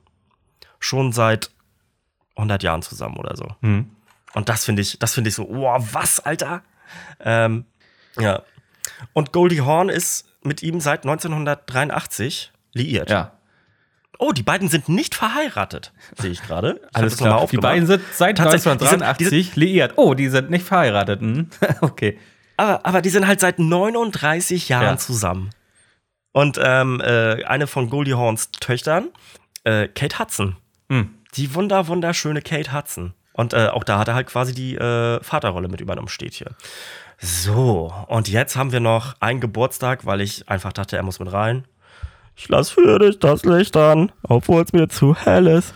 schon 0.81 1.13
seit 1.13 1.51
100 2.37 2.63
Jahren 2.63 2.83
zusammen 2.83 3.17
oder 3.17 3.37
so. 3.37 3.47
Hm. 3.61 3.91
Und 4.35 4.49
das 4.49 4.65
finde 4.65 4.83
ich, 4.83 4.99
das 4.99 5.15
finde 5.15 5.29
ich 5.29 5.35
so, 5.35 5.47
wow, 5.49 5.83
was, 5.93 6.21
Alter? 6.21 6.63
Ähm, 7.21 7.65
ja. 8.19 8.43
Und 9.13 9.33
Goldie 9.33 9.61
Hawn 9.61 9.89
ist 9.89 10.27
mit 10.43 10.63
ihm 10.63 10.81
seit 10.81 11.05
1983 11.05 12.53
liiert. 12.73 13.11
Ja. 13.11 13.33
Oh, 14.19 14.33
die 14.33 14.43
beiden 14.43 14.69
sind 14.69 14.89
nicht 14.89 15.15
verheiratet, 15.15 15.93
sehe 16.17 16.31
ich 16.31 16.43
gerade. 16.43 16.81
Alles 16.95 17.19
klar. 17.19 17.47
Die 17.47 17.59
beiden 17.59 17.87
sind 17.87 18.03
seit 18.15 18.39
Tatsächlich, 18.39 18.73
1983 18.73 19.29
die 19.29 19.43
sind- 19.43 19.57
liiert. 19.57 19.93
Oh, 19.97 20.15
die 20.15 20.29
sind 20.29 20.49
nicht 20.51 20.65
verheiratet. 20.65 21.21
Hm? 21.21 21.51
okay. 21.83 22.19
Aber, 22.57 22.85
aber 22.87 23.03
die 23.03 23.11
sind 23.11 23.27
halt 23.27 23.41
seit 23.41 23.59
39 23.59 24.69
Jahren 24.69 24.85
Ja. 24.85 24.97
zusammen. 24.97 25.51
Und 26.33 26.59
ähm, 26.63 27.01
äh, 27.01 27.45
eine 27.45 27.67
von 27.67 27.89
Goldie 27.89 28.15
Hawns 28.15 28.51
Töchtern, 28.51 29.09
äh, 29.65 29.89
Kate 29.89 30.19
Hudson. 30.19 30.57
Hm. 30.91 31.15
Die 31.35 31.55
wunder, 31.55 31.89
wunderschöne 31.89 32.43
Kate 32.43 32.73
Hudson. 32.73 33.15
Und 33.33 33.53
äh, 33.53 33.69
auch 33.69 33.85
da 33.85 33.99
hat 33.99 34.09
er 34.09 34.15
halt 34.15 34.27
quasi 34.29 34.55
die 34.55 34.75
äh, 34.77 35.23
Vaterrolle 35.23 35.69
mit 35.69 35.81
übernommen, 35.81 36.09
steht 36.09 36.35
hier. 36.35 36.53
So, 37.19 37.93
und 38.09 38.29
jetzt 38.29 38.57
haben 38.57 38.73
wir 38.73 38.81
noch 38.81 39.15
einen 39.21 39.41
Geburtstag, 39.41 40.05
weil 40.05 40.21
ich 40.21 40.49
einfach 40.49 40.73
dachte, 40.73 40.97
er 40.97 41.03
muss 41.03 41.19
mit 41.19 41.33
rein. 41.33 41.65
Ich 42.35 42.49
lass 42.51 42.69
für 42.71 42.99
dich 42.99 43.19
das 43.19 43.45
Licht 43.45 43.77
an, 43.77 44.13
obwohl 44.23 44.63
es 44.63 44.73
mir 44.75 44.89
zu 44.89 45.15
hell 45.17 45.47
ist. 45.47 45.73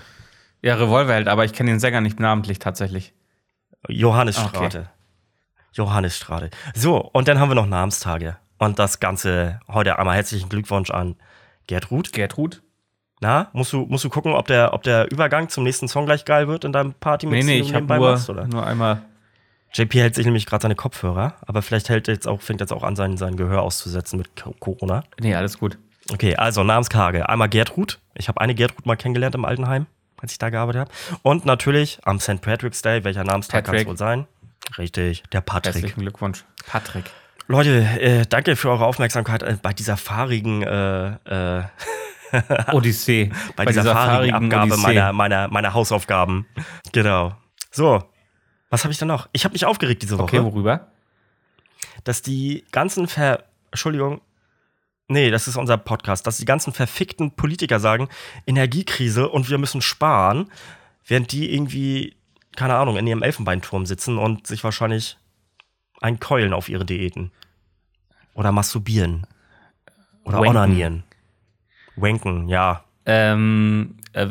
Ja, 0.60 0.74
Revolverheld, 0.74 1.28
aber 1.28 1.46
ich 1.46 1.54
kenne 1.54 1.70
den 1.70 1.80
Sänger 1.80 2.02
nicht 2.02 2.20
namentlich 2.20 2.58
tatsächlich. 2.58 3.14
Johannes 3.88 4.36
Okay. 4.38 4.48
Strate. 4.48 4.76
Johannes 4.78 4.99
Strate. 6.10 6.50
So, 6.74 6.98
und 6.98 7.28
dann 7.28 7.38
haben 7.38 7.50
wir 7.50 7.54
noch 7.54 7.66
Namenstage. 7.66 8.36
Und 8.58 8.78
das 8.78 9.00
Ganze 9.00 9.60
heute 9.68 9.98
einmal 9.98 10.16
herzlichen 10.16 10.48
Glückwunsch 10.48 10.90
an 10.90 11.16
Gertrud. 11.66 12.12
Gertrud. 12.12 12.62
Na, 13.20 13.48
musst 13.52 13.72
du, 13.72 13.86
musst 13.86 14.04
du 14.04 14.08
gucken, 14.08 14.32
ob 14.32 14.46
der, 14.46 14.72
ob 14.72 14.82
der 14.82 15.10
Übergang 15.10 15.48
zum 15.50 15.64
nächsten 15.64 15.88
Song 15.88 16.06
gleich 16.06 16.24
geil 16.24 16.48
wird 16.48 16.64
in 16.64 16.72
deinem 16.72 16.94
party 16.94 17.26
Nee, 17.26 17.42
nee, 17.42 17.60
ich 17.60 17.74
habe 17.74 17.86
nur, 17.86 18.12
machst, 18.12 18.28
nur 18.28 18.66
einmal. 18.66 19.02
JP 19.72 20.00
hält 20.00 20.14
sich 20.14 20.24
nämlich 20.24 20.46
gerade 20.46 20.62
seine 20.62 20.74
Kopfhörer, 20.74 21.34
aber 21.46 21.62
vielleicht 21.62 21.90
hält 21.90 22.08
jetzt 22.08 22.26
auch, 22.26 22.40
fängt 22.40 22.60
jetzt 22.60 22.72
auch 22.72 22.82
an, 22.82 22.96
sein, 22.96 23.16
sein 23.16 23.36
Gehör 23.36 23.62
auszusetzen 23.62 24.18
mit 24.18 24.30
Corona. 24.58 25.04
Nee, 25.20 25.34
alles 25.34 25.58
gut. 25.58 25.78
Okay, 26.12 26.34
also 26.36 26.64
Namenskage. 26.64 27.28
Einmal 27.28 27.48
Gertrud. 27.48 27.98
Ich 28.14 28.28
habe 28.28 28.40
eine 28.40 28.54
Gertrud 28.54 28.86
mal 28.86 28.96
kennengelernt 28.96 29.34
im 29.34 29.44
Altenheim, 29.44 29.86
als 30.20 30.32
ich 30.32 30.38
da 30.38 30.50
gearbeitet 30.50 30.80
habe. 30.80 30.90
Und 31.22 31.44
natürlich 31.44 32.00
am 32.02 32.18
St. 32.18 32.40
Patrick's 32.40 32.82
Day, 32.82 33.04
welcher 33.04 33.22
Namenstag 33.22 33.64
kann 33.64 33.74
es 33.76 33.86
wohl 33.86 33.96
sein? 33.96 34.26
Richtig, 34.78 35.22
der 35.32 35.40
Patrick. 35.40 35.74
Herzlichen 35.74 36.00
Glückwunsch. 36.00 36.44
Patrick. 36.66 37.04
Leute, 37.46 37.80
äh, 38.00 38.26
danke 38.26 38.54
für 38.54 38.70
eure 38.70 38.86
Aufmerksamkeit 38.86 39.42
äh, 39.42 39.56
bei 39.60 39.72
dieser 39.72 39.96
fahrigen 39.96 40.62
äh, 40.62 41.58
äh 41.58 41.64
Odyssee. 42.72 43.32
bei, 43.56 43.64
bei, 43.64 43.66
dieser, 43.66 43.82
dieser 43.82 43.92
fahrigen 43.92 44.34
Abgabe 44.34 44.76
meiner, 44.76 45.12
meiner, 45.12 45.48
meiner 45.48 45.74
Hausaufgaben. 45.74 46.46
Genau. 46.92 47.36
So, 47.72 48.04
was 48.70 48.84
habe 48.84 48.92
ich 48.92 48.98
denn 48.98 49.08
noch? 49.08 49.28
Ich 49.32 49.44
habe 49.44 49.52
mich 49.52 49.66
aufgeregt 49.66 50.02
diese 50.02 50.16
Woche. 50.16 50.38
Okay, 50.38 50.44
worüber? 50.44 50.88
Dass 52.04 52.22
die 52.22 52.64
ganzen 52.70 53.08
Ver... 53.08 53.44
Entschuldigung. 53.72 54.20
Nee, 55.08 55.30
das 55.30 55.48
ist 55.48 55.56
unser 55.56 55.76
Podcast. 55.76 56.26
Dass 56.26 56.38
die 56.38 56.44
ganzen 56.44 56.72
verfickten 56.72 57.32
Politiker 57.32 57.80
sagen, 57.80 58.08
Energiekrise 58.46 59.28
und 59.28 59.50
wir 59.50 59.58
müssen 59.58 59.82
sparen, 59.82 60.50
während 61.04 61.32
die 61.32 61.52
irgendwie, 61.52 62.16
keine 62.56 62.74
Ahnung, 62.74 62.96
in 62.96 63.06
ihrem 63.06 63.22
Elfenbeinturm 63.22 63.86
sitzen 63.86 64.18
und 64.18 64.46
sich 64.46 64.64
wahrscheinlich 64.64 65.18
einkeulen 66.00 66.52
auf 66.52 66.68
ihre 66.68 66.84
Diäten. 66.84 67.32
Oder 68.34 68.52
masturbieren. 68.52 69.26
Oder 70.24 70.38
Wanken. 70.38 70.50
onanieren. 70.50 71.04
Wanken, 71.96 72.48
ja. 72.48 72.84
Ähm, 73.06 73.96
äh, 74.12 74.28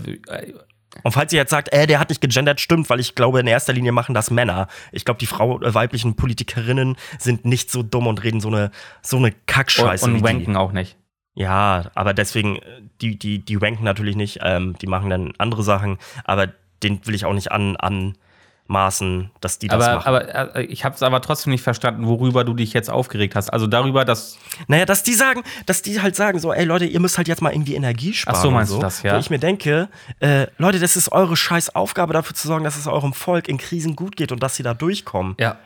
und 1.04 1.12
falls 1.12 1.32
ihr 1.34 1.38
jetzt 1.38 1.52
sagt, 1.52 1.72
äh, 1.72 1.88
der 1.88 2.00
hat 2.00 2.10
nicht 2.10 2.22
gegendert, 2.22 2.60
stimmt, 2.60 2.90
weil 2.90 3.00
ich 3.00 3.16
glaube, 3.16 3.40
in 3.40 3.48
erster 3.48 3.74
Linie 3.74 3.92
machen 3.92 4.16
das 4.16 4.32
Männer. 4.32 4.68
Ich 4.92 5.06
glaube, 5.06 5.20
die 5.20 5.28
Frau, 5.28 5.62
äh, 5.62 5.74
weiblichen 5.74 6.16
Politikerinnen 6.16 6.98
sind 7.18 7.46
nicht 7.46 7.72
so 7.72 7.84
dumm 7.84 8.08
und 8.08 8.24
reden 8.24 8.42
so 8.42 8.48
eine, 8.48 8.72
so 9.02 9.18
eine 9.18 9.32
Kackscheiße. 9.32 10.06
Und, 10.06 10.16
und 10.16 10.24
wanken 10.24 10.56
auch 10.56 10.72
nicht. 10.72 10.98
Ja, 11.36 11.92
aber 11.96 12.14
deswegen, 12.14 12.58
äh, 12.58 12.82
die, 13.02 13.18
die, 13.18 13.40
die 13.40 13.62
wanken 13.62 13.84
natürlich 13.84 14.16
nicht, 14.16 14.40
ähm, 14.42 14.76
die 14.82 14.88
machen 14.88 15.10
dann 15.10 15.34
andere 15.38 15.64
Sachen, 15.64 15.98
aber 16.24 16.50
den 16.84 17.06
will 17.06 17.16
ich 17.16 17.26
auch 17.26 17.34
nicht 17.34 17.52
an, 17.52 17.76
an 17.78 18.16
Maßen, 18.70 19.32
dass 19.42 19.58
die 19.58 19.68
das 19.68 19.84
aber, 19.84 19.96
machen. 19.96 20.08
Aber 20.08 20.56
äh, 20.56 20.64
ich 20.66 20.86
habe 20.86 20.94
es 20.94 21.02
aber 21.02 21.22
trotzdem 21.22 21.50
nicht 21.52 21.64
verstanden, 21.64 22.06
worüber 22.06 22.44
du 22.44 22.54
dich 22.54 22.72
jetzt 22.72 22.90
aufgeregt 22.90 23.36
hast. 23.36 23.50
Also 23.50 23.66
darüber, 23.66 24.06
dass. 24.06 24.38
Naja, 24.68 24.86
dass 24.86 25.02
die 25.02 25.16
sagen, 25.16 25.42
dass 25.66 25.82
die 25.82 26.02
halt 26.02 26.16
sagen, 26.16 26.38
so, 26.38 26.54
ey 26.54 26.66
Leute, 26.66 26.86
ihr 26.86 27.00
müsst 27.00 27.18
halt 27.18 27.28
jetzt 27.28 27.42
mal 27.42 27.52
irgendwie 27.52 27.74
Energie 27.74 28.14
sparen. 28.14 28.38
Ach 28.38 28.42
so, 28.42 28.52
meinst 28.52 28.72
so. 28.72 28.78
du 28.78 28.84
das, 28.84 29.02
ja? 29.02 29.16
Wo 29.16 29.20
ich 29.20 29.32
mir 29.32 29.40
denke, 29.40 29.90
äh, 30.20 30.46
Leute, 30.60 30.80
das 30.80 30.96
ist 30.96 31.12
eure 31.12 31.36
scheiß 31.36 31.74
Aufgabe, 31.74 32.14
dafür 32.14 32.36
zu 32.36 32.48
sorgen, 32.48 32.64
dass 32.64 32.78
es 32.78 32.86
eurem 32.86 33.14
Volk 33.14 33.48
in 33.48 33.58
Krisen 33.58 33.96
gut 33.96 34.16
geht 34.16 34.32
und 34.32 34.44
dass 34.44 34.56
sie 34.56 34.64
da 34.64 34.76
durchkommen. 34.76 35.36
Ja. 35.40 35.58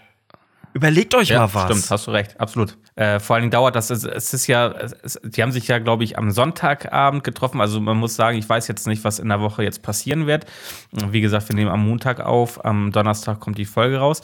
Überlegt 0.73 1.13
euch 1.13 1.29
ja, 1.29 1.39
mal 1.39 1.53
was. 1.53 1.63
Stimmt, 1.65 1.91
hast 1.91 2.07
du 2.07 2.11
recht, 2.11 2.39
absolut. 2.39 2.77
Äh, 2.95 3.19
vor 3.19 3.35
allen 3.35 3.43
Dingen 3.43 3.51
dauert 3.51 3.75
das, 3.75 3.89
es, 3.89 4.03
es 4.03 4.33
ist 4.33 4.47
ja, 4.47 4.71
es, 4.71 5.19
die 5.23 5.41
haben 5.43 5.51
sich 5.51 5.67
ja, 5.67 5.77
glaube 5.79 6.03
ich, 6.03 6.17
am 6.17 6.31
Sonntagabend 6.31 7.23
getroffen. 7.23 7.61
Also 7.61 7.79
man 7.79 7.97
muss 7.97 8.15
sagen, 8.15 8.37
ich 8.37 8.49
weiß 8.49 8.67
jetzt 8.67 8.87
nicht, 8.87 9.03
was 9.03 9.19
in 9.19 9.29
der 9.29 9.39
Woche 9.39 9.63
jetzt 9.63 9.83
passieren 9.83 10.25
wird. 10.25 10.45
Wie 10.91 11.21
gesagt, 11.21 11.47
wir 11.49 11.55
nehmen 11.55 11.69
am 11.69 11.87
Montag 11.87 12.19
auf, 12.19 12.63
am 12.65 12.91
Donnerstag 12.91 13.39
kommt 13.39 13.57
die 13.57 13.65
Folge 13.65 13.97
raus. 13.97 14.21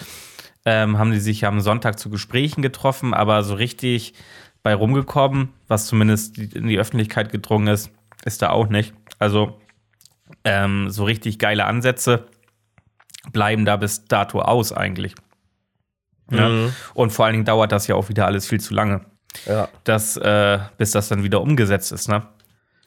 Ähm, 0.65 0.97
haben 0.97 1.12
die 1.12 1.19
sich 1.19 1.41
ja 1.41 1.49
am 1.49 1.62
Sonntag 1.62 1.99
zu 1.99 2.09
Gesprächen 2.09 2.62
getroffen, 2.62 3.13
aber 3.13 3.43
so 3.43 3.53
richtig 3.53 4.13
bei 4.62 4.73
rumgekommen, 4.73 5.49
was 5.67 5.85
zumindest 5.85 6.38
in 6.38 6.67
die 6.67 6.79
Öffentlichkeit 6.79 7.31
gedrungen 7.31 7.67
ist, 7.67 7.91
ist 8.25 8.41
da 8.41 8.49
auch 8.49 8.67
nicht. 8.67 8.93
Also 9.19 9.59
ähm, 10.43 10.89
so 10.89 11.05
richtig 11.05 11.39
geile 11.39 11.65
Ansätze 11.65 12.25
bleiben 13.31 13.65
da 13.65 13.77
bis 13.77 14.05
dato 14.05 14.41
aus 14.41 14.73
eigentlich. 14.73 15.15
Ja? 16.31 16.49
Mhm. 16.49 16.73
Und 16.93 17.11
vor 17.11 17.25
allen 17.25 17.33
Dingen 17.33 17.45
dauert 17.45 17.71
das 17.71 17.87
ja 17.87 17.95
auch 17.95 18.09
wieder 18.09 18.25
alles 18.25 18.47
viel 18.47 18.59
zu 18.59 18.73
lange. 18.73 19.01
Ja. 19.45 19.69
Das, 19.83 20.17
äh, 20.17 20.59
bis 20.77 20.91
das 20.91 21.09
dann 21.09 21.23
wieder 21.23 21.41
umgesetzt 21.41 21.91
ist, 21.91 22.07
ne? 22.07 22.23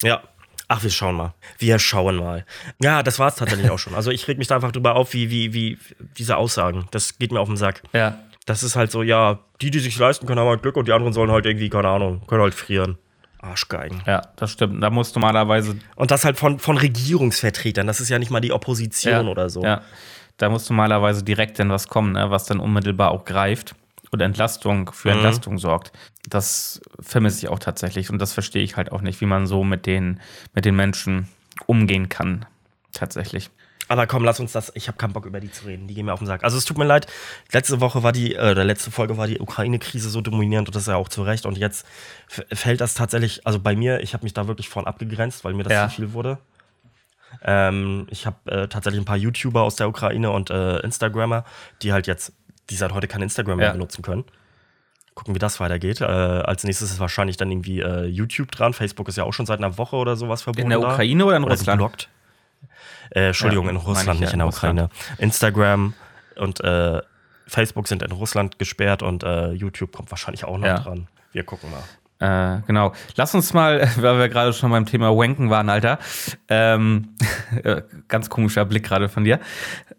Ja. 0.02 0.22
Ach, 0.68 0.82
wir 0.82 0.90
schauen 0.90 1.16
mal. 1.16 1.34
Wir 1.58 1.78
schauen 1.78 2.16
mal. 2.16 2.46
Ja, 2.80 3.02
das 3.02 3.18
war 3.18 3.28
es 3.28 3.34
tatsächlich 3.34 3.70
auch 3.70 3.78
schon. 3.78 3.94
Also 3.94 4.10
ich 4.10 4.26
reg 4.26 4.38
mich 4.38 4.48
da 4.48 4.54
einfach 4.54 4.72
drüber 4.72 4.96
auf, 4.96 5.12
wie, 5.12 5.30
wie, 5.30 5.52
wie 5.52 5.78
diese 6.16 6.36
Aussagen. 6.36 6.86
Das 6.92 7.18
geht 7.18 7.30
mir 7.30 7.40
auf 7.40 7.48
den 7.48 7.58
Sack. 7.58 7.82
Ja. 7.92 8.18
Das 8.46 8.62
ist 8.62 8.74
halt 8.74 8.90
so, 8.90 9.02
ja, 9.02 9.38
die, 9.60 9.70
die 9.70 9.80
sich 9.80 9.98
leisten 9.98 10.26
können, 10.26 10.40
haben 10.40 10.48
halt 10.48 10.62
Glück 10.62 10.76
und 10.76 10.88
die 10.88 10.92
anderen 10.92 11.12
sollen 11.12 11.30
halt 11.30 11.44
irgendwie, 11.44 11.68
keine 11.68 11.88
Ahnung, 11.88 12.26
können 12.26 12.42
halt 12.42 12.54
frieren. 12.54 12.96
Arschgeigen. 13.42 14.02
Ja, 14.06 14.22
das 14.36 14.52
stimmt. 14.52 14.82
Da 14.82 14.88
muss 14.88 15.14
normalerweise. 15.14 15.76
Und 15.96 16.10
das 16.10 16.24
halt 16.24 16.38
von, 16.38 16.58
von 16.58 16.78
Regierungsvertretern. 16.78 17.86
Das 17.86 18.00
ist 18.00 18.08
ja 18.08 18.18
nicht 18.18 18.30
mal 18.30 18.40
die 18.40 18.52
Opposition 18.52 19.26
ja, 19.26 19.30
oder 19.30 19.50
so. 19.50 19.62
Ja. 19.62 19.82
Da 20.36 20.48
muss 20.48 20.68
normalerweise 20.68 21.22
direkt 21.22 21.58
dann 21.58 21.70
was 21.70 21.88
kommen, 21.88 22.12
ne, 22.12 22.30
was 22.30 22.46
dann 22.46 22.60
unmittelbar 22.60 23.10
auch 23.10 23.24
greift 23.24 23.74
und 24.10 24.20
Entlastung 24.20 24.92
für 24.92 25.08
mhm. 25.08 25.16
Entlastung 25.16 25.58
sorgt. 25.58 25.92
Das 26.28 26.80
vermisse 27.00 27.38
ich 27.38 27.48
auch 27.48 27.58
tatsächlich 27.58 28.10
und 28.10 28.18
das 28.18 28.32
verstehe 28.32 28.62
ich 28.62 28.76
halt 28.76 28.92
auch 28.92 29.00
nicht, 29.00 29.20
wie 29.20 29.26
man 29.26 29.46
so 29.46 29.64
mit 29.64 29.86
den, 29.86 30.20
mit 30.54 30.64
den 30.64 30.76
Menschen 30.76 31.28
umgehen 31.66 32.08
kann. 32.08 32.46
Tatsächlich. 32.92 33.50
Aber 33.88 34.06
komm, 34.06 34.24
lass 34.24 34.40
uns 34.40 34.52
das. 34.52 34.72
Ich 34.74 34.88
habe 34.88 34.96
keinen 34.96 35.12
Bock 35.12 35.26
über 35.26 35.40
die 35.40 35.50
zu 35.50 35.66
reden. 35.66 35.86
Die 35.86 35.94
gehen 35.94 36.06
mir 36.06 36.14
auf 36.14 36.20
den 36.20 36.26
Sack. 36.26 36.44
Also 36.44 36.56
es 36.56 36.64
tut 36.64 36.78
mir 36.78 36.84
leid. 36.84 37.06
Letzte 37.52 37.80
Woche 37.80 38.02
war 38.02 38.12
die, 38.12 38.34
äh, 38.34 38.52
letzte 38.52 38.90
Folge 38.90 39.18
war 39.18 39.26
die 39.26 39.38
Ukraine-Krise 39.38 40.08
so 40.08 40.20
dominierend 40.20 40.68
und 40.68 40.74
das 40.74 40.84
ist 40.84 40.88
ja 40.88 40.96
auch 40.96 41.08
zu 41.08 41.22
Recht. 41.22 41.44
Und 41.44 41.58
jetzt 41.58 41.84
fällt 42.26 42.80
das 42.80 42.94
tatsächlich, 42.94 43.46
also 43.46 43.58
bei 43.58 43.76
mir, 43.76 44.00
ich 44.00 44.14
habe 44.14 44.24
mich 44.24 44.32
da 44.32 44.46
wirklich 44.46 44.68
vorn 44.68 44.86
abgegrenzt, 44.86 45.44
weil 45.44 45.52
mir 45.52 45.64
das 45.64 45.72
ja. 45.72 45.88
zu 45.88 45.96
viel 45.96 46.12
wurde. 46.12 46.38
Ähm, 47.42 48.06
ich 48.10 48.26
habe 48.26 48.50
äh, 48.50 48.68
tatsächlich 48.68 49.00
ein 49.00 49.04
paar 49.04 49.16
YouTuber 49.16 49.62
aus 49.62 49.76
der 49.76 49.88
Ukraine 49.88 50.30
und 50.30 50.50
äh, 50.50 50.78
Instagrammer, 50.80 51.44
die 51.82 51.92
halt 51.92 52.06
jetzt, 52.06 52.32
die 52.70 52.76
seit 52.76 52.92
heute 52.92 53.08
kein 53.08 53.22
Instagram 53.22 53.58
mehr 53.58 53.68
ja. 53.68 53.72
benutzen 53.72 54.02
können. 54.02 54.24
Gucken, 55.14 55.34
wie 55.34 55.38
das 55.38 55.60
weitergeht. 55.60 56.00
Äh, 56.00 56.04
als 56.04 56.64
nächstes 56.64 56.90
ist 56.90 57.00
wahrscheinlich 57.00 57.36
dann 57.36 57.50
irgendwie 57.50 57.80
äh, 57.80 58.04
YouTube 58.06 58.50
dran. 58.50 58.72
Facebook 58.72 59.08
ist 59.08 59.16
ja 59.16 59.24
auch 59.24 59.32
schon 59.32 59.46
seit 59.46 59.58
einer 59.58 59.76
Woche 59.78 59.96
oder 59.96 60.16
sowas 60.16 60.42
verboten. 60.42 60.62
In 60.62 60.70
der 60.70 60.80
Ukraine 60.80 61.24
oder 61.24 61.36
in 61.36 61.44
oder 61.44 61.52
Russland? 61.52 61.78
Geblockt. 61.78 62.08
Äh, 63.10 63.26
Entschuldigung, 63.28 63.66
ja, 63.66 63.72
in 63.72 63.76
Russland, 63.76 64.20
nicht 64.20 64.32
in 64.32 64.38
der 64.38 64.48
Ukraine. 64.48 64.88
Instagram 65.18 65.94
und 66.36 66.60
äh, 66.60 67.02
Facebook 67.46 67.88
sind 67.88 68.02
in 68.02 68.12
Russland 68.12 68.58
gesperrt 68.58 69.02
und 69.02 69.22
YouTube 69.22 69.92
kommt 69.92 70.10
wahrscheinlich 70.10 70.44
auch 70.44 70.56
noch 70.56 70.66
ja. 70.66 70.78
dran. 70.78 71.08
Wir 71.32 71.44
gucken 71.44 71.70
mal. 71.70 71.82
Äh, 72.22 72.62
genau. 72.68 72.92
Lass 73.16 73.34
uns 73.34 73.52
mal, 73.52 73.80
weil 73.96 74.18
wir 74.18 74.28
gerade 74.28 74.52
schon 74.52 74.70
beim 74.70 74.86
Thema 74.86 75.16
Wanken 75.16 75.50
waren, 75.50 75.68
Alter. 75.68 75.98
Ähm, 76.48 77.16
ganz 78.08 78.30
komischer 78.30 78.64
Blick 78.64 78.84
gerade 78.84 79.08
von 79.08 79.24
dir. 79.24 79.40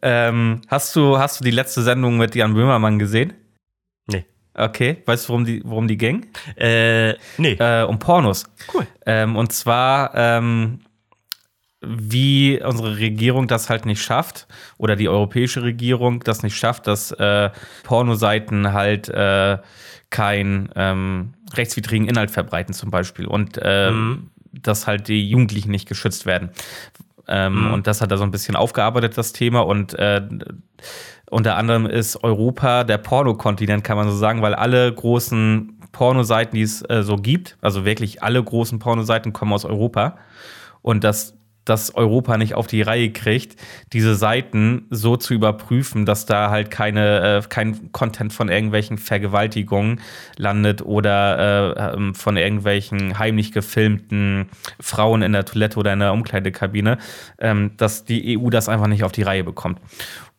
Ähm, 0.01 0.61
hast, 0.69 0.95
du, 0.95 1.17
hast 1.17 1.41
du 1.41 1.43
die 1.43 1.51
letzte 1.51 1.81
Sendung 1.81 2.17
mit 2.17 2.33
Jan 2.33 2.53
Böhmermann 2.53 2.97
gesehen? 2.97 3.33
Nee. 4.07 4.25
Okay, 4.53 5.03
weißt 5.05 5.25
du, 5.25 5.29
worum 5.29 5.45
die, 5.45 5.61
worum 5.65 5.87
die 5.87 5.97
ging? 5.97 6.27
Äh, 6.55 7.15
nee. 7.37 7.53
Äh, 7.59 7.83
um 7.83 7.99
Pornos. 7.99 8.45
Cool. 8.73 8.87
Ähm, 9.05 9.35
und 9.35 9.51
zwar, 9.51 10.15
ähm, 10.15 10.79
wie 11.81 12.61
unsere 12.63 12.97
Regierung 12.99 13.47
das 13.47 13.69
halt 13.69 13.85
nicht 13.85 14.01
schafft, 14.01 14.47
oder 14.77 14.95
die 14.95 15.09
europäische 15.09 15.63
Regierung 15.63 16.21
das 16.21 16.41
nicht 16.41 16.55
schafft, 16.55 16.87
dass 16.87 17.11
äh, 17.11 17.49
Pornoseiten 17.83 18.71
halt 18.71 19.09
äh, 19.09 19.57
kein 20.09 20.69
ähm, 20.77 21.33
rechtswidrigen 21.53 22.07
Inhalt 22.07 22.31
verbreiten 22.31 22.73
zum 22.73 22.91
Beispiel 22.91 23.25
und 23.25 23.57
äh, 23.61 23.91
mhm. 23.91 24.29
dass 24.51 24.87
halt 24.87 25.07
die 25.07 25.29
Jugendlichen 25.29 25.71
nicht 25.71 25.87
geschützt 25.87 26.25
werden. 26.25 26.49
Ähm, 27.27 27.67
mhm. 27.67 27.73
Und 27.73 27.87
das 27.87 28.01
hat 28.01 28.11
er 28.11 28.17
so 28.17 28.23
ein 28.23 28.31
bisschen 28.31 28.55
aufgearbeitet, 28.55 29.17
das 29.17 29.33
Thema. 29.33 29.61
Und 29.61 29.93
äh, 29.93 30.21
unter 31.29 31.55
anderem 31.55 31.85
ist 31.85 32.23
Europa 32.23 32.83
der 32.83 32.97
Pornokontinent, 32.97 33.83
kann 33.83 33.97
man 33.97 34.09
so 34.09 34.15
sagen, 34.15 34.41
weil 34.41 34.53
alle 34.53 34.93
großen 34.93 35.79
Pornoseiten, 35.91 36.55
die 36.55 36.63
es 36.63 36.81
äh, 36.89 37.03
so 37.03 37.15
gibt, 37.15 37.57
also 37.61 37.85
wirklich 37.85 38.23
alle 38.23 38.43
großen 38.43 38.79
Pornoseiten 38.79 39.31
kommen 39.31 39.53
aus 39.53 39.63
Europa. 39.63 40.17
Und 40.81 41.03
das 41.03 41.37
dass 41.65 41.95
Europa 41.95 42.37
nicht 42.37 42.55
auf 42.55 42.67
die 42.67 42.81
Reihe 42.81 43.11
kriegt, 43.11 43.55
diese 43.93 44.15
Seiten 44.15 44.85
so 44.89 45.15
zu 45.17 45.33
überprüfen, 45.33 46.05
dass 46.05 46.25
da 46.25 46.49
halt 46.49 46.71
keine, 46.71 47.39
äh, 47.39 47.47
kein 47.47 47.91
Content 47.91 48.33
von 48.33 48.49
irgendwelchen 48.49 48.97
Vergewaltigungen 48.97 50.01
landet 50.37 50.81
oder 50.81 51.77
äh, 51.77 51.95
ähm, 51.95 52.15
von 52.15 52.37
irgendwelchen 52.37 53.17
heimlich 53.17 53.51
gefilmten 53.51 54.49
Frauen 54.79 55.21
in 55.21 55.31
der 55.31 55.45
Toilette 55.45 55.79
oder 55.79 55.93
in 55.93 55.99
der 55.99 56.13
Umkleidekabine, 56.13 56.97
ähm, 57.39 57.71
dass 57.77 58.05
die 58.05 58.37
EU 58.37 58.49
das 58.49 58.69
einfach 58.69 58.87
nicht 58.87 59.03
auf 59.03 59.11
die 59.11 59.23
Reihe 59.23 59.43
bekommt. 59.43 59.79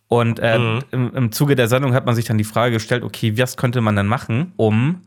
Und 0.08 0.38
äh, 0.38 0.58
mhm. 0.58 0.80
im, 0.90 1.14
im 1.14 1.32
Zuge 1.32 1.56
der 1.56 1.68
Sendung 1.68 1.94
hat 1.94 2.06
man 2.06 2.14
sich 2.14 2.26
dann 2.26 2.38
die 2.38 2.44
Frage 2.44 2.74
gestellt, 2.74 3.02
okay, 3.02 3.36
was 3.38 3.56
könnte 3.56 3.80
man 3.80 3.96
dann 3.96 4.06
machen, 4.06 4.52
um 4.56 5.02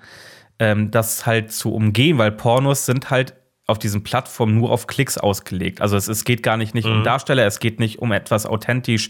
ähm, 0.59 0.91
das 0.91 1.25
halt 1.25 1.51
zu 1.51 1.73
umgehen, 1.73 2.17
weil 2.17 2.31
Pornos 2.31 2.85
sind 2.85 3.09
halt 3.09 3.33
auf 3.67 3.77
diesen 3.77 4.03
Plattformen 4.03 4.57
nur 4.57 4.71
auf 4.71 4.87
Klicks 4.87 5.17
ausgelegt. 5.17 5.81
Also 5.81 5.97
es, 5.97 6.07
es 6.07 6.23
geht 6.23 6.41
gar 6.41 6.57
nicht, 6.57 6.73
nicht 6.73 6.87
mhm. 6.87 6.97
um 6.97 7.03
Darsteller, 7.03 7.45
es 7.45 7.59
geht 7.59 7.79
nicht 7.79 7.99
um 7.99 8.13
etwas 8.13 8.45
authentisch 8.45 9.09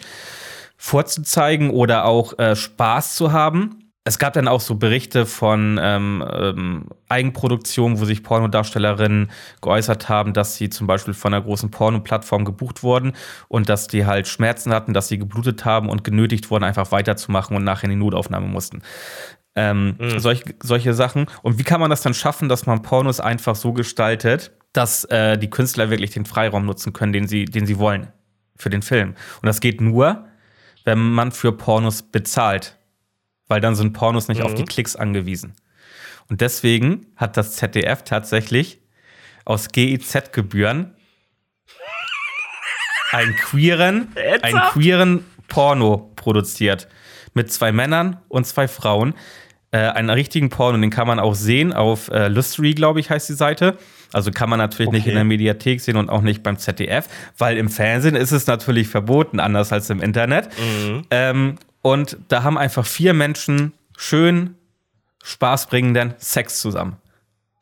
vorzuzeigen 0.77 1.69
oder 1.69 2.05
auch 2.05 2.37
äh, 2.37 2.55
Spaß 2.55 3.15
zu 3.15 3.31
haben. 3.31 3.91
es 4.03 4.19
gab 4.19 4.33
dann 4.33 4.47
auch 4.47 4.61
so 4.61 4.75
Berichte 4.75 5.25
von 5.25 5.79
ähm, 5.81 6.23
ähm, 6.31 6.85
Eigenproduktionen, 7.09 7.99
wo 7.99 8.05
sich 8.05 8.23
Pornodarstellerinnen 8.23 9.29
geäußert 9.61 10.07
haben, 10.07 10.33
dass 10.33 10.55
sie 10.55 10.69
zum 10.69 10.87
Beispiel 10.87 11.13
von 11.13 11.33
einer 11.33 11.43
großen 11.43 11.71
Porno-Plattform 11.71 12.45
gebucht 12.45 12.83
wurden 12.83 13.13
und 13.49 13.69
dass 13.69 13.87
die 13.87 14.05
halt 14.05 14.27
Schmerzen 14.27 14.73
hatten, 14.73 14.93
dass 14.93 15.07
sie 15.09 15.17
geblutet 15.17 15.65
haben 15.65 15.89
und 15.89 16.03
genötigt 16.03 16.49
wurden, 16.49 16.63
einfach 16.63 16.91
weiterzumachen 16.91 17.55
und 17.55 17.63
nachher 17.63 17.85
in 17.85 17.91
die 17.91 17.95
Notaufnahme 17.97 18.47
mussten. 18.47 18.81
Ähm, 19.59 19.95
mhm. 19.97 20.19
solch, 20.19 20.43
solche 20.61 20.93
Sachen. 20.93 21.25
Und 21.41 21.57
wie 21.57 21.63
kann 21.63 21.81
man 21.81 21.89
das 21.89 22.01
dann 22.03 22.13
schaffen, 22.13 22.47
dass 22.47 22.65
man 22.65 22.83
Pornos 22.83 23.19
einfach 23.19 23.55
so 23.55 23.73
gestaltet, 23.73 24.51
dass 24.71 25.03
äh, 25.05 25.37
die 25.37 25.49
Künstler 25.49 25.89
wirklich 25.89 26.11
den 26.11 26.25
Freiraum 26.25 26.65
nutzen 26.65 26.93
können, 26.93 27.11
den 27.11 27.27
sie, 27.27 27.45
den 27.45 27.65
sie 27.65 27.79
wollen 27.79 28.07
für 28.55 28.69
den 28.69 28.83
Film? 28.83 29.15
Und 29.41 29.47
das 29.47 29.59
geht 29.59 29.81
nur, 29.81 30.27
wenn 30.85 30.99
man 30.99 31.31
für 31.31 31.51
Pornos 31.51 32.03
bezahlt 32.03 32.77
weil 33.47 33.61
dann 33.61 33.75
sind 33.75 33.93
Pornos 33.93 34.27
nicht 34.27 34.39
mhm. 34.39 34.45
auf 34.45 34.53
die 34.53 34.63
mhm. 34.63 34.67
Klicks 34.67 34.95
angewiesen. 34.95 35.53
Und 36.29 36.41
deswegen 36.41 37.07
hat 37.15 37.37
das 37.37 37.55
ZDF 37.55 38.03
tatsächlich 38.03 38.79
aus 39.45 39.69
GEZ-Gebühren 39.69 40.93
einen 43.11 43.35
queeren, 43.37 44.13
einen 44.41 44.59
queeren 44.71 45.25
Porno 45.47 46.11
produziert. 46.15 46.89
Mit 47.33 47.51
zwei 47.53 47.71
Männern 47.71 48.19
und 48.27 48.45
zwei 48.45 48.67
Frauen. 48.67 49.13
Äh, 49.71 49.79
einen 49.79 50.09
richtigen 50.09 50.49
Porno, 50.49 50.77
den 50.77 50.89
kann 50.89 51.07
man 51.07 51.19
auch 51.19 51.35
sehen 51.35 51.73
auf 51.73 52.09
äh, 52.09 52.29
Lustery, 52.29 52.73
glaube 52.73 52.99
ich, 53.01 53.09
heißt 53.09 53.27
die 53.27 53.33
Seite. 53.33 53.77
Also 54.13 54.31
kann 54.31 54.49
man 54.49 54.59
natürlich 54.59 54.87
okay. 54.87 54.97
nicht 54.97 55.07
in 55.07 55.15
der 55.15 55.25
Mediathek 55.25 55.81
sehen 55.81 55.97
und 55.97 56.09
auch 56.09 56.21
nicht 56.21 56.41
beim 56.41 56.57
ZDF, 56.57 57.07
weil 57.37 57.57
im 57.57 57.69
Fernsehen 57.69 58.15
ist 58.15 58.31
es 58.31 58.47
natürlich 58.47 58.87
verboten, 58.87 59.41
anders 59.41 59.73
als 59.73 59.89
im 59.89 60.01
Internet. 60.01 60.47
Mhm. 60.57 61.01
Ähm, 61.11 61.55
und 61.81 62.17
da 62.29 62.43
haben 62.43 62.57
einfach 62.57 62.85
vier 62.85 63.13
Menschen 63.13 63.73
schön 63.97 64.55
spaßbringenden 65.23 66.13
Sex 66.17 66.61
zusammen. 66.61 66.97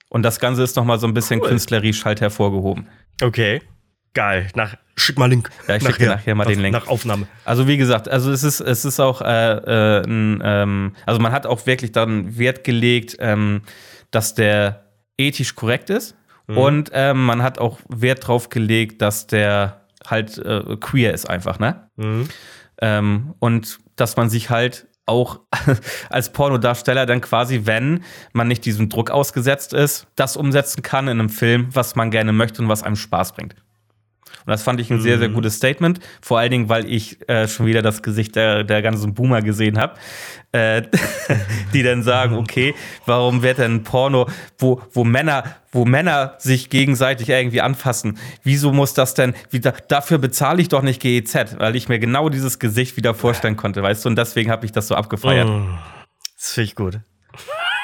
Und 0.09 0.21
das 0.23 0.39
Ganze 0.39 0.61
ist 0.61 0.75
nochmal 0.75 0.99
so 0.99 1.07
ein 1.07 1.13
bisschen 1.15 1.41
cool. 1.41 1.49
künstlerisch 1.49 2.05
halt 2.05 2.21
hervorgehoben. 2.21 2.87
Okay. 3.21 3.61
Geil. 4.15 4.47
Nach, 4.55 4.75
schick 4.95 5.19
mal 5.19 5.29
Link. 5.29 5.51
Ja, 5.67 5.75
ich 5.75 5.83
schicke 5.83 5.99
dir 5.99 6.09
nachher 6.09 6.33
mal 6.33 6.45
nach, 6.45 6.51
den 6.51 6.61
Link. 6.61 6.73
Nach 6.73 6.87
Aufnahme. 6.87 7.27
Also 7.43 7.67
wie 7.67 7.77
gesagt, 7.77 8.07
also 8.09 8.31
es 8.31 8.43
ist, 8.43 8.61
es 8.61 8.85
ist 8.85 8.99
auch, 8.99 9.21
äh, 9.21 9.25
äh, 9.25 10.03
ein, 10.03 10.41
ähm, 10.43 10.95
also 11.05 11.19
man 11.19 11.33
hat 11.33 11.45
auch 11.45 11.67
wirklich 11.67 11.91
dann 11.91 12.37
Wert 12.37 12.63
gelegt, 12.63 13.17
ähm, 13.19 13.61
dass 14.11 14.33
der 14.33 14.85
ethisch 15.17 15.53
korrekt 15.55 15.89
ist. 15.89 16.15
Mhm. 16.47 16.57
Und 16.57 16.91
ähm, 16.93 17.25
man 17.25 17.43
hat 17.43 17.59
auch 17.59 17.79
Wert 17.89 18.25
drauf 18.25 18.49
gelegt, 18.49 19.01
dass 19.01 19.27
der 19.27 19.81
halt 20.07 20.37
äh, 20.37 20.77
queer 20.79 21.13
ist 21.13 21.29
einfach, 21.29 21.59
ne? 21.59 21.89
Mhm. 21.97 22.29
Ähm, 22.81 23.33
und 23.39 23.79
dass 23.97 24.15
man 24.15 24.29
sich 24.29 24.49
halt 24.49 24.87
auch 25.05 25.41
als 26.09 26.31
Pornodarsteller 26.31 27.05
dann 27.05 27.19
quasi, 27.19 27.61
wenn 27.65 28.03
man 28.31 28.47
nicht 28.47 28.65
diesem 28.65 28.87
Druck 28.87 29.11
ausgesetzt 29.11 29.73
ist, 29.73 30.07
das 30.15 30.37
umsetzen 30.37 30.83
kann 30.83 31.07
in 31.09 31.19
einem 31.19 31.29
Film, 31.29 31.67
was 31.73 31.95
man 31.95 32.11
gerne 32.11 32.31
möchte 32.31 32.61
und 32.61 32.69
was 32.69 32.81
einem 32.81 32.95
Spaß 32.95 33.33
bringt. 33.33 33.55
Und 34.45 34.51
das 34.51 34.61
fand 34.61 34.79
ich 34.79 34.91
ein 34.91 35.01
sehr, 35.01 35.17
sehr 35.17 35.29
mhm. 35.29 35.33
gutes 35.33 35.55
Statement. 35.55 35.99
Vor 36.21 36.37
allen 36.37 36.51
Dingen, 36.51 36.69
weil 36.69 36.85
ich 36.91 37.27
äh, 37.27 37.47
schon 37.47 37.65
wieder 37.65 37.81
das 37.81 38.03
Gesicht 38.03 38.35
der, 38.35 38.63
der 38.63 38.83
ganzen 38.83 39.15
Boomer 39.15 39.41
gesehen 39.41 39.79
habe, 39.79 39.95
äh, 40.51 40.83
die 41.73 41.81
dann 41.81 42.03
sagen, 42.03 42.35
okay, 42.35 42.75
warum 43.07 43.41
wird 43.41 43.57
denn 43.57 43.83
Porno, 43.83 44.29
wo, 44.59 44.81
wo 44.93 45.03
Männer, 45.03 45.55
wo 45.71 45.83
Männer 45.83 46.35
sich 46.37 46.69
gegenseitig 46.69 47.29
irgendwie 47.29 47.61
anfassen, 47.61 48.19
wieso 48.43 48.71
muss 48.71 48.93
das 48.93 49.15
denn, 49.15 49.33
wieder, 49.49 49.73
dafür 49.87 50.19
bezahle 50.19 50.61
ich 50.61 50.69
doch 50.69 50.83
nicht 50.83 51.01
GEZ, 51.01 51.57
weil 51.57 51.75
ich 51.75 51.89
mir 51.89 51.97
genau 51.97 52.29
dieses 52.29 52.59
Gesicht 52.59 52.97
wieder 52.97 53.15
vorstellen 53.15 53.57
konnte, 53.57 53.81
weißt 53.81 54.05
du, 54.05 54.09
und 54.09 54.15
deswegen 54.15 54.51
habe 54.51 54.65
ich 54.65 54.71
das 54.71 54.87
so 54.87 54.95
abgefeiert. 54.95 55.49
Oh, 55.49 55.61
das 56.35 56.51
finde 56.51 56.65
ich 56.65 56.75
gut. 56.75 56.99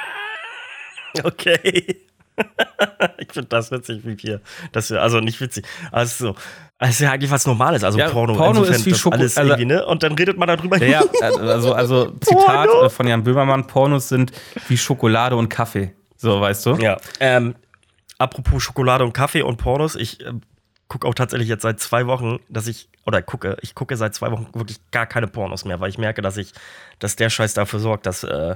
okay. 1.23 2.10
ich 3.17 3.31
finde 3.31 3.49
das 3.49 3.71
witzig, 3.71 4.01
wie 4.05 4.21
wir. 4.23 4.41
Das, 4.71 4.91
also 4.91 5.19
nicht 5.19 5.39
witzig. 5.41 5.65
Also, 5.91 6.35
es 6.79 6.91
ist 6.91 6.99
ja 7.01 7.11
eigentlich 7.11 7.31
was 7.31 7.45
Normales. 7.45 7.83
Also 7.83 7.99
ja, 7.99 8.09
Porno, 8.09 8.33
Porno 8.33 8.63
ist 8.63 8.85
wie 8.85 8.93
Schoko 8.93 9.15
alles 9.15 9.37
also, 9.37 9.55
ne? 9.55 9.85
Und 9.85 10.03
dann 10.03 10.13
redet 10.13 10.37
man 10.37 10.47
darüber. 10.47 10.77
Ja, 10.83 11.03
also, 11.21 11.73
also 11.73 12.11
Zitat 12.21 12.69
Porno. 12.69 12.89
von 12.89 13.07
Jan 13.07 13.23
Böhmermann: 13.23 13.67
Pornos 13.67 14.09
sind 14.09 14.31
wie 14.67 14.77
Schokolade 14.77 15.35
und 15.35 15.49
Kaffee. 15.49 15.93
So, 16.17 16.41
weißt 16.41 16.65
du? 16.65 16.75
Ja. 16.75 16.97
Ähm, 17.19 17.55
apropos 18.17 18.63
Schokolade 18.63 19.03
und 19.03 19.13
Kaffee 19.13 19.41
und 19.43 19.57
Pornos, 19.57 19.95
ich 19.95 20.25
äh, 20.25 20.33
gucke 20.87 21.07
auch 21.07 21.15
tatsächlich 21.15 21.49
jetzt 21.49 21.61
seit 21.61 21.79
zwei 21.79 22.07
Wochen, 22.07 22.39
dass 22.49 22.67
ich, 22.67 22.89
oder 23.05 23.21
gucke, 23.21 23.57
ich 23.61 23.75
gucke 23.75 23.95
seit 23.95 24.13
zwei 24.13 24.31
Wochen 24.31 24.47
wirklich 24.53 24.79
gar 24.91 25.05
keine 25.05 25.27
Pornos 25.27 25.65
mehr, 25.65 25.79
weil 25.79 25.89
ich 25.89 25.97
merke, 25.97 26.21
dass 26.21 26.37
ich, 26.37 26.53
dass 26.99 27.15
der 27.15 27.29
Scheiß 27.29 27.53
dafür 27.53 27.79
sorgt, 27.79 28.05
dass 28.05 28.23
äh, 28.23 28.55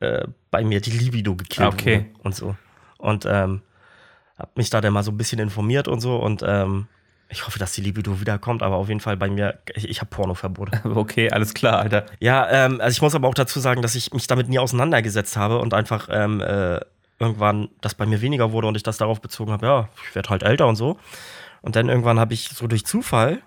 äh, 0.00 0.26
bei 0.50 0.64
mir 0.64 0.80
die 0.80 0.90
Libido 0.90 1.36
gekillt 1.36 1.72
okay. 1.72 1.96
wurde 1.96 2.24
und 2.24 2.34
so 2.34 2.56
und 3.02 3.26
ähm, 3.26 3.62
habe 4.38 4.50
mich 4.54 4.70
da 4.70 4.80
dann 4.80 4.92
mal 4.92 5.02
so 5.02 5.10
ein 5.10 5.16
bisschen 5.16 5.38
informiert 5.38 5.88
und 5.88 6.00
so 6.00 6.16
und 6.16 6.42
ähm, 6.46 6.86
ich 7.28 7.46
hoffe, 7.46 7.58
dass 7.58 7.72
die 7.72 7.80
Libido 7.80 8.20
wiederkommt, 8.20 8.62
aber 8.62 8.76
auf 8.76 8.88
jeden 8.88 9.00
Fall 9.00 9.16
bei 9.16 9.28
mir, 9.30 9.58
ich, 9.74 9.88
ich 9.88 10.00
habe 10.00 10.10
Pornoverbot. 10.10 10.70
Okay, 10.84 11.30
alles 11.30 11.54
klar, 11.54 11.78
Alter. 11.78 12.06
Ja, 12.20 12.48
ähm, 12.50 12.80
also 12.80 12.94
ich 12.94 13.00
muss 13.00 13.14
aber 13.14 13.26
auch 13.26 13.34
dazu 13.34 13.58
sagen, 13.58 13.80
dass 13.80 13.94
ich 13.94 14.12
mich 14.12 14.26
damit 14.26 14.48
nie 14.48 14.58
auseinandergesetzt 14.58 15.36
habe 15.36 15.58
und 15.58 15.72
einfach 15.72 16.08
ähm, 16.10 16.40
äh, 16.40 16.80
irgendwann 17.18 17.70
das 17.80 17.94
bei 17.94 18.04
mir 18.04 18.20
weniger 18.20 18.52
wurde 18.52 18.66
und 18.66 18.76
ich 18.76 18.82
das 18.82 18.98
darauf 18.98 19.20
bezogen 19.20 19.50
habe, 19.50 19.66
ja, 19.66 19.88
ich 20.08 20.14
werde 20.14 20.28
halt 20.28 20.42
älter 20.42 20.66
und 20.66 20.76
so. 20.76 20.98
Und 21.62 21.76
dann 21.76 21.88
irgendwann 21.88 22.20
habe 22.20 22.34
ich 22.34 22.48
so 22.48 22.66
durch 22.66 22.84
Zufall 22.84 23.40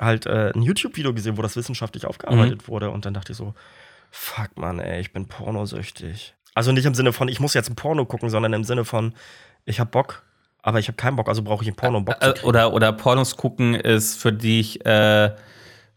halt 0.00 0.26
äh, 0.26 0.52
ein 0.54 0.62
YouTube-Video 0.62 1.12
gesehen, 1.12 1.36
wo 1.36 1.42
das 1.42 1.56
wissenschaftlich 1.56 2.06
aufgearbeitet 2.06 2.62
mhm. 2.62 2.68
wurde 2.68 2.90
und 2.90 3.04
dann 3.04 3.14
dachte 3.14 3.32
ich 3.32 3.38
so, 3.38 3.54
fuck 4.10 4.56
man, 4.56 4.78
ey, 4.78 5.00
ich 5.00 5.12
bin 5.12 5.26
pornosüchtig. 5.26 6.34
Also 6.56 6.72
nicht 6.72 6.86
im 6.86 6.94
Sinne 6.94 7.12
von, 7.12 7.28
ich 7.28 7.38
muss 7.38 7.52
jetzt 7.52 7.68
ein 7.68 7.76
Porno 7.76 8.06
gucken, 8.06 8.30
sondern 8.30 8.54
im 8.54 8.64
Sinne 8.64 8.86
von, 8.86 9.12
ich 9.66 9.78
habe 9.78 9.90
Bock, 9.90 10.22
aber 10.62 10.78
ich 10.78 10.88
habe 10.88 10.96
keinen 10.96 11.14
Bock, 11.14 11.28
also 11.28 11.42
brauche 11.42 11.62
ich 11.62 11.68
ein 11.68 11.76
Porno, 11.76 11.98
um 11.98 12.06
Bock 12.06 12.16
zu 12.22 12.32
kriegen. 12.32 12.46
Oder, 12.46 12.72
oder 12.72 12.92
Pornos 12.94 13.36
gucken 13.36 13.74
ist 13.74 14.18
für 14.18 14.32
dich 14.32 14.84
äh, 14.86 15.34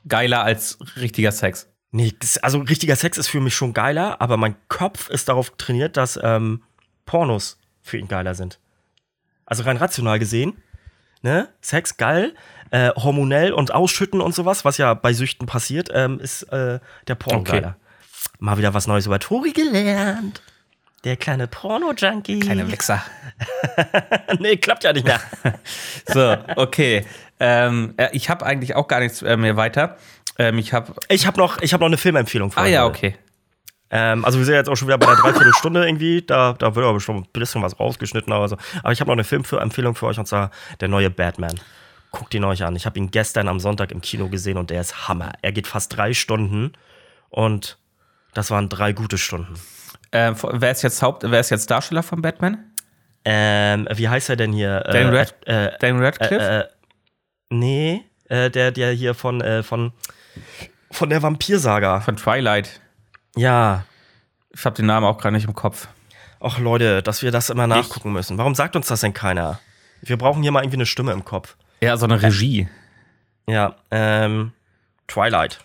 geiler 0.05 0.43
als 0.43 0.77
richtiger 0.97 1.31
Sex. 1.31 1.69
Nee, 1.91 2.13
das, 2.19 2.39
also 2.39 2.59
richtiger 2.59 2.97
Sex 2.97 3.17
ist 3.17 3.29
für 3.29 3.39
mich 3.39 3.55
schon 3.55 3.73
geiler, 3.73 4.19
aber 4.19 4.35
mein 4.35 4.57
Kopf 4.67 5.09
ist 5.09 5.29
darauf 5.29 5.51
trainiert, 5.51 5.95
dass 5.95 6.19
ähm, 6.21 6.61
Pornos 7.05 7.57
für 7.81 7.97
ihn 7.97 8.09
geiler 8.09 8.35
sind. 8.35 8.59
Also 9.45 9.63
rein 9.63 9.77
rational 9.77 10.19
gesehen, 10.19 10.61
ne? 11.21 11.47
Sex 11.61 11.95
geil, 11.95 12.35
äh, 12.71 12.89
hormonell 12.97 13.53
und 13.53 13.73
Ausschütten 13.73 14.19
und 14.19 14.35
sowas, 14.35 14.65
was 14.65 14.77
ja 14.77 14.93
bei 14.93 15.13
Süchten 15.13 15.47
passiert, 15.47 15.87
ähm, 15.93 16.19
ist 16.19 16.43
äh, 16.51 16.81
der 17.07 17.15
Porno 17.15 17.39
okay. 17.39 17.51
geiler. 17.53 17.77
Mal 18.39 18.57
wieder 18.57 18.73
was 18.73 18.87
Neues 18.87 19.05
über 19.05 19.19
Tori 19.19 19.53
gelernt. 19.53 20.41
Der 21.03 21.15
kleine 21.15 21.47
Porno-Junkie. 21.47 22.39
Kleine 22.39 22.69
Wichser. 22.69 23.01
nee, 24.39 24.57
klappt 24.57 24.83
ja 24.83 24.91
nicht 24.91 25.05
mehr. 25.05 25.21
so, 26.07 26.35
okay. 26.57 27.05
Ähm, 27.39 27.93
äh, 27.97 28.09
ich 28.11 28.29
habe 28.29 28.45
eigentlich 28.45 28.75
auch 28.75 28.87
gar 28.87 28.99
nichts 28.99 29.21
äh, 29.21 29.37
mehr 29.37 29.55
weiter. 29.55 29.97
Ähm, 30.37 30.57
ich 30.57 30.73
habe 30.73 30.93
ich 31.07 31.25
hab 31.25 31.37
noch, 31.37 31.57
hab 31.57 31.79
noch 31.79 31.87
eine 31.87 31.97
Filmempfehlung 31.97 32.51
für 32.51 32.59
euch. 32.59 32.65
Ah 32.65 32.69
ja, 32.69 32.85
okay. 32.85 33.15
Ähm, 33.91 34.25
also 34.25 34.39
wir 34.39 34.45
sind 34.45 34.55
jetzt 34.55 34.69
auch 34.69 34.75
schon 34.75 34.89
wieder 34.89 34.97
bei 34.97 35.07
der 35.07 35.15
Dreiviertelstunde 35.15 35.85
irgendwie. 35.85 36.21
Da, 36.21 36.53
da 36.53 36.75
wird 36.75 36.85
aber 36.85 36.99
schon 36.99 37.17
ein 37.17 37.27
bisschen 37.31 37.61
was 37.61 37.79
rausgeschnitten. 37.79 38.33
Aber, 38.33 38.49
so. 38.49 38.57
aber 38.83 38.91
ich 38.91 38.99
habe 38.99 39.09
noch 39.09 39.15
eine 39.15 39.23
Filmempfehlung 39.23 39.95
für 39.95 40.07
euch 40.07 40.19
und 40.19 40.27
zwar 40.27 40.51
der 40.81 40.89
neue 40.89 41.09
Batman. 41.09 41.59
Guckt 42.11 42.33
ihn 42.33 42.43
euch 42.43 42.63
an. 42.63 42.75
Ich 42.75 42.85
habe 42.85 42.99
ihn 42.99 43.09
gestern 43.09 43.47
am 43.47 43.59
Sonntag 43.59 43.91
im 43.91 44.01
Kino 44.01 44.27
gesehen 44.27 44.57
und 44.57 44.69
der 44.69 44.81
ist 44.81 45.07
Hammer. 45.07 45.33
Er 45.41 45.53
geht 45.53 45.67
fast 45.67 45.95
drei 45.95 46.13
Stunden 46.13 46.73
und 47.29 47.77
das 48.33 48.51
waren 48.51 48.67
drei 48.67 48.93
gute 48.93 49.17
Stunden. 49.17 49.55
Äh, 50.11 50.33
wer, 50.35 50.71
ist 50.71 50.81
jetzt 50.81 51.01
Haupt, 51.01 51.23
wer 51.25 51.39
ist 51.39 51.49
jetzt 51.49 51.69
Darsteller 51.69 52.03
von 52.03 52.21
Batman? 52.21 52.71
Ähm, 53.25 53.87
wie 53.93 54.09
heißt 54.09 54.29
er 54.29 54.35
denn 54.35 54.53
hier? 54.53 54.79
Dan, 54.81 55.09
Red, 55.09 55.35
äh, 55.45 55.67
äh, 55.67 55.77
Dan 55.79 55.99
Radcliffe? 56.03 56.35
Äh, 56.35 56.59
äh 56.59 56.67
nee, 57.49 58.05
äh, 58.29 58.49
der, 58.49 58.71
der 58.71 58.91
hier 58.91 59.13
von, 59.13 59.43
von, 59.63 59.91
von 60.91 61.09
der 61.09 61.21
Vampirsaga. 61.21 61.99
Von 62.01 62.15
Twilight. 62.15 62.81
Ja. 63.35 63.85
Ich 64.51 64.65
habe 64.65 64.75
den 64.75 64.87
Namen 64.87 65.05
auch 65.05 65.17
gerade 65.17 65.35
nicht 65.35 65.45
im 65.45 65.53
Kopf. 65.53 65.87
Ach 66.39 66.57
Leute, 66.57 67.03
dass 67.03 67.21
wir 67.21 67.31
das 67.31 67.49
immer 67.49 67.67
nachgucken 67.67 68.09
ich. 68.09 68.13
müssen. 68.13 68.37
Warum 68.37 68.55
sagt 68.55 68.75
uns 68.75 68.87
das 68.87 69.01
denn 69.01 69.13
keiner? 69.13 69.59
Wir 70.01 70.17
brauchen 70.17 70.41
hier 70.41 70.51
mal 70.51 70.61
irgendwie 70.63 70.77
eine 70.77 70.85
Stimme 70.85 71.11
im 71.11 71.25
Kopf. 71.25 71.55
Ja, 71.81 71.97
so 71.97 72.05
eine 72.05 72.21
Regie. 72.21 72.69
Ja, 73.47 73.75
ähm, 73.91 74.53
Twilight. 75.07 75.59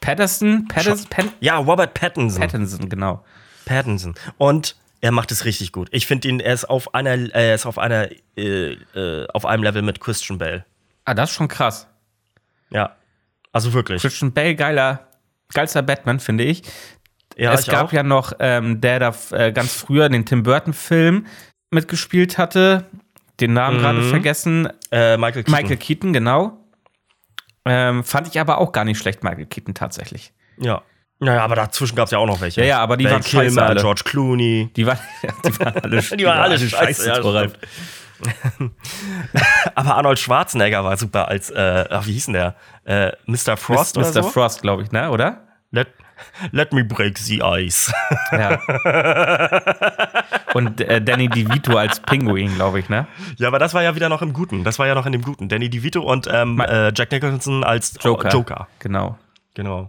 Patterson? 0.00 0.68
Patterson? 0.68 1.08
Pat 1.08 1.26
ja, 1.40 1.56
Robert 1.56 1.94
Pattinson. 1.94 2.40
Pattinson, 2.40 2.88
genau. 2.88 3.24
Pattinson. 3.68 4.14
Und 4.36 4.76
er 5.00 5.12
macht 5.12 5.30
es 5.30 5.44
richtig 5.44 5.72
gut. 5.72 5.88
Ich 5.92 6.06
finde 6.06 6.28
ihn, 6.28 6.40
er 6.40 6.54
ist 6.54 6.64
auf 6.64 6.94
einer, 6.94 7.32
er 7.34 7.54
ist 7.54 7.66
auf 7.66 7.78
einer, 7.78 8.08
äh, 8.36 8.72
äh, 8.72 9.26
auf 9.32 9.46
einem 9.46 9.62
Level 9.62 9.82
mit 9.82 10.00
Christian 10.00 10.38
Bale. 10.38 10.64
Ah, 11.04 11.14
das 11.14 11.30
ist 11.30 11.36
schon 11.36 11.48
krass. 11.48 11.86
Ja. 12.70 12.96
Also 13.52 13.72
wirklich. 13.72 14.02
Christian 14.02 14.32
Bale, 14.32 14.56
geiler, 14.56 15.08
geilster 15.52 15.82
Batman, 15.82 16.20
finde 16.20 16.44
ich. 16.44 16.62
Ja, 17.36 17.52
es 17.52 17.62
ich 17.62 17.68
gab 17.68 17.86
auch. 17.86 17.92
ja 17.92 18.02
noch, 18.02 18.32
ähm, 18.40 18.80
der 18.80 18.98
da 18.98 19.14
äh, 19.30 19.52
ganz 19.52 19.72
früher 19.72 20.08
den 20.08 20.26
Tim 20.26 20.42
Burton-Film 20.42 21.26
mitgespielt 21.70 22.36
hatte. 22.36 22.86
Den 23.40 23.52
Namen 23.52 23.76
mhm. 23.76 23.82
gerade 23.82 24.02
vergessen. 24.02 24.68
Äh, 24.90 25.16
Michael 25.16 25.44
Keaton. 25.44 25.52
Michael 25.52 25.76
Keaton, 25.76 26.12
genau. 26.12 26.58
Ähm, 27.64 28.02
fand 28.02 28.26
ich 28.26 28.40
aber 28.40 28.58
auch 28.58 28.72
gar 28.72 28.84
nicht 28.84 28.98
schlecht, 28.98 29.22
Michael 29.22 29.46
Keaton 29.46 29.74
tatsächlich. 29.74 30.32
Ja. 30.58 30.82
Naja, 31.20 31.42
aber 31.42 31.56
dazwischen 31.56 31.96
gab 31.96 32.04
es 32.06 32.12
ja 32.12 32.18
auch 32.18 32.26
noch 32.26 32.40
welche. 32.40 32.60
Ja, 32.60 32.66
ja, 32.66 32.78
aber 32.78 32.96
die 32.96 33.04
Val 33.04 33.14
waren 33.14 33.22
scheiße 33.22 33.46
Kilmer, 33.46 33.62
alle. 33.66 33.80
George 33.80 34.02
Clooney. 34.04 34.70
Die 34.76 34.86
waren, 34.86 34.98
die 35.44 35.60
waren 35.60 35.82
alle, 35.82 36.02
Die 36.16 36.24
waren 36.24 36.38
alle 36.38 36.58
scheiße, 36.58 37.08
ja, 37.08 37.18
Thoralf. 37.18 37.54
Aber 39.76 39.94
Arnold 39.94 40.18
Schwarzenegger 40.18 40.82
war 40.82 40.96
super 40.96 41.28
als, 41.28 41.50
äh, 41.50 41.84
ach, 41.88 42.06
wie 42.06 42.12
hieß 42.14 42.26
denn 42.26 42.34
der? 42.34 42.56
Äh, 42.84 43.12
Mr. 43.26 43.56
Frost 43.56 43.96
Mr. 43.96 44.00
oder 44.00 44.12
so? 44.12 44.22
Frost, 44.24 44.62
glaube 44.62 44.82
ich, 44.82 44.90
ne, 44.90 45.10
oder? 45.10 45.44
Let, 45.70 45.88
let 46.50 46.72
me 46.72 46.84
break 46.84 47.16
the 47.18 47.42
ice. 47.44 47.92
Ja. 48.32 48.58
Und 50.54 50.80
äh, 50.80 51.00
Danny 51.00 51.28
DeVito 51.28 51.76
als 51.76 52.00
Pinguin, 52.00 52.54
glaube 52.56 52.80
ich, 52.80 52.88
ne? 52.88 53.06
ja, 53.36 53.46
aber 53.46 53.60
das 53.60 53.74
war 53.74 53.84
ja 53.84 53.94
wieder 53.94 54.08
noch 54.08 54.22
im 54.22 54.32
Guten. 54.32 54.64
Das 54.64 54.80
war 54.80 54.86
ja 54.88 54.96
noch 54.96 55.06
in 55.06 55.12
dem 55.12 55.22
Guten. 55.22 55.48
Danny 55.48 55.70
DeVito 55.70 56.02
und 56.02 56.28
ähm, 56.32 56.58
äh, 56.60 56.92
Jack 56.96 57.12
Nicholson 57.12 57.62
als 57.62 57.94
Joker. 58.00 58.30
Joker. 58.30 58.66
Genau. 58.80 59.16
Genau. 59.54 59.88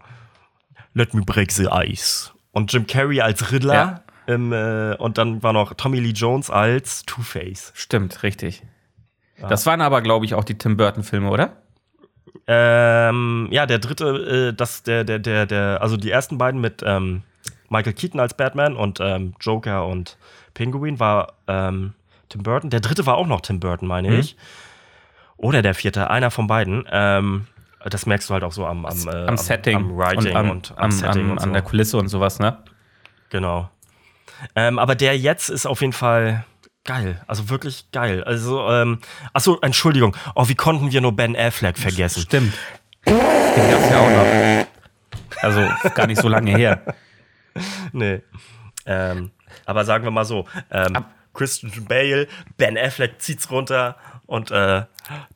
Let 0.94 1.14
me 1.14 1.22
break 1.22 1.52
the 1.52 1.68
ice. 1.72 2.32
Und 2.52 2.72
Jim 2.74 2.88
Carrey 2.88 3.22
als 3.22 3.52
Riddler. 3.52 3.74
Ja. 3.74 4.04
Im, 4.28 4.54
äh, 4.54 4.96
und 4.98 5.18
dann 5.18 5.42
war 5.42 5.54
noch 5.54 5.74
Tommy 5.74 6.00
Lee 6.00 6.12
Jones 6.12 6.50
als 6.52 7.04
Two-Face. 7.04 7.72
Stimmt, 7.76 8.22
richtig. 8.24 8.62
Das 9.48 9.66
waren 9.66 9.82
aber, 9.82 10.02
glaube 10.02 10.26
ich, 10.26 10.34
auch 10.36 10.44
die 10.44 10.58
Tim 10.58 10.78
Burton-Filme, 10.78 11.30
oder? 11.30 11.54
Ähm, 12.46 13.48
ja, 13.52 13.66
der 13.66 13.80
dritte, 13.80 14.50
äh, 14.50 14.54
das, 14.54 14.84
der, 14.84 15.04
der, 15.04 15.20
der, 15.20 15.46
der, 15.46 15.80
also 15.82 15.98
die 15.98 16.12
ersten 16.12 16.38
beiden 16.38 16.60
mit 16.62 16.84
ähm, 16.86 17.24
Michael 17.70 17.94
Keaton 17.94 18.20
als 18.20 18.34
Batman 18.36 18.76
und 18.76 19.00
ähm, 19.00 19.34
Joker 19.40 19.86
und 19.86 20.18
Penguin 20.54 21.00
war 21.00 21.34
ähm, 21.48 21.94
Tim 22.30 22.44
Burton. 22.44 22.70
Der 22.70 22.80
dritte 22.82 23.06
war 23.06 23.18
auch 23.18 23.28
noch 23.28 23.42
Tim 23.42 23.60
Burton, 23.60 23.88
meine 23.88 24.10
Mhm. 24.10 24.20
ich. 24.20 24.36
Oder 25.38 25.62
der 25.62 25.74
vierte, 25.74 26.10
einer 26.10 26.32
von 26.32 26.48
beiden. 26.48 26.86
Ähm, 26.92 27.48
das 27.86 28.06
merkst 28.06 28.30
du 28.30 28.34
halt 28.34 28.44
auch 28.44 28.52
so 28.52 28.66
am, 28.66 28.86
am, 28.86 29.08
äh, 29.08 29.28
Am 29.28 29.38
Setting. 29.38 29.76
am 29.76 29.98
Writing 29.98 30.36
und 30.36 30.50
und, 30.50 30.72
am, 30.72 30.78
am, 30.78 30.84
am, 30.86 30.92
Setting 30.92 31.24
am, 31.24 31.32
und 31.32 31.40
so. 31.40 31.44
an 31.46 31.54
der 31.54 31.62
Kulisse 31.62 31.98
und 31.98 32.08
sowas, 32.10 32.40
ne? 32.40 32.58
Genau. 33.30 33.70
Ähm, 34.56 34.80
aber 34.80 34.96
der 34.96 35.18
jetzt 35.18 35.50
ist 35.50 35.66
auf 35.66 35.82
jeden 35.82 35.94
Fall 35.94 36.46
geil. 36.86 37.22
Also 37.28 37.50
wirklich 37.50 37.92
geil. 37.92 38.24
Also, 38.24 38.68
ähm, 38.70 39.00
achso, 39.34 39.60
Entschuldigung. 39.62 40.16
Oh, 40.36 40.48
wie 40.48 40.56
konnten 40.56 40.92
wir 40.92 41.02
nur 41.02 41.16
Ben 41.16 41.36
Affleck 41.36 41.78
vergessen? 41.78 42.22
Stimmt. 42.22 42.54
Den 43.06 43.18
gab's 43.18 43.90
ja 43.90 44.00
auch 44.00 44.10
noch. 44.10 44.68
Also 45.42 45.90
gar 45.94 46.08
nicht 46.08 46.22
so 46.22 46.28
lange 46.28 46.52
her. 46.56 46.82
Nee. 47.92 48.22
Ähm, 48.86 49.32
aber 49.66 49.84
sagen 49.84 50.04
wir 50.06 50.12
mal 50.12 50.24
so: 50.24 50.46
ähm, 50.72 51.04
Christian 51.34 51.86
Bale, 51.86 52.28
Ben 52.58 52.78
Affleck 52.78 53.20
zieht's 53.22 53.52
runter 53.52 53.98
und 54.30 54.52
äh, 54.52 54.84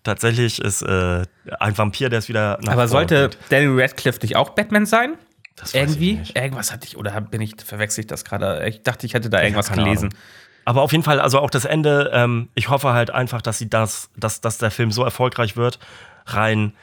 tatsächlich 0.04 0.62
ist 0.62 0.84
äh, 0.84 1.24
ein 1.60 1.78
Vampir, 1.78 2.10
der 2.10 2.20
ist 2.20 2.30
wieder 2.30 2.60
nach 2.62 2.74
Aber 2.74 2.88
sollte 2.88 3.30
bringt. 3.30 3.52
Daniel 3.52 3.82
Radcliffe 3.82 4.20
nicht 4.22 4.36
auch 4.36 4.52
Batman 4.52 4.86
sein? 4.86 5.16
Das 5.56 5.74
weiß 5.74 5.82
Irgendwie? 5.82 6.12
ich 6.14 6.20
nicht. 6.20 6.38
Irgendwas 6.38 6.72
hatte 6.72 6.86
ich, 6.88 6.96
oder 6.96 7.20
bin 7.22 7.42
ich, 7.42 7.56
verwechsel 7.66 8.02
ich 8.02 8.08
das 8.08 8.24
gerade? 8.24 8.68
Ich 8.68 8.84
dachte, 8.84 9.08
ich 9.08 9.16
hätte 9.16 9.32
da 9.32 9.42
irgendwas 9.42 9.70
keine 9.70 9.84
gelesen. 9.84 10.10
Ahnung. 10.10 10.20
Aber 10.66 10.82
auf 10.84 10.92
jeden 10.92 11.04
Fall, 11.04 11.20
also 11.20 11.40
auch 11.40 11.50
das 11.50 11.66
Ende, 11.66 12.12
ähm, 12.14 12.50
ich 12.54 12.70
hoffe 12.70 12.94
halt 12.94 13.10
einfach, 13.10 13.42
dass 13.42 13.58
sie 13.58 13.68
das, 13.68 14.12
dass, 14.16 14.42
dass 14.42 14.60
der 14.60 14.70
Film 14.70 14.92
so 14.92 15.04
erfolgreich 15.04 15.58
wird. 15.58 15.80
Rein, 16.28 16.74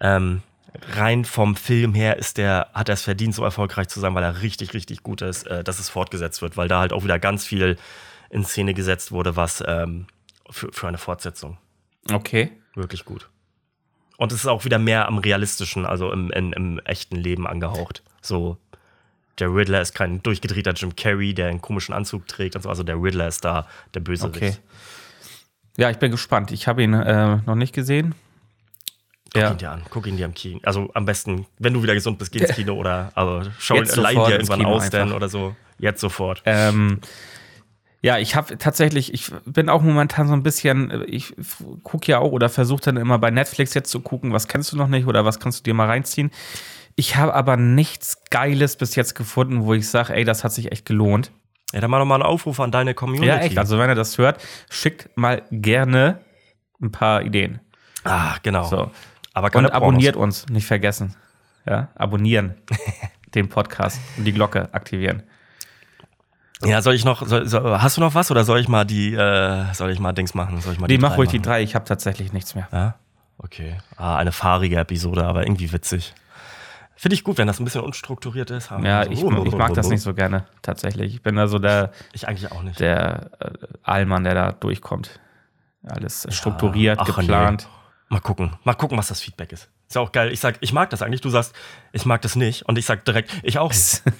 ähm, 0.00 0.42
rein 0.96 1.26
vom 1.26 1.56
Film 1.56 1.94
her 1.94 2.16
ist 2.16 2.38
der, 2.38 2.68
hat 2.72 2.88
er 2.88 2.94
es 2.94 3.02
verdient, 3.02 3.34
so 3.34 3.44
erfolgreich 3.44 3.88
zu 3.88 4.00
sein, 4.00 4.14
weil 4.14 4.24
er 4.24 4.40
richtig, 4.40 4.72
richtig 4.72 5.02
gut 5.02 5.20
ist, 5.20 5.46
äh, 5.46 5.62
dass 5.62 5.78
es 5.78 5.90
fortgesetzt 5.90 6.40
wird, 6.40 6.56
weil 6.56 6.68
da 6.68 6.80
halt 6.80 6.94
auch 6.94 7.04
wieder 7.04 7.18
ganz 7.18 7.44
viel 7.44 7.76
in 8.30 8.44
Szene 8.44 8.72
gesetzt 8.72 9.12
wurde, 9.12 9.36
was 9.36 9.62
ähm, 9.66 10.06
für, 10.50 10.72
für 10.72 10.88
eine 10.88 10.98
Fortsetzung. 10.98 11.58
Okay. 12.10 12.52
Wirklich 12.74 13.04
gut. 13.04 13.28
Und 14.16 14.32
es 14.32 14.38
ist 14.40 14.46
auch 14.46 14.64
wieder 14.64 14.78
mehr 14.78 15.08
am 15.08 15.18
realistischen, 15.18 15.86
also 15.86 16.12
im, 16.12 16.30
in, 16.30 16.52
im 16.52 16.78
echten 16.80 17.16
Leben 17.16 17.46
angehaucht. 17.46 18.02
So, 18.20 18.58
der 19.38 19.52
Riddler 19.52 19.80
ist 19.80 19.94
kein 19.94 20.22
durchgedrehter 20.22 20.72
Jim 20.72 20.94
Carrey, 20.94 21.34
der 21.34 21.48
einen 21.48 21.60
komischen 21.60 21.94
Anzug 21.94 22.28
trägt 22.28 22.54
und 22.56 22.62
so. 22.62 22.68
Also 22.68 22.82
der 22.84 22.96
Riddler 23.02 23.26
ist 23.26 23.44
da 23.44 23.66
der 23.94 24.00
Bösewicht. 24.00 24.36
Okay. 24.36 24.56
Ja, 25.76 25.90
ich 25.90 25.98
bin 25.98 26.12
gespannt. 26.12 26.52
Ich 26.52 26.68
habe 26.68 26.84
ihn 26.84 26.94
äh, 26.94 27.38
noch 27.44 27.56
nicht 27.56 27.74
gesehen. 27.74 28.14
Guck 29.32 29.42
Ja. 29.42 29.50
ihn 29.50 29.58
dir 29.58 29.70
an, 29.72 29.82
guck 29.90 30.06
ihn 30.06 30.16
dir 30.16 30.26
im 30.26 30.34
Kino. 30.34 30.60
Also 30.62 30.88
am 30.94 31.04
besten, 31.06 31.46
wenn 31.58 31.74
du 31.74 31.82
wieder 31.82 31.94
gesund 31.94 32.18
bist, 32.18 32.30
geh 32.30 32.38
ins 32.38 32.50
Kino 32.54 32.74
oder 32.74 33.10
aber 33.16 33.50
schau 33.58 33.74
Jetzt 33.74 33.96
ihn, 33.96 34.04
sofort 34.04 34.14
dir 34.30 34.36
ins 34.38 34.48
irgendwann 34.48 34.58
Kino 34.60 34.70
aus, 34.76 34.90
denn 34.90 35.02
einfach. 35.02 35.16
oder 35.16 35.28
so. 35.28 35.56
Jetzt 35.78 36.00
sofort. 36.00 36.42
Ähm, 36.44 37.00
ja, 38.04 38.18
ich 38.18 38.36
habe 38.36 38.58
tatsächlich, 38.58 39.14
ich 39.14 39.30
bin 39.46 39.70
auch 39.70 39.80
momentan 39.80 40.28
so 40.28 40.34
ein 40.34 40.42
bisschen, 40.42 41.04
ich 41.06 41.34
gucke 41.82 42.12
ja 42.12 42.18
auch 42.18 42.32
oder 42.32 42.50
versuche 42.50 42.82
dann 42.82 42.98
immer 42.98 43.18
bei 43.18 43.30
Netflix 43.30 43.72
jetzt 43.72 43.90
zu 43.90 44.00
gucken, 44.00 44.30
was 44.34 44.46
kennst 44.46 44.70
du 44.72 44.76
noch 44.76 44.88
nicht 44.88 45.06
oder 45.06 45.24
was 45.24 45.40
kannst 45.40 45.60
du 45.60 45.62
dir 45.62 45.72
mal 45.72 45.86
reinziehen. 45.86 46.30
Ich 46.96 47.16
habe 47.16 47.32
aber 47.32 47.56
nichts 47.56 48.18
Geiles 48.28 48.76
bis 48.76 48.94
jetzt 48.94 49.14
gefunden, 49.14 49.64
wo 49.64 49.72
ich 49.72 49.88
sage, 49.88 50.12
ey, 50.12 50.24
das 50.24 50.44
hat 50.44 50.52
sich 50.52 50.70
echt 50.70 50.84
gelohnt. 50.84 51.30
Ja, 51.72 51.80
dann 51.80 51.90
mal 51.90 52.02
einen 52.02 52.22
Aufruf 52.22 52.60
an 52.60 52.70
deine 52.70 52.92
Community. 52.92 53.26
Ja, 53.26 53.38
echt. 53.38 53.56
Also, 53.56 53.78
wenn 53.78 53.88
ihr 53.88 53.94
das 53.94 54.18
hört, 54.18 54.38
schickt 54.68 55.08
mal 55.16 55.42
gerne 55.50 56.20
ein 56.82 56.92
paar 56.92 57.22
Ideen. 57.22 57.60
ah, 58.04 58.36
genau. 58.42 58.64
So. 58.64 58.90
Aber 59.32 59.48
keine 59.48 59.68
Und 59.68 59.72
abonniert 59.72 60.14
uns, 60.14 60.46
nicht 60.50 60.66
vergessen. 60.66 61.16
Ja, 61.66 61.88
abonnieren 61.94 62.56
den 63.34 63.48
Podcast 63.48 63.98
und 64.18 64.26
die 64.26 64.34
Glocke 64.34 64.68
aktivieren. 64.74 65.22
Ja, 66.66 66.82
soll 66.82 66.94
ich 66.94 67.04
noch, 67.04 67.26
soll, 67.26 67.46
soll, 67.46 67.78
hast 67.80 67.96
du 67.96 68.00
noch 68.00 68.14
was 68.14 68.30
oder 68.30 68.44
soll 68.44 68.58
ich 68.60 68.68
mal 68.68 68.84
die, 68.84 69.14
äh, 69.14 69.72
soll 69.74 69.90
ich 69.90 69.98
mal 69.98 70.12
Dings 70.12 70.34
machen? 70.34 70.60
Soll 70.60 70.74
ich 70.74 70.78
mal 70.80 70.86
Nee, 70.86 70.96
die 70.96 71.02
mach 71.02 71.16
ruhig 71.16 71.30
die 71.30 71.38
machen? 71.38 71.44
drei, 71.50 71.62
ich 71.62 71.74
habe 71.74 71.84
tatsächlich 71.84 72.32
nichts 72.32 72.54
mehr. 72.54 72.68
Ja, 72.72 72.94
okay. 73.38 73.78
Ah, 73.96 74.16
eine 74.16 74.32
fahrige 74.32 74.76
Episode, 74.76 75.24
aber 75.24 75.42
irgendwie 75.46 75.72
witzig. 75.72 76.14
Finde 76.96 77.14
ich 77.16 77.24
gut, 77.24 77.38
wenn 77.38 77.46
das 77.46 77.58
ein 77.60 77.64
bisschen 77.64 77.80
unstrukturiert 77.82 78.50
ist. 78.50 78.70
Ja, 78.82 79.04
So, 79.04 79.10
ich, 79.10 79.22
ich 79.46 79.54
mag 79.56 79.74
das 79.74 79.88
nicht 79.88 80.00
so 80.00 80.14
gerne, 80.14 80.44
tatsächlich. 80.62 81.14
Ich 81.14 81.22
bin 81.22 81.34
da 81.36 81.48
so 81.48 81.58
der, 81.58 81.90
Ich 82.12 82.28
eigentlich 82.28 82.50
auch 82.52 82.62
nicht. 82.62 82.78
der 82.78 83.30
äh, 83.40 83.50
Allmann, 83.82 84.24
der 84.24 84.34
da 84.34 84.52
durchkommt. 84.52 85.18
Alles 85.86 86.26
strukturiert, 86.30 86.98
ach, 87.00 87.04
geplant. 87.06 87.68
Mal 88.08 88.20
gucken. 88.20 88.52
Mal 88.64 88.74
gucken, 88.74 88.96
was 88.96 89.08
das 89.08 89.20
Feedback 89.20 89.52
ist. 89.52 89.68
Ist 89.88 89.96
ja 89.96 90.00
auch 90.02 90.12
geil. 90.12 90.32
Ich 90.32 90.40
sag, 90.40 90.56
ich 90.60 90.72
mag 90.72 90.88
das 90.90 91.02
eigentlich. 91.02 91.20
Du 91.20 91.30
sagst, 91.30 91.52
ich 91.92 92.06
mag 92.06 92.22
das 92.22 92.36
nicht. 92.36 92.62
Und 92.66 92.78
ich 92.78 92.86
sag 92.86 93.04
direkt, 93.04 93.30
ich 93.42 93.58
auch 93.58 93.70
nicht. 93.70 94.02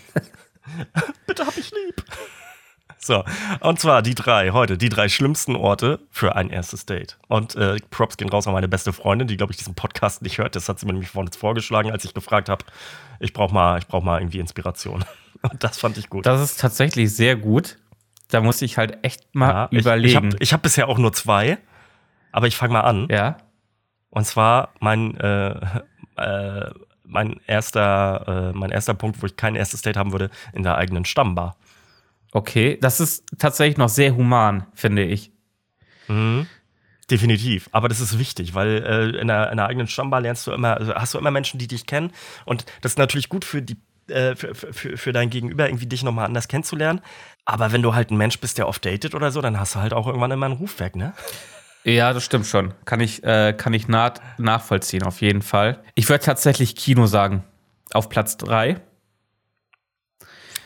Bitte 1.26 1.46
hab 1.46 1.56
ich 1.56 1.70
lieb. 1.70 2.04
So, 2.98 3.22
und 3.60 3.78
zwar 3.80 4.00
die 4.00 4.14
drei 4.14 4.50
heute, 4.50 4.78
die 4.78 4.88
drei 4.88 5.10
schlimmsten 5.10 5.56
Orte 5.56 6.00
für 6.10 6.36
ein 6.36 6.48
erstes 6.48 6.86
Date. 6.86 7.18
Und 7.28 7.54
äh, 7.54 7.76
Props 7.90 8.16
gehen 8.16 8.30
raus 8.30 8.46
an 8.46 8.54
meine 8.54 8.68
beste 8.68 8.94
Freundin, 8.94 9.28
die, 9.28 9.36
glaube 9.36 9.52
ich, 9.52 9.58
diesen 9.58 9.74
Podcast 9.74 10.22
nicht 10.22 10.38
hört. 10.38 10.56
Das 10.56 10.70
hat 10.70 10.80
sie 10.80 10.86
mir 10.86 10.94
nämlich 10.94 11.10
vorhin 11.10 11.30
vorgeschlagen, 11.30 11.90
als 11.90 12.04
ich 12.06 12.14
gefragt 12.14 12.48
habe, 12.48 12.64
ich 13.20 13.34
brauche 13.34 13.52
mal, 13.52 13.78
ich 13.78 13.86
brauch 13.88 14.02
mal 14.02 14.20
irgendwie 14.20 14.38
Inspiration. 14.38 15.04
Und 15.42 15.62
das 15.62 15.78
fand 15.78 15.98
ich 15.98 16.08
gut. 16.08 16.24
Das 16.24 16.40
ist 16.40 16.58
tatsächlich 16.60 17.14
sehr 17.14 17.36
gut. 17.36 17.76
Da 18.28 18.40
muss 18.40 18.62
ich 18.62 18.78
halt 18.78 19.04
echt 19.04 19.34
mal 19.34 19.48
Ja, 19.50 19.68
ich, 19.70 19.78
ich 19.78 19.84
überlegen. 19.84 20.16
habe 20.16 20.36
ich 20.40 20.52
hab 20.54 20.62
bisher 20.62 20.88
auch 20.88 20.96
nur 20.96 21.12
zwei, 21.12 21.58
aber 22.32 22.46
ich 22.46 22.56
fange 22.56 22.72
mal 22.72 22.80
an. 22.80 23.08
ja, 23.10 23.36
Und 24.08 24.24
zwar 24.26 24.70
mein, 24.80 25.14
äh, 25.18 25.60
äh, 26.16 26.70
mein, 27.04 27.40
erster, 27.46 28.50
äh, 28.52 28.56
mein 28.56 28.70
erster 28.70 28.94
Punkt, 28.94 29.22
wo 29.22 29.26
ich 29.26 29.36
kein 29.36 29.54
erstes 29.56 29.82
Date 29.82 29.96
haben 29.96 30.12
würde, 30.12 30.30
in 30.52 30.62
der 30.62 30.76
eigenen 30.76 31.04
Stammbar. 31.04 31.56
okay. 32.32 32.78
Das 32.80 33.00
ist 33.00 33.24
tatsächlich 33.38 33.76
noch 33.78 33.88
sehr 33.88 34.16
human, 34.16 34.66
finde 34.74 35.04
ich. 35.04 35.30
Definitiv. 37.10 37.68
Aber 37.72 37.88
das 37.88 38.00
ist 38.00 38.18
wichtig, 38.18 38.54
weil 38.54 38.82
äh, 38.82 39.20
in, 39.20 39.28
der, 39.28 39.50
in 39.50 39.58
der 39.58 39.66
eigenen 39.66 39.86
Stammbar 39.88 40.20
lernst 40.22 40.46
du 40.46 40.52
immer, 40.52 40.76
also 40.78 40.94
hast 40.94 41.14
du 41.14 41.18
immer 41.18 41.30
Menschen, 41.30 41.58
die 41.58 41.66
dich 41.68 41.86
kennen. 41.86 42.10
Und 42.46 42.64
das 42.80 42.92
ist 42.92 42.98
natürlich 42.98 43.28
gut 43.28 43.44
für 43.44 43.60
die. 43.62 43.76
äh, 44.08 44.34
Für, 44.36 44.54
für, 44.54 44.96
für 44.96 45.12
dein 45.12 45.30
Gegenüber 45.30 45.66
irgendwie 45.68 45.86
dich 45.86 46.02
nochmal 46.02 46.24
anders 46.26 46.48
kennenzulernen. 46.48 47.00
Aber 47.44 47.72
wenn 47.72 47.82
du 47.82 47.94
halt 47.94 48.10
ein 48.10 48.16
Mensch 48.16 48.38
bist, 48.40 48.56
der 48.58 48.68
oft 48.68 48.84
datet 48.84 49.14
oder 49.14 49.30
so, 49.30 49.40
dann 49.42 49.58
hast 49.60 49.74
du 49.74 49.80
halt 49.80 49.92
auch 49.92 50.06
irgendwann 50.06 50.30
immer 50.30 50.46
einen 50.46 50.56
Ruf 50.56 50.80
weg, 50.80 50.96
ne? 50.96 51.12
Ja, 51.84 52.12
das 52.12 52.24
stimmt 52.24 52.46
schon. 52.46 52.72
Kann 52.86 53.00
ich, 53.00 53.22
äh, 53.24 53.52
kann 53.52 53.74
ich 53.74 53.88
naht, 53.88 54.20
nachvollziehen, 54.38 55.02
auf 55.02 55.20
jeden 55.20 55.42
Fall. 55.42 55.82
Ich 55.94 56.08
würde 56.08 56.24
tatsächlich 56.24 56.76
Kino 56.76 57.06
sagen. 57.06 57.44
Auf 57.92 58.08
Platz 58.08 58.36
drei. 58.38 58.80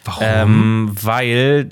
Warum? 0.04 0.22
Ähm, 0.26 0.90
weil 1.02 1.70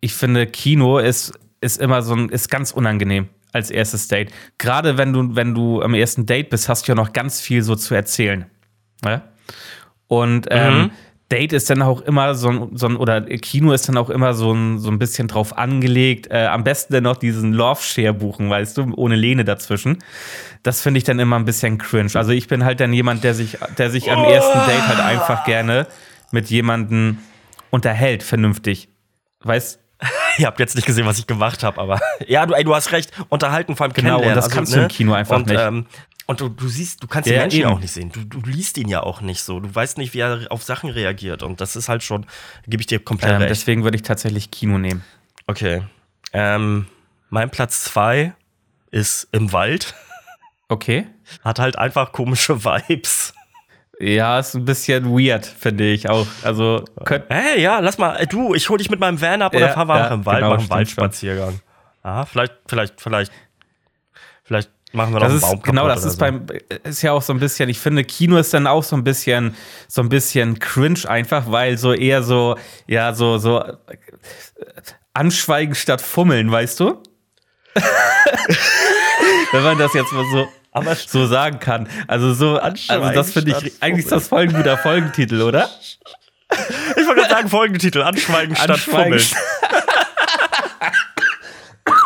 ich 0.00 0.14
finde, 0.14 0.46
Kino 0.46 0.98
ist, 0.98 1.32
ist 1.60 1.80
immer 1.80 2.02
so 2.02 2.14
ein, 2.14 2.28
ist 2.28 2.48
ganz 2.50 2.70
unangenehm 2.70 3.28
als 3.52 3.70
erstes 3.70 4.08
Date. 4.08 4.30
Gerade 4.58 4.96
wenn 4.98 5.12
du, 5.12 5.34
wenn 5.34 5.54
du 5.54 5.82
am 5.82 5.94
ersten 5.94 6.24
Date 6.26 6.50
bist, 6.50 6.68
hast 6.68 6.86
du 6.86 6.92
ja 6.92 6.94
noch 6.94 7.12
ganz 7.12 7.40
viel 7.40 7.62
so 7.62 7.74
zu 7.74 7.94
erzählen. 7.94 8.46
Ne? 9.04 9.22
Und 10.06 10.46
ähm, 10.50 10.78
Mhm. 10.78 10.90
Date 11.30 11.52
ist 11.52 11.68
dann 11.70 11.82
auch 11.82 12.02
immer 12.02 12.36
so 12.36 12.48
ein, 12.48 12.76
so 12.76 12.86
ein, 12.86 12.96
oder 12.96 13.20
Kino 13.22 13.72
ist 13.72 13.88
dann 13.88 13.96
auch 13.96 14.10
immer 14.10 14.32
so 14.34 14.52
ein, 14.52 14.78
so 14.78 14.90
ein 14.90 14.98
bisschen 14.98 15.26
drauf 15.26 15.58
angelegt. 15.58 16.28
Äh, 16.30 16.46
am 16.46 16.62
besten 16.62 16.92
dann 16.92 17.02
noch 17.02 17.16
diesen 17.16 17.52
Love-Share 17.52 18.14
buchen, 18.14 18.48
weißt 18.48 18.78
du, 18.78 18.92
ohne 18.94 19.16
Lehne 19.16 19.44
dazwischen. 19.44 19.98
Das 20.62 20.82
finde 20.82 20.98
ich 20.98 21.04
dann 21.04 21.18
immer 21.18 21.36
ein 21.36 21.44
bisschen 21.44 21.78
cringe. 21.78 22.12
Also 22.14 22.30
ich 22.30 22.46
bin 22.46 22.64
halt 22.64 22.78
dann 22.78 22.92
jemand, 22.92 23.24
der 23.24 23.34
sich, 23.34 23.58
der 23.76 23.90
sich 23.90 24.10
am 24.10 24.22
ersten 24.24 24.58
Date 24.66 24.86
halt 24.86 25.00
einfach 25.00 25.44
gerne 25.44 25.88
mit 26.30 26.48
jemandem 26.48 27.18
unterhält, 27.70 28.22
vernünftig. 28.22 28.88
Weißt 29.42 29.80
Ihr 30.38 30.46
habt 30.46 30.60
jetzt 30.60 30.76
nicht 30.76 30.84
gesehen, 30.86 31.06
was 31.06 31.18
ich 31.18 31.26
gemacht 31.26 31.62
habe, 31.64 31.80
aber 31.80 32.00
ja, 32.26 32.44
du, 32.46 32.54
ey, 32.54 32.64
du 32.64 32.74
hast 32.74 32.92
recht. 32.92 33.10
Unterhalten, 33.30 33.74
vor 33.76 33.84
allem 33.86 33.94
Genau, 33.94 34.18
kennenlernen. 34.18 34.36
und 34.36 34.44
das 34.44 34.50
kannst 34.50 34.74
du 34.74 34.80
im 34.80 34.88
Kino 34.88 35.14
einfach 35.14 35.36
und, 35.36 35.46
nicht. 35.46 35.60
Ähm, 35.60 35.86
Und 36.28 36.40
du, 36.40 36.48
du 36.48 36.66
siehst, 36.68 37.02
du 37.02 37.06
kannst 37.06 37.28
Ja, 37.28 37.34
den 37.36 37.40
Menschen 37.42 37.60
ja 37.60 37.66
eben. 37.68 37.76
auch 37.76 37.80
nicht 37.80 37.92
sehen. 37.92 38.10
Du, 38.12 38.24
du 38.24 38.40
liest 38.50 38.78
ihn 38.78 38.88
ja 38.88 39.02
auch 39.02 39.20
nicht 39.20 39.42
so. 39.42 39.60
Du 39.60 39.72
weißt 39.72 39.96
nicht, 39.98 40.12
wie 40.12 40.18
er 40.18 40.46
auf 40.50 40.62
Sachen 40.64 40.90
reagiert. 40.90 41.42
Und 41.44 41.60
das 41.60 41.76
ist 41.76 41.88
halt 41.88 42.02
schon, 42.02 42.26
gebe 42.66 42.80
ich 42.80 42.86
dir 42.86 42.98
komplett 42.98 43.30
Ähm, 43.32 43.36
recht. 43.42 43.50
deswegen 43.50 43.84
würde 43.84 43.96
ich 43.96 44.02
tatsächlich 44.02 44.50
Kino 44.50 44.76
nehmen. 44.78 45.04
Okay. 45.46 45.82
Ähm, 46.32 46.86
mein 47.30 47.50
Platz 47.50 47.84
zwei 47.84 48.34
ist 48.90 49.28
im 49.32 49.52
Wald. 49.52 49.94
Okay. 50.68 51.06
Hat 51.44 51.60
halt 51.60 51.78
einfach 51.78 52.10
komische 52.10 52.64
Vibes. 52.64 53.32
Ja, 54.00 54.40
ist 54.40 54.54
ein 54.54 54.64
bisschen 54.64 55.06
weird, 55.06 55.46
finde 55.46 55.84
ich 55.84 56.08
auch. 56.10 56.26
Also, 56.42 56.84
könnt, 57.04 57.26
Hey, 57.30 57.62
ja, 57.62 57.78
lass 57.78 57.96
mal, 57.98 58.26
du, 58.26 58.52
ich 58.54 58.68
hol 58.68 58.76
dich 58.78 58.90
mit 58.90 58.98
meinem 59.00 59.20
Van 59.20 59.40
ab 59.42 59.54
oder 59.54 59.68
Ja, 59.68 59.72
fahren 59.72 59.88
wir 59.88 59.94
ja, 59.96 60.02
einfach 60.02 60.16
im 60.16 60.26
Wald, 60.26 60.38
genau, 60.38 60.50
machen 60.50 60.60
einen 60.62 60.70
Waldspaziergang. 60.70 61.60
Ah, 62.02 62.26
vielleicht, 62.26 62.52
vielleicht, 62.66 63.00
vielleicht, 63.00 63.32
vielleicht 64.44 64.70
machen 64.92 65.14
wir 65.14 65.20
noch 65.20 65.26
das 65.26 65.30
einen 65.30 65.36
ist, 65.36 65.42
Baum 65.42 65.62
genau, 65.62 65.88
das 65.88 66.04
ist 66.04 66.14
so. 66.14 66.18
beim, 66.18 66.46
ist 66.84 67.02
ja 67.02 67.12
auch 67.12 67.22
so 67.22 67.32
ein 67.32 67.40
bisschen, 67.40 67.68
ich 67.68 67.78
finde, 67.78 68.04
Kino 68.04 68.38
ist 68.38 68.54
dann 68.54 68.66
auch 68.66 68.82
so 68.82 68.96
ein 68.96 69.04
bisschen, 69.04 69.54
so 69.88 70.00
ein 70.02 70.08
bisschen 70.08 70.58
cringe 70.58 71.08
einfach, 71.08 71.50
weil 71.50 71.76
so 71.78 71.92
eher 71.92 72.22
so, 72.22 72.56
ja, 72.86 73.12
so, 73.14 73.38
so 73.38 73.60
äh, 73.60 73.76
anschweigen 75.12 75.74
statt 75.74 76.00
fummeln, 76.00 76.50
weißt 76.50 76.80
du? 76.80 77.02
Wenn 79.52 79.62
man 79.62 79.78
das 79.78 79.92
jetzt 79.94 80.12
mal 80.12 80.24
so, 80.32 80.48
Aber 80.72 80.94
so 80.94 81.26
sagen 81.26 81.58
kann. 81.58 81.88
Also 82.06 82.34
so, 82.34 82.58
also 82.58 83.10
das 83.10 83.32
finde 83.32 83.52
statt 83.52 83.64
ich, 83.64 83.82
eigentlich 83.82 84.04
ist 84.04 84.12
das 84.12 84.28
voll 84.28 84.42
ein 84.42 84.52
guter 84.52 84.76
Folgentitel, 84.78 85.42
oder? 85.42 85.70
ich 86.50 87.06
wollte 87.06 87.22
gerade 87.22 87.34
sagen, 87.34 87.48
Folgentitel, 87.48 88.02
Anschweigen 88.02 88.54
statt 88.54 88.70
Anschweigen 88.70 89.18
Fummeln. 89.18 89.46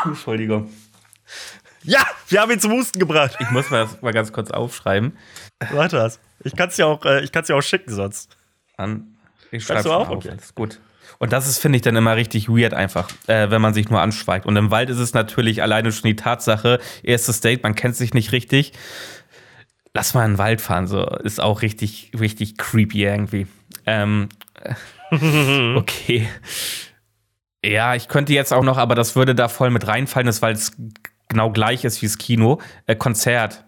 Entschuldigung. 0.07 0.71
Ja, 1.83 2.07
wir 2.29 2.41
haben 2.41 2.51
ihn 2.51 2.61
zum 2.61 2.73
Husten 2.73 2.99
gebracht. 2.99 3.37
Ich 3.41 3.51
muss 3.51 3.71
mal 3.71 3.85
das 3.85 4.03
mal 4.03 4.13
ganz 4.13 4.33
kurz 4.33 4.51
aufschreiben. 4.51 5.17
Warte 5.73 5.97
das. 5.97 6.21
Ich 6.45 6.57
kann 6.57 6.69
es 6.69 6.77
ja 6.77 6.87
auch, 6.87 7.05
äh, 7.05 7.23
ich 7.23 7.33
kann's 7.33 7.49
ja 7.49 7.57
auch 7.57 7.63
schicken 7.63 7.93
sonst. 7.93 8.37
An, 8.77 9.17
ich 9.51 9.65
schreibe 9.65 9.85
du 9.85 9.93
auf. 9.93 10.09
auf? 10.09 10.17
Okay. 10.17 10.31
Alles 10.31 10.55
gut. 10.55 10.81
Und 11.19 11.33
das 11.33 11.47
ist, 11.47 11.59
finde 11.59 11.77
ich, 11.77 11.83
dann 11.83 11.97
immer 11.97 12.17
richtig 12.17 12.49
weird 12.49 12.73
einfach, 12.73 13.11
äh, 13.27 13.51
wenn 13.51 13.61
man 13.61 13.75
sich 13.75 13.91
nur 13.91 14.01
anschweigt. 14.01 14.47
Und 14.47 14.57
im 14.57 14.71
Wald 14.71 14.89
ist 14.89 14.99
es 14.99 15.13
natürlich 15.13 15.63
alleine 15.63 15.93
schon 15.93 16.09
die 16.09 16.17
Tatsache, 16.17 16.81
erstes 17.03 17.41
Date, 17.41 17.63
man 17.63 17.75
kennt 17.75 17.95
sich 17.97 18.15
nicht 18.15 18.33
richtig. 18.33 18.73
Lass 19.93 20.15
mal 20.15 20.25
in 20.25 20.33
den 20.33 20.39
Wald 20.39 20.61
fahren, 20.61 20.87
so 20.87 21.05
ist 21.05 21.41
auch 21.41 21.63
richtig, 21.63 22.13
richtig 22.19 22.57
creepy 22.57 23.05
irgendwie. 23.05 23.47
Ähm, 23.85 24.29
äh, 25.11 25.75
okay. 25.77 26.29
Ja, 27.63 27.95
ich 27.95 28.09
könnte 28.09 28.33
jetzt 28.33 28.53
auch 28.53 28.63
noch, 28.63 28.79
aber 28.79 28.95
das 28.95 29.15
würde 29.15 29.35
da 29.35 29.49
voll 29.49 29.69
mit 29.69 29.87
reinfallen, 29.87 30.27
das, 30.27 30.41
weil 30.41 30.55
es 30.55 30.73
genau 31.31 31.51
gleich 31.51 31.85
ist 31.85 32.03
wie 32.03 32.07
das 32.07 32.19
Kino. 32.19 32.61
Äh, 32.87 32.97
Konzert. 32.97 33.65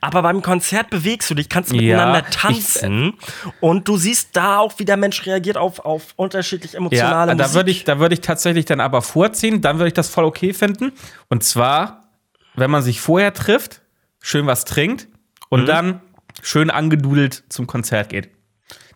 Aber 0.00 0.22
beim 0.22 0.42
Konzert 0.42 0.90
bewegst 0.90 1.30
du 1.30 1.34
dich, 1.34 1.48
kannst 1.48 1.72
Ja, 1.72 1.80
miteinander 1.80 2.24
ich- 2.28 2.36
tanzen 2.36 3.14
und 3.60 3.86
du 3.86 3.96
siehst 3.96 4.30
da 4.36 4.58
auch, 4.58 4.74
wie 4.78 4.84
der 4.84 4.96
Mensch 4.96 5.24
reagiert 5.26 5.56
auf, 5.56 5.78
auf 5.84 6.08
unterschiedlich 6.16 6.74
emotionale 6.74 7.30
Ja, 7.32 7.36
da 7.36 7.54
würde 7.54 7.70
ich, 7.70 7.84
da 7.84 8.00
würde 8.00 8.14
ich 8.14 8.20
tatsächlich 8.20 8.64
dann 8.64 8.80
aber 8.80 9.00
vorziehen, 9.00 9.60
dann 9.60 9.78
würde 9.78 9.86
ich 9.88 9.94
das 9.94 10.08
voll 10.08 10.24
okay 10.24 10.52
finden. 10.52 10.92
Und 11.28 11.44
zwar, 11.44 12.08
wenn 12.56 12.68
man 12.70 12.82
sich 12.82 13.00
vorher 13.00 13.32
trifft, 13.32 13.80
schön 14.20 14.46
was 14.48 14.64
trinkt 14.64 15.06
und 15.50 15.66
dann 15.66 16.00
schön 16.42 16.68
angedudelt 16.70 17.44
zum 17.48 17.68
Konzert 17.68 18.08
geht. 18.08 18.28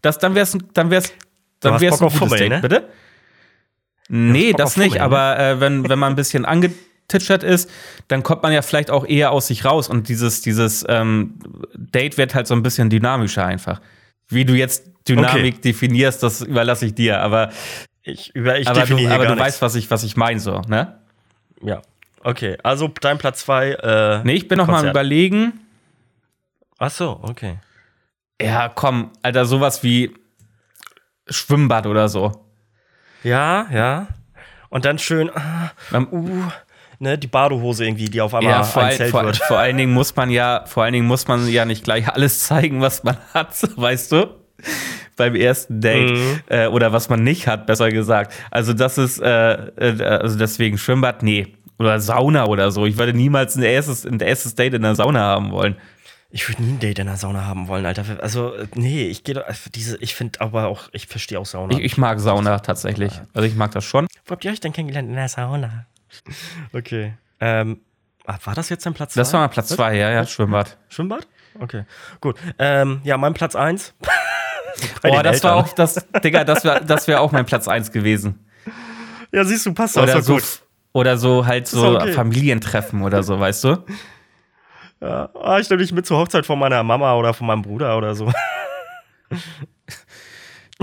Das, 0.02 0.18
dann 0.18 0.34
wär's, 0.34 0.58
dann 0.72 0.90
wär's, 0.90 1.12
dann 1.60 1.80
wär's 1.80 1.98
Bock 2.00 2.08
auf 2.08 2.16
Fummeln, 2.16 2.48
ne? 2.48 2.58
bitte? 2.60 2.88
Nee, 4.08 4.52
das 4.52 4.76
nicht, 4.76 4.94
Fummeln, 4.94 5.02
aber 5.02 5.38
äh, 5.38 5.60
wenn, 5.60 5.88
wenn 5.88 5.98
man 6.00 6.12
ein 6.12 6.16
bisschen 6.16 6.44
angetitschert 7.08 7.42
ist, 7.42 7.70
dann 8.08 8.22
kommt 8.22 8.42
man 8.42 8.52
ja 8.52 8.62
vielleicht 8.62 8.90
auch 8.90 9.06
eher 9.06 9.30
aus 9.30 9.46
sich 9.48 9.64
raus 9.64 9.88
und 9.88 10.08
dieses, 10.08 10.40
dieses 10.42 10.84
ähm, 10.88 11.34
Date 11.74 12.18
wird 12.18 12.34
halt 12.34 12.46
so 12.46 12.54
ein 12.54 12.62
bisschen 12.62 12.90
dynamischer 12.90 13.44
einfach. 13.44 13.80
Wie 14.28 14.44
du 14.44 14.54
jetzt 14.54 14.90
Dynamik 15.08 15.60
definierst, 15.62 16.22
das 16.22 16.40
überlasse 16.40 16.86
ich 16.86 16.94
dir, 16.94 17.20
aber 17.20 17.50
Ich, 18.02 18.34
über, 18.34 18.58
ich 18.58 18.68
aber 18.68 18.80
du, 18.80 18.86
definiere 18.86 19.14
aber 19.14 19.24
gar 19.26 19.36
du 19.36 19.40
weißt, 19.42 19.60
was 19.62 19.74
ich, 19.74 19.90
was 19.90 20.02
ich 20.02 20.16
meine, 20.16 20.40
so, 20.40 20.60
ne? 20.62 20.98
Ja. 21.62 21.82
Okay, 22.22 22.56
also 22.62 22.88
dein 22.88 23.18
Platz 23.18 23.40
zwei. 23.40 23.72
Äh, 23.72 24.22
Nee, 24.24 24.32
ich 24.34 24.48
bin 24.48 24.56
noch 24.56 24.66
mal 24.66 24.72
am 24.74 24.76
Konzert. 24.78 24.94
überlegen. 24.94 25.60
Ach 26.78 26.90
so, 26.90 27.20
okay. 27.22 27.58
Ja, 28.40 28.70
komm, 28.70 29.10
Alter, 29.22 29.44
sowas 29.44 29.82
wie 29.82 30.14
Schwimmbad 31.28 31.86
oder 31.86 32.08
so. 32.08 32.32
Ja, 33.22 33.66
ja. 33.70 34.08
Und 34.70 34.84
dann 34.86 34.98
schön, 34.98 35.30
ah, 35.34 35.70
Man- 35.90 36.08
uh, 36.10 36.44
ne, 37.04 37.18
die 37.18 37.26
Badehose 37.28 37.84
irgendwie, 37.84 38.06
die 38.06 38.20
auf 38.20 38.34
einmal 38.34 38.52
Ja, 38.52 38.62
vor, 38.64 38.82
ein 38.82 39.08
vor, 39.10 39.24
wird. 39.24 39.36
vor 39.36 39.58
allen 39.58 39.76
Dingen 39.76 39.92
muss 39.92 40.16
man 40.16 40.30
ja, 40.30 40.64
vor 40.66 40.82
allen 40.82 40.94
Dingen 40.94 41.06
muss 41.06 41.28
man 41.28 41.46
ja 41.48 41.64
nicht 41.64 41.84
gleich 41.84 42.08
alles 42.08 42.40
zeigen, 42.40 42.80
was 42.80 43.04
man 43.04 43.16
hat, 43.34 43.54
weißt 43.76 44.12
du? 44.12 44.26
Beim 45.16 45.36
ersten 45.36 45.80
Date. 45.80 46.10
Mhm. 46.10 46.40
Äh, 46.48 46.66
oder 46.66 46.92
was 46.92 47.08
man 47.08 47.22
nicht 47.22 47.46
hat, 47.46 47.66
besser 47.66 47.90
gesagt. 47.90 48.32
Also, 48.50 48.72
das 48.72 48.98
ist, 48.98 49.20
äh, 49.20 49.52
äh, 49.76 50.02
also 50.02 50.36
deswegen 50.36 50.76
Schwimmbad, 50.78 51.22
nee. 51.22 51.54
Oder 51.78 52.00
Sauna 52.00 52.46
oder 52.46 52.70
so. 52.72 52.86
Ich 52.86 52.96
würde 52.98 53.12
niemals 53.12 53.54
ein 53.56 53.62
erstes, 53.62 54.04
ein 54.04 54.18
erstes 54.20 54.54
Date 54.54 54.74
in 54.74 54.82
der 54.82 54.94
Sauna 54.96 55.20
haben 55.20 55.50
wollen. 55.52 55.76
Ich 56.30 56.48
würde 56.48 56.62
nie 56.64 56.72
ein 56.72 56.80
Date 56.80 56.98
in 56.98 57.06
der 57.06 57.16
Sauna 57.16 57.44
haben 57.46 57.68
wollen, 57.68 57.86
Alter. 57.86 58.04
Also, 58.20 58.54
äh, 58.54 58.66
nee, 58.74 59.06
ich 59.06 59.22
gehe 59.22 59.36
doch, 59.36 59.46
also 59.46 59.70
diese, 59.72 59.96
ich 59.98 60.14
finde 60.16 60.40
aber 60.40 60.66
auch, 60.66 60.88
ich 60.92 61.06
verstehe 61.06 61.38
auch 61.38 61.46
Sauna. 61.46 61.76
Ich, 61.76 61.84
ich 61.84 61.96
mag 61.96 62.18
Sauna 62.18 62.58
tatsächlich. 62.58 63.12
Also, 63.34 63.46
ich 63.46 63.54
mag 63.54 63.70
das 63.72 63.84
schon. 63.84 64.06
Wo 64.24 64.32
habt 64.32 64.44
ihr 64.44 64.50
euch 64.50 64.60
denn 64.60 64.72
kennengelernt? 64.72 65.08
In 65.10 65.14
der 65.14 65.28
Sauna. 65.28 65.86
Okay. 66.72 67.14
Ähm, 67.40 67.80
ah, 68.26 68.38
war 68.44 68.54
das 68.54 68.68
jetzt 68.68 68.86
dein 68.86 68.94
Platz 68.94 69.14
Das 69.14 69.30
zwei? 69.30 69.38
war 69.38 69.46
mal 69.46 69.52
Platz 69.52 69.68
zwei, 69.68 69.96
ja, 69.96 70.10
ja, 70.10 70.26
Schwimmbad. 70.26 70.78
Schwimmbad? 70.88 71.26
Okay, 71.60 71.84
gut. 72.20 72.36
Ähm, 72.58 73.00
ja, 73.04 73.16
mein 73.16 73.34
Platz 73.34 73.54
eins. 73.54 73.94
Oh, 75.04 75.20
das 75.22 75.44
war 75.44 75.54
auch 75.54 75.68
das, 75.68 76.04
Digga, 76.24 76.42
das 76.42 76.64
wäre 76.64 76.84
das 76.84 77.06
wär 77.06 77.20
auch 77.20 77.30
mein 77.30 77.46
Platz 77.46 77.68
1 77.68 77.92
gewesen. 77.92 78.44
Ja, 79.30 79.44
siehst 79.44 79.64
du, 79.66 79.72
passt 79.72 79.96
auch 79.96 80.02
Oder 80.02 80.14
so 80.14 80.20
so, 80.22 80.34
gut. 80.34 80.62
oder 80.92 81.16
so 81.16 81.46
halt 81.46 81.68
so 81.68 81.96
okay. 81.96 82.12
Familientreffen 82.12 83.02
oder 83.02 83.22
so, 83.22 83.38
weißt 83.38 83.62
du? 83.62 83.84
Ja. 85.00 85.28
Ah, 85.40 85.58
ich 85.60 85.70
nehme 85.70 85.80
dich 85.80 85.92
mit 85.92 86.06
zur 86.06 86.18
Hochzeit 86.18 86.44
von 86.44 86.58
meiner 86.58 86.82
Mama 86.82 87.14
oder 87.14 87.34
von 87.34 87.46
meinem 87.46 87.62
Bruder 87.62 87.96
oder 87.96 88.16
so. 88.16 88.32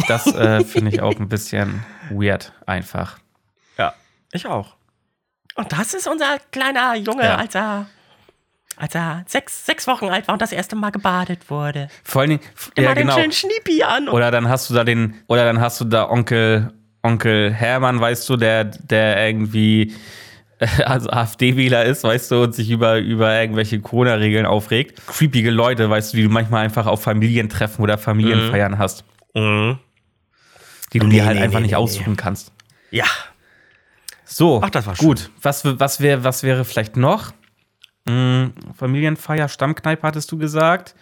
Das 0.08 0.26
äh, 0.28 0.64
finde 0.64 0.92
ich 0.92 1.02
auch 1.02 1.20
ein 1.20 1.28
bisschen 1.28 1.84
weird 2.10 2.54
einfach. 2.66 3.18
Ja, 3.78 3.94
ich 4.32 4.46
auch. 4.48 4.76
Und 5.56 5.72
das 5.72 5.94
ist 5.94 6.08
unser 6.08 6.38
kleiner 6.52 6.96
Junge, 6.96 7.24
Ja. 7.24 7.36
als 7.36 7.56
er 7.56 7.88
als 8.78 8.96
er 8.96 9.24
sechs, 9.28 9.66
sechs 9.66 9.86
Wochen 9.86 10.06
alt 10.10 10.28
war 10.28 10.34
und 10.34 10.42
das 10.42 10.52
erste 10.52 10.76
Mal 10.76 10.90
gebadet 10.90 11.50
wurde. 11.52 11.88
Vor 12.04 12.22
allen 12.22 12.32
Dingen, 12.32 12.42
Immer 12.74 12.88
ja 12.88 12.96
den 12.96 13.08
genau. 13.08 13.20
schönen 13.20 13.32
Schniepi 13.32 13.84
an. 13.84 14.10
Oder 14.10 14.32
dann 14.32 14.50
hast 14.50 14.70
du 14.70 14.74
da 14.74 14.84
den, 14.84 15.16
oder 15.28 15.46
dann 15.46 15.60
hast 15.60 15.80
du 15.82 15.86
da 15.86 16.10
Onkel, 16.10 16.74
Onkel 17.04 17.54
Hermann, 17.54 18.00
weißt 18.02 18.28
du, 18.28 18.38
der, 18.38 18.64
der 18.64 19.28
irgendwie 19.28 19.94
also 20.86 21.10
AfD-Wähler 21.10 21.86
ist, 21.86 22.04
weißt 22.04 22.32
du, 22.32 22.44
und 22.44 22.56
sich 22.56 22.72
über, 22.72 22.98
über 22.98 23.40
irgendwelche 23.40 23.80
Corona-Regeln 23.80 24.48
aufregt. 24.48 25.06
Creepige 25.06 25.52
Leute, 25.52 25.90
weißt 25.90 26.14
du, 26.14 26.18
die 26.18 26.24
du 26.24 26.30
manchmal 26.30 26.64
einfach 26.64 26.88
auf 26.88 27.04
Familientreffen 27.04 27.84
oder 27.84 27.98
Familienfeiern 28.00 28.80
hast, 28.80 29.04
mhm. 29.36 29.78
die 30.94 31.00
du 31.00 31.06
Nee, 31.08 31.16
dir 31.16 31.26
halt 31.26 31.38
nee, 31.38 31.44
einfach 31.44 31.60
nee, 31.60 31.68
nicht 31.68 31.76
aussuchen 31.76 32.16
kannst. 32.16 32.52
Ja, 32.90 33.06
So, 34.32 34.62
Ach, 34.64 34.70
das 34.70 34.86
war 34.86 34.96
schön. 34.96 35.08
gut. 35.08 35.30
Was, 35.42 35.66
was, 35.66 36.00
wär, 36.00 36.24
was 36.24 36.44
wäre 36.44 36.64
vielleicht 36.64 36.96
noch? 36.96 37.34
Hm, 38.08 38.54
Familienfeier, 38.74 39.50
Stammkneipe 39.50 40.08
hattest 40.08 40.32
du 40.32 40.38
gesagt. 40.38 40.96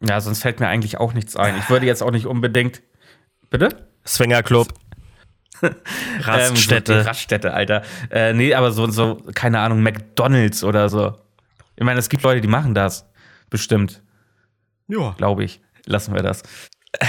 Ja, 0.00 0.20
sonst 0.20 0.40
fällt 0.40 0.58
mir 0.58 0.68
eigentlich 0.68 0.98
auch 0.98 1.12
nichts 1.12 1.36
ein. 1.36 1.56
Ich 1.58 1.68
würde 1.68 1.84
jetzt 1.84 2.02
auch 2.02 2.10
nicht 2.10 2.26
unbedingt. 2.26 2.82
Bitte? 3.50 3.88
Swingerclub. 4.06 4.72
Raststätte. 6.20 7.00
Ähm, 7.00 7.06
Raststätte, 7.06 7.52
Alter. 7.52 7.82
Äh, 8.10 8.32
nee, 8.32 8.54
aber 8.54 8.72
so, 8.72 8.90
so, 8.90 9.22
keine 9.34 9.60
Ahnung, 9.60 9.82
McDonalds 9.82 10.64
oder 10.64 10.88
so. 10.88 11.14
Ich 11.76 11.84
meine, 11.84 12.00
es 12.00 12.08
gibt 12.08 12.22
Leute, 12.22 12.40
die 12.40 12.48
machen 12.48 12.74
das. 12.74 13.06
Bestimmt, 13.50 14.02
ja. 14.88 15.12
glaube 15.18 15.44
ich. 15.44 15.60
Lassen 15.84 16.14
wir 16.14 16.22
das. 16.22 16.42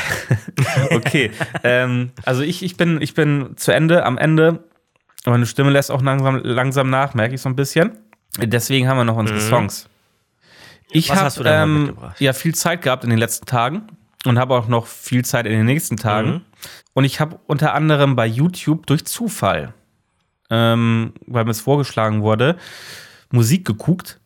okay. 0.92 1.32
ähm, 1.64 2.12
also 2.24 2.42
ich, 2.42 2.64
ich, 2.64 2.76
bin, 2.76 3.02
ich 3.02 3.14
bin 3.14 3.56
zu 3.56 3.74
Ende, 3.74 4.06
am 4.06 4.18
Ende. 4.18 4.66
Meine 5.26 5.46
Stimme 5.46 5.72
lässt 5.72 5.92
auch 5.92 6.02
langsam, 6.02 6.38
langsam 6.44 6.90
nach, 6.90 7.14
merke 7.14 7.36
ich 7.36 7.42
so 7.42 7.50
ein 7.50 7.56
bisschen. 7.56 7.98
Deswegen 8.38 8.88
haben 8.88 8.98
wir 8.98 9.06
noch 9.06 9.16
unsere 9.18 9.40
Songs. 9.42 9.88
Ich 10.92 11.10
Mhm. 11.12 11.16
Habe 11.16 11.44
ähm, 11.46 11.98
ja 12.20 12.34
viel 12.34 12.54
Zeit 12.54 12.82
gehabt 12.82 13.04
in 13.04 13.10
den 13.10 13.20
letzten 13.20 13.46
Tagen 13.46 13.88
und 14.26 14.38
habe 14.38 14.56
auch 14.56 14.68
noch 14.68 14.88
viel 14.88 15.26
Zeit 15.26 15.46
in 15.46 15.52
den 15.54 15.66
nächsten 15.66 15.98
Tagen. 15.98 16.30
Mhm. 16.30 16.42
Und 16.94 17.04
ich 17.06 17.20
habe 17.20 17.40
unter 17.48 17.74
anderem 17.74 18.16
bei 18.16 18.26
YouTube 18.28 18.86
durch 18.88 19.06
Zufall, 19.06 19.74
ähm, 20.50 21.14
weil 21.26 21.44
mir 21.46 21.52
es 21.52 21.62
vorgeschlagen 21.62 22.22
wurde, 22.22 22.58
Musik 23.32 23.66
geguckt. 23.66 24.20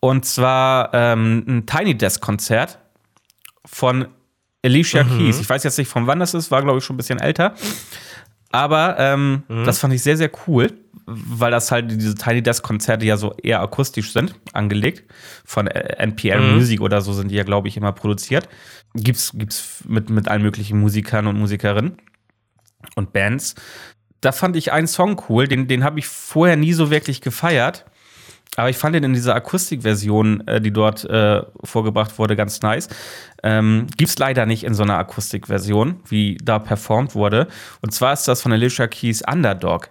Und 0.00 0.24
zwar 0.24 0.94
ähm, 0.94 1.44
ein 1.46 1.66
Tiny 1.66 1.96
Desk 1.96 2.20
Konzert 2.22 2.78
von 3.66 4.06
Alicia 4.64 5.04
Mhm. 5.04 5.18
Keys. 5.18 5.38
Ich 5.40 5.48
weiß 5.48 5.62
jetzt 5.64 5.76
nicht, 5.78 5.88
von 5.88 6.06
wann 6.06 6.18
das 6.20 6.34
ist, 6.34 6.50
war 6.50 6.62
glaube 6.62 6.78
ich 6.78 6.84
schon 6.84 6.94
ein 6.94 6.98
bisschen 6.98 7.18
älter. 7.20 7.54
Aber 8.52 8.96
ähm, 8.98 9.42
Mhm. 9.48 9.64
das 9.64 9.78
fand 9.78 9.94
ich 9.94 10.02
sehr, 10.02 10.16
sehr 10.16 10.30
cool, 10.46 10.72
weil 11.06 11.50
das 11.50 11.70
halt 11.70 11.90
diese 11.90 12.14
Tiny 12.14 12.42
Desk 12.42 12.62
Konzerte 12.64 13.04
ja 13.04 13.16
so 13.16 13.34
eher 13.42 13.60
akustisch 13.60 14.12
sind, 14.12 14.34
angelegt. 14.52 15.04
Von 15.44 15.66
NPR 15.68 16.40
mhm. 16.40 16.54
Music 16.54 16.80
oder 16.80 17.00
so 17.00 17.12
sind 17.12 17.30
die 17.30 17.36
ja, 17.36 17.44
glaube 17.44 17.68
ich, 17.68 17.76
immer 17.76 17.92
produziert. 17.92 18.48
Gibt's, 18.94 19.32
gibt's 19.34 19.84
mit, 19.86 20.10
mit 20.10 20.28
allen 20.28 20.42
möglichen 20.42 20.80
Musikern 20.80 21.26
und 21.26 21.38
Musikerinnen 21.38 21.98
und 22.96 23.12
Bands. 23.12 23.54
Da 24.20 24.32
fand 24.32 24.56
ich 24.56 24.72
einen 24.72 24.86
Song 24.86 25.20
cool, 25.28 25.46
den, 25.48 25.66
den 25.68 25.84
habe 25.84 25.98
ich 25.98 26.06
vorher 26.06 26.56
nie 26.56 26.72
so 26.72 26.90
wirklich 26.90 27.20
gefeiert. 27.20 27.86
Aber 28.56 28.68
ich 28.68 28.76
fand 28.76 28.94
den 28.94 29.04
in 29.04 29.14
dieser 29.14 29.34
Akustikversion, 29.34 30.46
äh, 30.46 30.60
die 30.60 30.72
dort 30.72 31.04
äh, 31.04 31.42
vorgebracht 31.62 32.18
wurde, 32.18 32.34
ganz 32.34 32.62
nice. 32.62 32.88
Ähm, 33.42 33.86
Gibt 33.96 34.10
es 34.10 34.18
leider 34.18 34.44
nicht 34.44 34.64
in 34.64 34.74
so 34.74 34.82
einer 34.82 34.98
Akustikversion, 34.98 36.00
wie 36.08 36.36
da 36.42 36.58
performt 36.58 37.14
wurde. 37.14 37.46
Und 37.80 37.94
zwar 37.94 38.12
ist 38.12 38.26
das 38.26 38.42
von 38.42 38.52
Alicia 38.52 38.88
Keys 38.88 39.22
Underdog. 39.22 39.90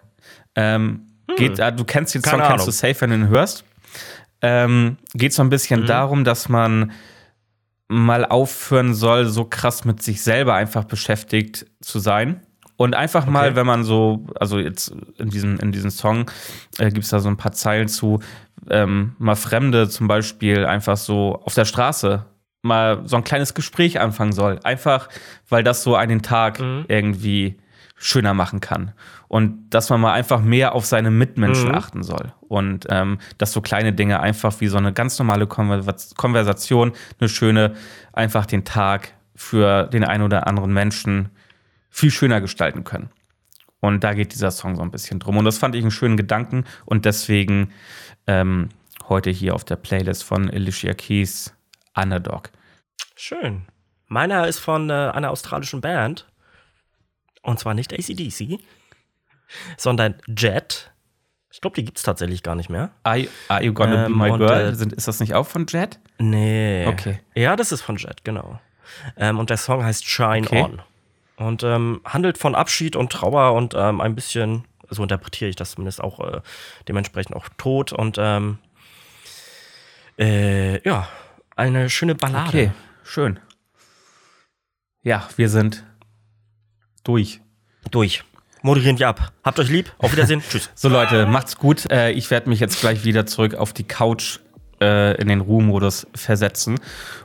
Ähm, 0.55 1.07
hm. 1.29 1.35
geht, 1.37 1.59
äh, 1.59 1.71
du 1.71 1.85
kennst 1.85 2.15
den 2.15 2.23
Song, 2.23 2.41
kennst 2.41 2.67
du 2.67 2.71
safe, 2.71 2.99
wenn 3.01 3.11
du 3.11 3.15
ihn 3.15 3.27
hörst. 3.29 3.63
Ähm, 4.41 4.97
geht 5.13 5.33
so 5.33 5.41
ein 5.41 5.49
bisschen 5.49 5.81
hm. 5.81 5.87
darum, 5.87 6.23
dass 6.23 6.49
man 6.49 6.91
mal 7.87 8.25
aufhören 8.25 8.93
soll, 8.93 9.25
so 9.25 9.45
krass 9.45 9.83
mit 9.83 10.03
sich 10.03 10.21
selber 10.21 10.53
einfach 10.53 10.83
beschäftigt 10.83 11.65
zu 11.81 11.99
sein. 11.99 12.41
Und 12.79 12.95
einfach 12.95 13.23
okay. 13.23 13.31
mal, 13.31 13.55
wenn 13.57 13.67
man 13.67 13.83
so, 13.83 14.25
also 14.39 14.57
jetzt 14.57 14.93
in 15.17 15.29
diesem, 15.29 15.59
in 15.59 15.73
diesem 15.73 15.89
Song 15.89 16.31
äh, 16.77 16.89
gibt 16.91 17.03
es 17.03 17.09
da 17.09 17.19
so 17.19 17.27
ein 17.27 17.35
paar 17.35 17.51
Zeilen 17.51 17.89
zu, 17.89 18.21
ähm, 18.69 19.17
mal 19.19 19.35
Fremde 19.35 19.89
zum 19.89 20.07
Beispiel 20.07 20.65
einfach 20.65 20.95
so 20.95 21.41
auf 21.43 21.53
der 21.53 21.65
Straße 21.65 22.25
mal 22.61 23.01
so 23.03 23.17
ein 23.17 23.25
kleines 23.25 23.53
Gespräch 23.53 23.99
anfangen 23.99 24.31
soll. 24.31 24.61
Einfach, 24.63 25.09
weil 25.49 25.61
das 25.61 25.83
so 25.83 25.95
einen 25.97 26.21
Tag 26.21 26.61
mhm. 26.61 26.85
irgendwie 26.87 27.57
schöner 27.97 28.33
machen 28.33 28.61
kann. 28.61 28.93
Und 29.27 29.71
dass 29.71 29.89
man 29.89 29.99
mal 29.99 30.13
einfach 30.13 30.39
mehr 30.39 30.73
auf 30.73 30.85
seine 30.85 31.11
Mitmenschen 31.11 31.67
mhm. 31.67 31.75
achten 31.75 32.01
soll. 32.01 32.31
Und 32.47 32.87
ähm, 32.89 33.17
dass 33.37 33.51
so 33.51 33.59
kleine 33.59 33.91
Dinge 33.91 34.21
einfach 34.21 34.61
wie 34.61 34.67
so 34.67 34.77
eine 34.77 34.93
ganz 34.93 35.19
normale 35.19 35.47
Konversation, 35.47 36.93
eine 37.19 37.27
schöne, 37.27 37.73
einfach 38.13 38.45
den 38.45 38.63
Tag 38.63 39.15
für 39.35 39.83
den 39.87 40.05
einen 40.05 40.23
oder 40.23 40.47
anderen 40.47 40.71
Menschen 40.71 41.31
viel 41.89 42.11
schöner 42.11 42.41
gestalten 42.41 42.83
können. 42.83 43.09
Und 43.81 44.03
da 44.03 44.13
geht 44.13 44.33
dieser 44.33 44.51
Song 44.51 44.75
so 44.75 44.81
ein 44.81 44.91
bisschen 44.91 45.19
drum. 45.19 45.37
Und 45.37 45.45
das 45.45 45.57
fand 45.57 45.75
ich 45.75 45.81
einen 45.81 45.91
schönen 45.91 46.17
Gedanken. 46.17 46.65
Und 46.85 47.05
deswegen 47.05 47.71
ähm, 48.27 48.69
heute 49.07 49.29
hier 49.29 49.55
auf 49.55 49.63
der 49.63 49.77
Playlist 49.77 50.23
von 50.23 50.49
Alicia 50.49 50.93
Keys 50.93 51.55
Underdog. 51.95 52.51
Schön. 53.15 53.63
Meiner 54.07 54.47
ist 54.47 54.59
von 54.59 54.89
äh, 54.89 54.93
einer 54.93 55.31
australischen 55.31 55.81
Band. 55.81 56.27
Und 57.41 57.59
zwar 57.59 57.73
nicht 57.73 57.93
ACDC, 57.93 58.59
sondern 59.77 60.15
Jet. 60.27 60.91
Ich 61.51 61.61
glaube, 61.61 61.75
die 61.75 61.85
gibt 61.85 61.97
es 61.97 62.03
tatsächlich 62.03 62.43
gar 62.43 62.55
nicht 62.55 62.69
mehr. 62.69 62.91
Are, 63.03 63.27
are 63.47 63.63
You 63.63 63.73
Gonna 63.73 64.05
ähm, 64.05 64.11
Be 64.11 64.17
My 64.17 64.37
Girl? 64.37 64.77
Äh, 64.77 64.95
ist 64.95 65.07
das 65.07 65.19
nicht 65.19 65.33
auch 65.33 65.47
von 65.47 65.65
Jet? 65.67 65.99
Nee. 66.19 66.85
Okay. 66.87 67.21
Ja, 67.33 67.55
das 67.55 67.71
ist 67.71 67.81
von 67.81 67.95
Jet, 67.95 68.23
genau. 68.23 68.59
Ähm, 69.15 69.39
und 69.39 69.49
der 69.49 69.57
Song 69.57 69.83
heißt 69.83 70.05
Shine 70.05 70.45
okay. 70.45 70.63
On. 70.63 70.81
Und 71.39 71.63
ähm, 71.63 72.01
handelt 72.05 72.37
von 72.37 72.53
Abschied 72.53 72.95
und 72.95 73.11
Trauer 73.11 73.53
und 73.53 73.73
ähm, 73.75 74.01
ein 74.01 74.13
bisschen 74.13 74.65
so 74.89 75.03
interpretiere 75.03 75.49
ich 75.49 75.55
das 75.55 75.71
zumindest 75.71 76.01
auch 76.01 76.19
äh, 76.19 76.41
dementsprechend 76.87 77.35
auch 77.35 77.47
tot 77.57 77.93
und 77.93 78.17
ähm, 78.19 78.57
äh, 80.17 80.81
ja, 80.87 81.07
eine 81.55 81.89
schöne 81.89 82.15
Ballade. 82.15 82.49
Okay, 82.49 82.71
schön. 83.03 83.39
Ja, 85.03 85.27
wir 85.37 85.49
sind 85.49 85.85
durch. 87.03 87.39
Durch. 87.91 88.23
Moderieren 88.61 88.99
wir 88.99 89.07
ab. 89.07 89.31
Habt 89.43 89.59
euch 89.59 89.69
lieb. 89.69 89.93
Auf 89.99 90.11
Wiedersehen. 90.11 90.43
Tschüss. 90.49 90.69
So 90.75 90.89
Leute, 90.89 91.25
macht's 91.25 91.55
gut. 91.55 91.89
Äh, 91.89 92.11
ich 92.11 92.29
werde 92.29 92.49
mich 92.49 92.59
jetzt 92.59 92.81
gleich 92.81 93.05
wieder 93.05 93.25
zurück 93.25 93.55
auf 93.55 93.71
die 93.71 93.85
Couch 93.85 94.39
äh, 94.81 95.19
in 95.21 95.27
den 95.27 95.41
Ruhemodus 95.41 96.07
versetzen 96.15 96.79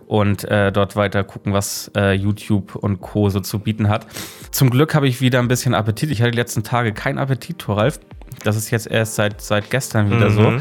und 0.07 0.44
äh, 0.44 0.72
dort 0.72 0.96
weiter 0.96 1.24
gucken, 1.24 1.52
was 1.52 1.90
äh, 1.96 2.12
YouTube 2.12 2.74
und 2.76 3.00
Co. 3.00 3.28
so 3.30 3.40
zu 3.40 3.59
bieten 3.59 3.88
hat. 3.88 4.07
Zum 4.50 4.70
Glück 4.70 4.94
habe 4.94 5.09
ich 5.09 5.20
wieder 5.20 5.38
ein 5.38 5.48
bisschen 5.48 5.74
Appetit. 5.74 6.11
Ich 6.11 6.20
hatte 6.20 6.30
die 6.30 6.38
letzten 6.38 6.62
Tage 6.62 6.92
keinen 6.92 7.18
Appetit, 7.18 7.59
Thoralf. 7.59 8.00
Das 8.42 8.57
ist 8.57 8.70
jetzt 8.70 8.86
erst 8.86 9.14
seit, 9.14 9.40
seit 9.40 9.70
gestern 9.70 10.11
wieder 10.11 10.30
mhm. 10.30 10.34
so. 10.34 10.52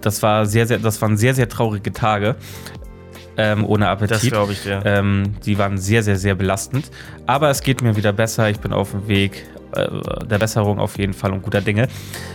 Das 0.00 0.22
war 0.22 0.46
sehr, 0.46 0.66
sehr, 0.66 0.78
das 0.78 1.00
waren 1.02 1.16
sehr, 1.16 1.34
sehr 1.34 1.48
traurige 1.48 1.92
Tage. 1.92 2.36
Ähm, 3.36 3.64
ohne 3.64 3.88
Appetit. 3.88 4.16
Das 4.16 4.22
glaube 4.22 4.52
ich 4.52 4.62
dir. 4.62 4.82
Ähm, 4.84 5.36
die 5.44 5.58
waren 5.58 5.78
sehr, 5.78 6.02
sehr, 6.02 6.16
sehr 6.16 6.34
belastend. 6.34 6.90
Aber 7.26 7.50
es 7.50 7.62
geht 7.62 7.82
mir 7.82 7.96
wieder 7.96 8.12
besser. 8.12 8.50
Ich 8.50 8.58
bin 8.58 8.72
auf 8.72 8.90
dem 8.90 9.06
Weg 9.06 9.44
äh, 9.72 9.88
der 10.26 10.38
Besserung 10.38 10.78
auf 10.78 10.98
jeden 10.98 11.12
Fall 11.12 11.32
und 11.32 11.42
guter 11.42 11.60
Dinge. 11.60 11.88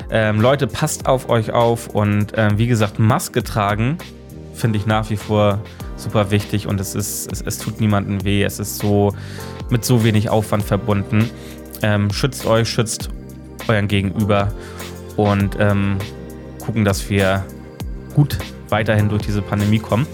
Ähm, 0.09 0.41
Leute, 0.41 0.67
passt 0.67 1.07
auf 1.07 1.29
euch 1.29 1.51
auf 1.51 1.87
und 1.87 2.33
ähm, 2.35 2.57
wie 2.57 2.67
gesagt, 2.67 2.99
Maske 2.99 3.43
tragen 3.43 3.97
finde 4.53 4.77
ich 4.77 4.85
nach 4.85 5.09
wie 5.09 5.17
vor 5.17 5.59
super 5.95 6.31
wichtig 6.31 6.67
und 6.67 6.79
es 6.79 6.95
ist, 6.95 7.31
es, 7.31 7.41
es, 7.41 7.57
tut 7.57 7.79
niemandem 7.79 8.23
weh. 8.23 8.43
Es 8.43 8.59
ist 8.59 8.77
so 8.77 9.13
mit 9.69 9.83
so 9.83 10.03
wenig 10.03 10.29
Aufwand 10.29 10.63
verbunden. 10.63 11.29
Ähm, 11.81 12.11
schützt 12.11 12.45
euch, 12.45 12.69
schützt 12.69 13.09
euren 13.67 13.87
Gegenüber 13.87 14.51
und 15.15 15.57
ähm, 15.59 15.97
gucken, 16.59 16.85
dass 16.85 17.09
wir 17.09 17.43
gut 18.13 18.37
weiterhin 18.69 19.09
durch 19.09 19.23
diese 19.23 19.41
Pandemie 19.41 19.79
kommen 19.79 20.07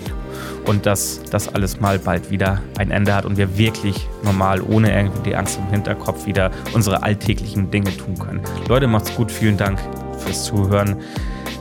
und 0.65 0.85
dass 0.85 1.21
das 1.29 1.47
alles 1.47 1.79
mal 1.79 1.99
bald 1.99 2.31
wieder 2.31 2.61
ein 2.77 2.91
Ende 2.91 3.13
hat 3.13 3.25
und 3.25 3.37
wir 3.37 3.57
wirklich 3.57 4.07
normal, 4.23 4.61
ohne 4.61 4.95
irgendwie 4.95 5.29
die 5.29 5.35
Angst 5.35 5.57
im 5.57 5.67
Hinterkopf 5.71 6.25
wieder 6.25 6.51
unsere 6.73 7.03
alltäglichen 7.03 7.71
Dinge 7.71 7.95
tun 7.95 8.17
können. 8.17 8.41
Leute, 8.67 8.87
macht's 8.87 9.13
gut. 9.15 9.31
Vielen 9.31 9.57
Dank 9.57 9.79
fürs 10.17 10.45
Zuhören. 10.45 10.95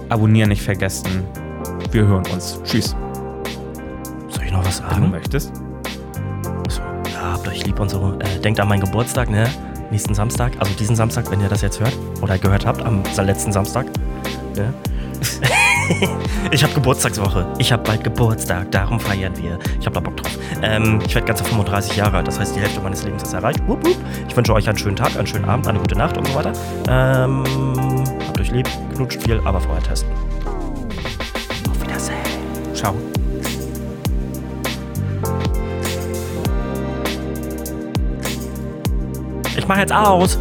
Abonnieren 0.08 0.48
nicht 0.50 0.62
vergessen. 0.62 1.24
Wir 1.90 2.06
hören 2.06 2.24
uns. 2.32 2.60
Tschüss. 2.64 2.94
Soll 4.28 4.44
ich 4.44 4.52
noch 4.52 4.64
was 4.64 4.78
sagen? 4.78 4.96
Wenn 4.96 5.02
du 5.02 5.08
möchtest. 5.08 5.52
Achso. 6.66 6.82
Ja, 7.12 7.32
habt 7.32 7.48
euch 7.48 7.64
lieb 7.64 7.78
und 7.80 7.90
so. 7.90 8.18
Äh, 8.18 8.40
denkt 8.40 8.60
an 8.60 8.68
meinen 8.68 8.80
Geburtstag, 8.80 9.30
ne? 9.30 9.48
Nächsten 9.90 10.14
Samstag. 10.14 10.52
Also 10.58 10.72
diesen 10.74 10.96
Samstag, 10.96 11.30
wenn 11.30 11.40
ihr 11.40 11.48
das 11.48 11.62
jetzt 11.62 11.80
hört. 11.80 11.96
Oder 12.20 12.38
gehört 12.38 12.66
habt, 12.66 12.82
am 12.82 13.02
letzten 13.16 13.52
Samstag. 13.52 13.86
Ne? 14.56 14.72
ich 16.50 16.62
habe 16.62 16.72
Geburtstagswoche. 16.74 17.46
Ich 17.58 17.72
habe 17.72 17.82
bald 17.82 18.04
Geburtstag. 18.04 18.70
Darum 18.70 19.00
feiern 19.00 19.36
wir. 19.36 19.58
Ich 19.80 19.86
habe 19.86 19.94
da 19.94 20.00
Bock 20.00 20.16
drauf. 20.16 20.38
Ähm, 20.62 21.00
ich 21.04 21.14
werde 21.14 21.26
ganze 21.26 21.44
35 21.44 21.96
Jahre 21.96 22.18
alt. 22.18 22.28
Das 22.28 22.38
heißt, 22.38 22.54
die 22.56 22.60
Hälfte 22.60 22.80
meines 22.80 23.04
Lebens 23.04 23.22
ist 23.22 23.32
erreicht. 23.32 23.60
Wupp, 23.66 23.86
wupp. 23.86 23.96
Ich 24.28 24.36
wünsche 24.36 24.52
euch 24.52 24.68
einen 24.68 24.78
schönen 24.78 24.96
Tag, 24.96 25.16
einen 25.16 25.26
schönen 25.26 25.44
Abend, 25.44 25.66
eine 25.66 25.78
gute 25.78 25.96
Nacht 25.96 26.16
und 26.16 26.26
so 26.26 26.34
weiter. 26.34 26.52
Ähm, 26.88 27.44
habt 28.26 28.40
euch 28.40 28.50
lieb, 28.50 28.68
knutscht 28.94 29.22
viel, 29.22 29.40
aber 29.44 29.60
vorher 29.60 29.82
testen. 29.82 30.10
Auf 31.70 31.82
Wiedersehen. 31.82 32.16
Ciao. 32.74 32.94
Ich 39.56 39.66
mache 39.66 39.80
jetzt 39.80 39.92
aus. 39.92 40.38